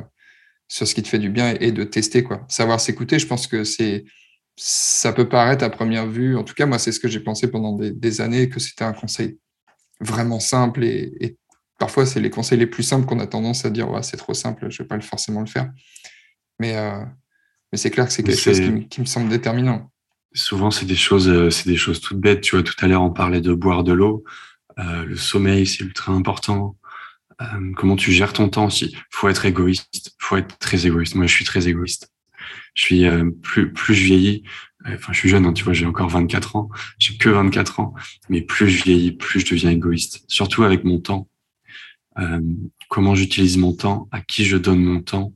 sur 0.66 0.86
ce 0.88 0.94
qui 0.96 1.02
te 1.04 1.08
fait 1.08 1.20
du 1.20 1.30
bien 1.30 1.54
et, 1.60 1.70
de 1.70 1.84
tester. 1.84 2.24
quoi. 2.24 2.44
Savoir 2.48 2.80
s'écouter, 2.80 3.20
je 3.20 3.26
pense 3.28 3.46
que 3.46 3.62
c'est 3.62 4.04
ça 4.56 5.12
peut 5.12 5.28
paraître 5.28 5.64
à 5.64 5.70
première 5.70 6.06
vue, 6.06 6.36
en 6.36 6.42
tout 6.42 6.52
cas 6.52 6.66
moi 6.66 6.78
c'est 6.78 6.92
ce 6.92 7.00
que 7.00 7.08
j'ai 7.08 7.20
pensé 7.20 7.50
pendant 7.50 7.72
des, 7.72 8.20
années, 8.20 8.50
que 8.50 8.60
c'était 8.60 8.84
un 8.84 8.92
conseil 8.92 9.38
vraiment 10.00 10.40
simple 10.40 10.84
et, 10.84 11.38
parfois 11.78 12.04
c'est 12.04 12.20
les 12.20 12.28
conseils 12.28 12.58
les 12.58 12.66
plus 12.66 12.82
simples 12.82 13.06
qu'on 13.06 13.20
a 13.20 13.26
tendance 13.26 13.64
à 13.64 13.70
dire 13.70 13.90
ouais, 13.90 14.02
c'est 14.02 14.18
trop 14.18 14.34
simple, 14.34 14.66
je 14.68 14.82
ne 14.82 14.84
vais 14.84 14.88
pas 14.88 15.00
forcément 15.00 15.40
le 15.40 15.46
faire. 15.46 15.70
Mais 16.58 16.76
euh, 16.76 17.02
mais 17.72 17.78
c'est 17.78 17.90
clair 17.90 18.06
que 18.06 18.12
c'est 18.12 18.22
quelque 18.22 18.40
chose 18.40 18.60
qui, 18.90 19.00
me 19.00 19.06
semble 19.06 19.30
déterminant. 19.30 19.89
Souvent, 20.32 20.70
c'est 20.70 20.86
des 20.86 20.96
choses, 20.96 21.28
euh, 21.28 21.50
c'est 21.50 21.68
des 21.68 21.76
choses 21.76 22.00
toutes 22.00 22.20
bêtes. 22.20 22.42
Tu 22.42 22.54
vois, 22.54 22.62
tout 22.62 22.74
à 22.78 22.86
l'heure, 22.86 23.02
on 23.02 23.10
parlait 23.10 23.40
de 23.40 23.52
boire 23.52 23.82
de 23.82 23.92
l'eau. 23.92 24.24
Euh, 24.78 25.04
le 25.04 25.16
sommeil, 25.16 25.66
c'est 25.66 25.82
ultra 25.84 26.12
important. 26.12 26.76
Euh, 27.42 27.72
comment 27.76 27.96
tu 27.96 28.12
gères 28.12 28.32
ton 28.32 28.48
temps 28.48 28.66
aussi? 28.66 28.96
Faut 29.10 29.28
être 29.28 29.44
égoïste. 29.44 30.14
Faut 30.18 30.36
être 30.36 30.58
très 30.58 30.86
égoïste. 30.86 31.16
Moi, 31.16 31.26
je 31.26 31.34
suis 31.34 31.44
très 31.44 31.68
égoïste. 31.68 32.12
Je 32.74 32.82
suis 32.82 33.04
plus 33.42 33.72
plus 33.72 33.94
je 33.94 34.04
vieillis. 34.04 34.44
Enfin, 34.86 35.12
je 35.12 35.18
suis 35.18 35.28
jeune. 35.28 35.46
Hein, 35.46 35.52
tu 35.52 35.64
vois, 35.64 35.72
j'ai 35.72 35.86
encore 35.86 36.08
24 36.08 36.56
ans. 36.56 36.70
J'ai 36.98 37.16
que 37.16 37.28
24 37.28 37.80
ans. 37.80 37.94
Mais 38.28 38.40
plus 38.42 38.68
je 38.68 38.84
vieillis, 38.84 39.12
plus 39.12 39.40
je 39.40 39.46
deviens 39.54 39.70
égoïste. 39.70 40.24
Surtout 40.28 40.62
avec 40.64 40.84
mon 40.84 41.00
temps. 41.00 41.28
comment 42.88 43.14
j'utilise 43.14 43.56
mon 43.56 43.72
temps, 43.74 44.08
à 44.12 44.20
qui 44.20 44.44
je 44.44 44.56
donne 44.56 44.82
mon 44.82 45.00
temps, 45.00 45.32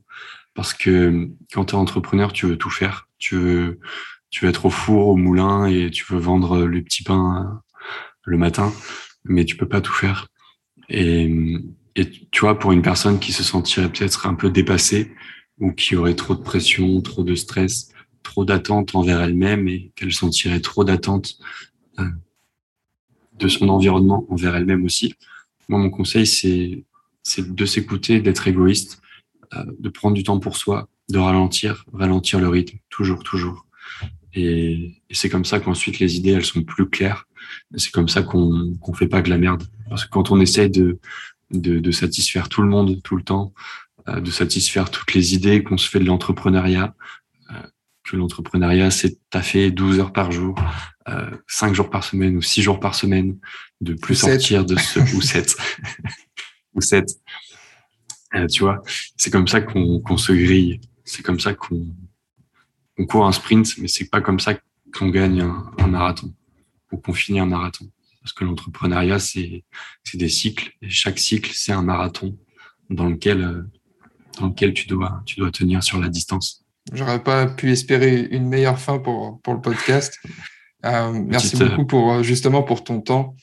parce 0.55 0.73
que 0.73 1.29
quand 1.53 1.65
tu 1.65 1.75
es 1.75 1.77
entrepreneur, 1.77 2.33
tu 2.33 2.47
veux 2.47 2.57
tout 2.57 2.69
faire. 2.69 3.09
Tu 3.17 3.35
veux, 3.35 3.79
tu 4.35 4.43
veux 4.43 4.49
être 4.49 4.65
au 4.65 4.69
four, 4.69 5.07
au 5.07 5.15
moulin 5.15 5.65
et 5.65 5.89
tu 5.89 6.03
veux 6.11 6.19
vendre 6.19 6.65
le 6.65 6.83
petit 6.83 7.03
pain 7.03 7.61
le 8.23 8.37
matin, 8.37 8.73
mais 9.23 9.45
tu 9.45 9.55
peux 9.55 9.65
pas 9.65 9.79
tout 9.79 9.93
faire. 9.93 10.27
Et, 10.89 11.33
tu 12.31 12.41
vois, 12.41 12.59
pour 12.59 12.73
une 12.73 12.81
personne 12.81 13.17
qui 13.19 13.31
se 13.31 13.43
sentirait 13.43 13.89
peut-être 13.89 14.27
un 14.27 14.33
peu 14.33 14.49
dépassée 14.49 15.13
ou 15.59 15.71
qui 15.71 15.95
aurait 15.95 16.15
trop 16.15 16.35
de 16.35 16.41
pression, 16.41 17.01
trop 17.01 17.23
de 17.23 17.33
stress, 17.33 17.93
trop 18.23 18.43
d'attentes 18.43 18.93
envers 18.93 19.21
elle-même 19.21 19.69
et 19.69 19.93
qu'elle 19.95 20.11
sentirait 20.11 20.59
trop 20.59 20.83
d'attentes 20.83 21.37
euh, 21.99 22.03
de 23.39 23.47
son 23.47 23.69
environnement 23.69 24.25
envers 24.29 24.53
elle-même 24.57 24.83
aussi. 24.83 25.15
Moi, 25.69 25.79
mon 25.79 25.89
conseil, 25.89 26.27
c'est, 26.27 26.83
c'est 27.23 27.55
de 27.55 27.65
s'écouter, 27.65 28.19
d'être 28.19 28.49
égoïste 28.49 29.01
euh, 29.53 29.63
de 29.79 29.87
prendre 29.87 30.13
du 30.13 30.23
temps 30.23 30.39
pour 30.39 30.57
soi, 30.57 30.89
de 31.07 31.19
ralentir, 31.19 31.85
ralentir 31.93 32.41
le 32.41 32.49
rythme, 32.49 32.79
toujours, 32.89 33.23
toujours. 33.23 33.64
Et, 34.35 35.01
c'est 35.11 35.29
comme 35.29 35.45
ça 35.45 35.59
qu'ensuite 35.59 35.99
les 35.99 36.17
idées, 36.17 36.31
elles 36.31 36.45
sont 36.45 36.63
plus 36.63 36.89
claires. 36.89 37.25
C'est 37.75 37.91
comme 37.91 38.09
ça 38.09 38.21
qu'on 38.21 38.75
qu'on 38.81 38.93
fait 38.93 39.07
pas 39.07 39.21
que 39.21 39.29
la 39.29 39.37
merde. 39.37 39.63
Parce 39.89 40.05
que 40.05 40.09
quand 40.09 40.31
on 40.31 40.39
essaye 40.41 40.69
de, 40.69 40.99
de, 41.51 41.91
satisfaire 41.91 42.49
tout 42.49 42.61
le 42.61 42.67
monde 42.67 43.01
tout 43.03 43.15
le 43.15 43.23
temps, 43.23 43.53
euh, 44.07 44.19
de 44.19 44.31
satisfaire 44.31 44.89
toutes 44.91 45.13
les 45.13 45.35
idées 45.35 45.63
qu'on 45.63 45.77
se 45.77 45.89
fait 45.89 45.99
de 45.99 46.05
l'entrepreneuriat, 46.05 46.95
euh, 47.51 47.67
que 48.03 48.15
l'entrepreneuriat, 48.15 48.91
c'est 48.91 49.17
taffer 49.29 49.71
12 49.71 49.99
heures 49.99 50.13
par 50.13 50.31
jour, 50.31 50.55
euh, 51.07 51.29
5 51.47 51.73
jours 51.73 51.89
par 51.89 52.03
semaine 52.03 52.35
ou 52.35 52.41
6 52.41 52.61
jours 52.61 52.79
par 52.79 52.95
semaine, 52.95 53.37
de 53.81 53.93
plus 53.93 54.15
sortir 54.15 54.65
de 54.65 54.75
ce 54.75 54.99
ou 55.15 55.21
7 55.21 55.55
ou 56.73 56.81
7 56.81 57.09
euh, 58.35 58.47
tu 58.47 58.63
vois, 58.63 58.81
c'est 59.17 59.31
comme 59.31 59.47
ça 59.47 59.61
qu'on 59.61 60.17
se 60.17 60.33
grille. 60.33 60.81
C'est 61.03 61.23
comme 61.23 61.39
ça 61.39 61.53
qu'on 61.53 61.85
court 63.03 63.25
un 63.25 63.31
sprint, 63.31 63.77
mais 63.77 63.87
c'est 63.87 64.09
pas 64.09 64.21
comme 64.21 64.39
ça 64.39 64.57
qu'on 64.93 65.09
gagne 65.09 65.41
un, 65.41 65.87
marathon 65.87 66.33
ou 66.91 66.97
qu'on 66.97 67.13
finit 67.13 67.39
un 67.39 67.45
marathon. 67.45 67.89
Parce 68.21 68.33
que 68.33 68.43
l'entrepreneuriat, 68.43 69.19
c'est 69.19 69.63
des 70.13 70.29
cycles 70.29 70.71
et 70.81 70.89
chaque 70.89 71.19
cycle, 71.19 71.51
c'est 71.53 71.73
un 71.73 71.83
marathon 71.83 72.37
dans 72.89 73.09
lequel, 73.09 73.41
euh, 73.41 73.61
dans 74.39 74.47
lequel 74.47 74.73
tu 74.73 74.87
dois, 74.87 75.21
tu 75.25 75.39
dois 75.39 75.51
tenir 75.51 75.83
sur 75.83 75.99
la 75.99 76.09
distance. 76.09 76.65
J'aurais 76.93 77.23
pas 77.23 77.47
pu 77.47 77.71
espérer 77.71 78.21
une 78.31 78.47
meilleure 78.47 78.79
fin 78.79 78.99
pour, 78.99 79.41
pour 79.41 79.53
le 79.53 79.61
podcast. 79.61 80.19
Euh, 80.83 81.11
merci 81.13 81.57
beaucoup 81.57 81.87
pour 81.87 82.21
justement 82.21 82.61
pour 82.61 82.83
ton 82.83 83.01
temps. 83.01 83.35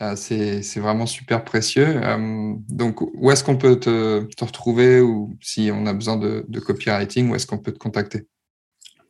Euh, 0.00 0.14
c'est 0.14 0.80
vraiment 0.80 1.06
super 1.06 1.44
précieux. 1.44 2.00
Euh, 2.02 2.54
donc, 2.68 3.00
où 3.00 3.30
est-ce 3.30 3.42
qu'on 3.42 3.56
peut 3.56 3.80
te, 3.80 4.26
retrouver 4.40 5.00
ou 5.00 5.36
si 5.40 5.70
on 5.72 5.86
a 5.86 5.92
besoin 5.92 6.16
de, 6.16 6.60
copywriting, 6.60 7.30
où 7.30 7.34
est-ce 7.34 7.46
qu'on 7.46 7.58
peut 7.58 7.72
te 7.72 7.78
contacter? 7.78 8.26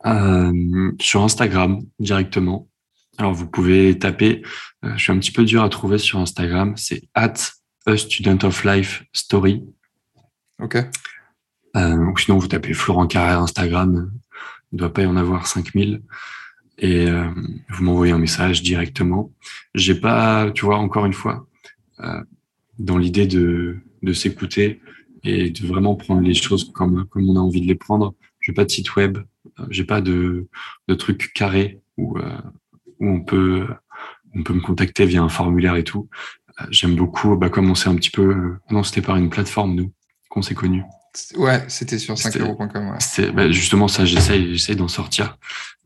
Euh, 0.05 0.91
Sur 0.99 1.23
Instagram 1.23 1.81
directement. 1.99 2.67
Alors, 3.17 3.33
vous 3.33 3.47
pouvez 3.47 3.97
taper, 3.99 4.43
je 4.81 4.97
suis 4.97 5.11
un 5.11 5.19
petit 5.19 5.31
peu 5.31 5.43
dur 5.43 5.61
à 5.61 5.69
trouver 5.69 5.97
sur 5.97 6.19
Instagram, 6.19 6.77
c'est 6.77 7.03
at 7.15 7.33
a 7.85 7.97
student 7.97 8.37
of 8.43 8.63
life 8.63 9.03
story. 9.11 9.61
OK. 10.61 10.77
sinon, 11.75 12.37
vous 12.37 12.47
tapez 12.47 12.73
Florent 12.73 13.07
Carrère 13.07 13.41
Instagram, 13.41 14.09
il 14.71 14.75
ne 14.75 14.79
doit 14.79 14.93
pas 14.93 15.01
y 15.01 15.05
en 15.05 15.17
avoir 15.17 15.47
5000 15.47 16.01
et 16.79 17.07
euh, 17.07 17.29
vous 17.69 17.83
m'envoyez 17.83 18.13
un 18.13 18.17
message 18.17 18.61
directement. 18.61 19.31
J'ai 19.75 19.95
pas, 19.95 20.51
tu 20.51 20.65
vois, 20.65 20.77
encore 20.77 21.05
une 21.05 21.13
fois, 21.13 21.47
euh, 21.99 22.23
dans 22.77 22.97
l'idée 22.97 23.27
de, 23.27 23.77
de 24.01 24.13
s'écouter 24.13 24.81
et 25.23 25.49
de 25.49 25.67
vraiment 25.67 25.95
prendre 25.95 26.21
les 26.21 26.33
choses 26.33 26.71
comme, 26.71 27.05
comme 27.07 27.29
on 27.29 27.35
a 27.35 27.39
envie 27.39 27.61
de 27.61 27.67
les 27.67 27.75
prendre. 27.75 28.15
J'ai 28.39 28.53
pas 28.53 28.63
de 28.63 28.71
site 28.71 28.95
web, 28.95 29.17
euh, 29.17 29.21
j'ai 29.69 29.83
pas 29.83 30.01
de, 30.01 30.47
de 30.87 30.93
truc 30.95 31.31
carré 31.33 31.79
où, 31.97 32.17
euh, 32.17 32.37
où 32.99 33.07
on 33.07 33.21
peut 33.21 33.67
on 34.35 34.43
peut 34.43 34.53
me 34.53 34.61
contacter 34.61 35.05
via 35.05 35.21
un 35.21 35.29
formulaire 35.29 35.75
et 35.75 35.83
tout. 35.83 36.07
Euh, 36.61 36.65
j'aime 36.69 36.95
beaucoup, 36.95 37.35
bah, 37.35 37.49
comme 37.49 37.69
on 37.69 37.75
s'est 37.75 37.89
un 37.89 37.95
petit 37.95 38.11
peu, 38.11 38.57
non, 38.69 38.83
c'était 38.83 39.01
par 39.01 39.15
une 39.15 39.29
plateforme 39.29 39.73
nous 39.73 39.91
qu'on 40.29 40.43
s'est 40.43 40.55
connus. 40.55 40.83
Ouais, 41.35 41.63
c'était 41.67 41.97
sur 41.97 42.15
5euros.com. 42.15 42.89
Ouais. 42.89 43.31
Bah, 43.31 43.51
justement, 43.51 43.87
ça, 43.87 44.05
j'essaye, 44.05 44.53
j'essaye 44.53 44.75
d'en 44.75 44.87
sortir. 44.87 45.37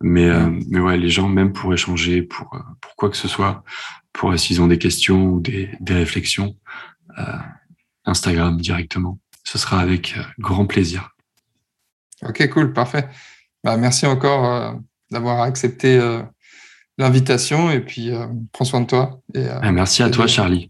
Mais, 0.02 0.28
euh, 0.28 0.49
mais 0.67 0.80
ouais, 0.80 0.97
les 0.97 1.10
gens, 1.10 1.30
même 1.30 1.54
pour 1.54 1.73
échanger, 1.73 2.21
pour, 2.21 2.54
euh, 2.54 2.60
pour 2.82 2.95
quoi 2.95 3.10
que 3.10 3.17
ce 3.17 3.28
soit, 3.28 3.63
pour 4.12 4.32
euh, 4.32 4.38
s'ils 4.38 4.62
ont 4.62 4.67
des 4.67 4.78
questions 4.78 5.26
ou 5.28 5.39
des, 5.39 5.69
des 5.80 5.93
réflexions, 5.93 6.58
euh, 7.17 7.38
Instagram 8.06 8.60
directement. 8.60 9.19
Ce 9.45 9.58
sera 9.58 9.80
avec 9.80 10.15
grand 10.39 10.65
plaisir. 10.65 11.15
Ok, 12.22 12.47
cool, 12.49 12.74
parfait. 12.74 13.07
Bah, 13.64 13.78
merci 13.78 14.05
encore 14.05 14.76
d'avoir 15.11 15.41
accepté 15.41 15.99
l'invitation 16.97 17.72
et 17.72 17.80
puis 17.80 18.11
prends 18.51 18.66
soin 18.66 18.82
de 18.82 18.88
toi. 18.88 19.22
Et, 19.34 19.45
ah, 19.47 19.72
merci 19.72 20.03
à 20.03 20.09
toi, 20.09 20.28
Charlie. 20.28 20.70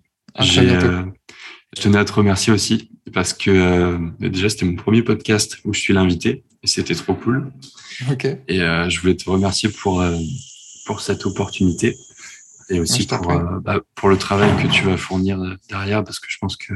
je 1.76 1.82
tenais 1.82 1.98
à 1.98 2.06
te 2.06 2.14
remercier 2.14 2.54
aussi 2.54 2.92
parce 3.14 3.34
que 3.34 3.52
euh, 3.52 3.98
déjà 4.20 4.50
c'était 4.50 4.66
mon 4.66 4.76
premier 4.76 5.02
podcast 5.02 5.58
où 5.66 5.74
je 5.74 5.80
suis 5.80 5.94
l'invité 5.94 6.44
et 6.64 6.68
c'était 6.68 6.96
trop 6.96 7.14
cool. 7.14 7.52
Et 8.48 8.62
euh, 8.62 8.90
je 8.90 9.00
voulais 9.00 9.16
te 9.16 9.30
remercier 9.30 9.70
pour 9.70 10.02
euh, 10.02 10.16
pour 10.86 11.02
cette 11.02 11.26
opportunité. 11.26 11.98
Et 12.70 12.80
aussi 12.80 13.06
pour, 13.06 13.32
euh, 13.32 13.60
bah, 13.62 13.80
pour 13.96 14.10
le 14.10 14.18
travail 14.18 14.52
que 14.62 14.68
tu 14.68 14.84
vas 14.84 14.98
fournir 14.98 15.40
derrière, 15.70 16.04
parce 16.04 16.20
que 16.20 16.28
je 16.30 16.38
pense 16.40 16.56
que 16.56 16.74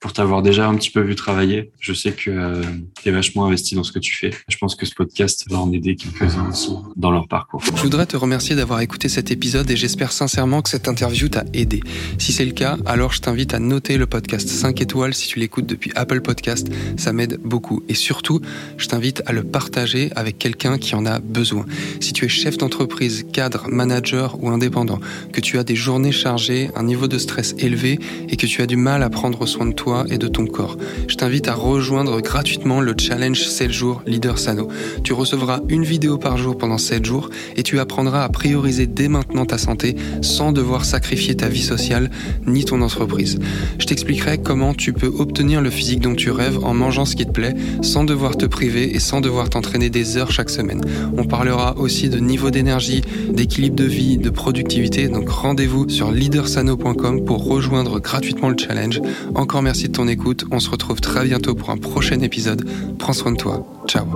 pour 0.00 0.12
t'avoir 0.12 0.42
déjà 0.42 0.68
un 0.68 0.74
petit 0.74 0.90
peu 0.90 1.00
vu 1.00 1.14
travailler, 1.14 1.72
je 1.80 1.92
sais 1.92 2.12
que 2.12 2.30
euh, 2.30 2.62
tu 3.02 3.08
es 3.08 3.12
vachement 3.12 3.46
investi 3.46 3.74
dans 3.74 3.84
ce 3.84 3.92
que 3.92 3.98
tu 3.98 4.14
fais. 4.14 4.30
Je 4.48 4.56
pense 4.56 4.74
que 4.74 4.86
ce 4.86 4.94
podcast 4.94 5.46
va 5.50 5.58
en 5.58 5.72
aider 5.72 5.96
quelques-uns 5.96 6.50
dans 6.96 7.10
leur 7.10 7.28
parcours. 7.28 7.62
Je 7.62 7.82
voudrais 7.82 8.06
te 8.06 8.16
remercier 8.16 8.56
d'avoir 8.56 8.80
écouté 8.80 9.08
cet 9.08 9.30
épisode 9.30 9.70
et 9.70 9.76
j'espère 9.76 10.12
sincèrement 10.12 10.62
que 10.62 10.68
cette 10.68 10.88
interview 10.88 11.28
t'a 11.28 11.44
aidé. 11.52 11.80
Si 12.18 12.32
c'est 12.32 12.44
le 12.44 12.52
cas, 12.52 12.76
alors 12.86 13.12
je 13.12 13.20
t'invite 13.20 13.54
à 13.54 13.58
noter 13.58 13.96
le 13.96 14.06
podcast 14.06 14.48
5 14.48 14.80
étoiles 14.80 15.14
si 15.14 15.28
tu 15.28 15.38
l'écoutes 15.38 15.66
depuis 15.66 15.92
Apple 15.94 16.20
Podcast. 16.20 16.68
Ça 16.96 17.12
m'aide 17.12 17.38
beaucoup. 17.44 17.82
Et 17.88 17.94
surtout, 17.94 18.40
je 18.76 18.86
t'invite 18.86 19.22
à 19.26 19.32
le 19.32 19.44
partager 19.44 20.10
avec 20.16 20.38
quelqu'un 20.38 20.78
qui 20.78 20.94
en 20.94 21.06
a 21.06 21.18
besoin. 21.18 21.66
Si 22.00 22.12
tu 22.12 22.24
es 22.24 22.28
chef 22.28 22.58
d'entreprise, 22.58 23.26
cadre, 23.32 23.68
manager 23.68 24.42
ou 24.42 24.48
indépendant, 24.48 25.00
que 25.32 25.40
tu 25.40 25.58
as 25.58 25.64
des 25.64 25.76
journées 25.76 26.12
chargées, 26.12 26.70
un 26.74 26.82
niveau 26.82 27.08
de 27.08 27.18
stress 27.18 27.54
élevé 27.58 27.98
et 28.28 28.36
que 28.36 28.46
tu 28.46 28.62
as 28.62 28.66
du 28.66 28.76
mal 28.76 29.02
à 29.02 29.10
prendre 29.10 29.46
soin 29.46 29.66
de 29.66 29.72
toi 29.72 30.04
et 30.10 30.18
de 30.18 30.28
ton 30.28 30.46
corps, 30.46 30.76
je 31.06 31.16
t'invite 31.16 31.48
à 31.48 31.54
rejoindre 31.54 32.20
gratuitement 32.20 32.80
le 32.80 32.94
challenge 32.98 33.42
7 33.42 33.70
jours 33.70 34.02
Leader 34.06 34.38
Sano. 34.38 34.68
Tu 35.04 35.12
recevras 35.12 35.60
une 35.68 35.84
vidéo 35.84 36.18
par 36.18 36.36
jour 36.38 36.56
pendant 36.56 36.78
7 36.78 37.04
jours 37.04 37.30
et 37.56 37.62
tu 37.62 37.78
apprendras 37.78 38.24
à 38.24 38.28
prioriser 38.28 38.86
dès 38.86 39.08
maintenant 39.08 39.46
ta 39.46 39.58
santé 39.58 39.96
sans 40.22 40.52
devoir 40.52 40.84
sacrifier 40.84 41.36
ta 41.36 41.48
vie 41.48 41.62
sociale 41.62 42.10
ni 42.46 42.64
ton 42.64 42.80
entreprise. 42.82 43.38
Je 43.78 43.86
t'expliquerai 43.86 44.38
comment 44.38 44.74
tu 44.74 44.92
peux 44.92 45.12
obtenir 45.18 45.60
le 45.60 45.70
physique 45.70 46.00
dont 46.00 46.14
tu 46.14 46.30
rêves 46.30 46.58
en 46.64 46.74
mangeant 46.74 47.04
ce 47.04 47.16
qui 47.16 47.26
te 47.26 47.32
plaît 47.32 47.54
sans 47.82 48.04
devoir 48.04 48.36
te 48.36 48.46
priver 48.46 48.94
et 48.94 48.98
sans 48.98 49.20
devoir 49.20 49.50
t'entraîner 49.50 49.90
des 49.90 50.16
heures 50.16 50.30
chaque 50.30 50.50
semaine. 50.50 50.80
On 51.16 51.24
parlera 51.24 51.76
aussi 51.78 52.08
de 52.08 52.18
niveau 52.18 52.50
d'énergie, 52.50 53.02
d'équilibre 53.30 53.76
de 53.76 53.84
vie, 53.84 54.18
de 54.18 54.30
productivité, 54.30 55.08
donc 55.18 55.30
rendez-vous 55.30 55.88
sur 55.88 56.12
leadersano.com 56.12 57.24
pour 57.24 57.44
rejoindre 57.44 57.98
gratuitement 57.98 58.50
le 58.50 58.56
challenge. 58.56 59.00
Encore 59.34 59.62
merci 59.62 59.88
de 59.88 59.92
ton 59.92 60.06
écoute, 60.06 60.44
on 60.52 60.60
se 60.60 60.70
retrouve 60.70 61.00
très 61.00 61.24
bientôt 61.24 61.56
pour 61.56 61.70
un 61.70 61.76
prochain 61.76 62.20
épisode. 62.20 62.68
Prends 62.98 63.12
soin 63.12 63.32
de 63.32 63.36
toi. 63.36 63.66
Ciao 63.88 64.06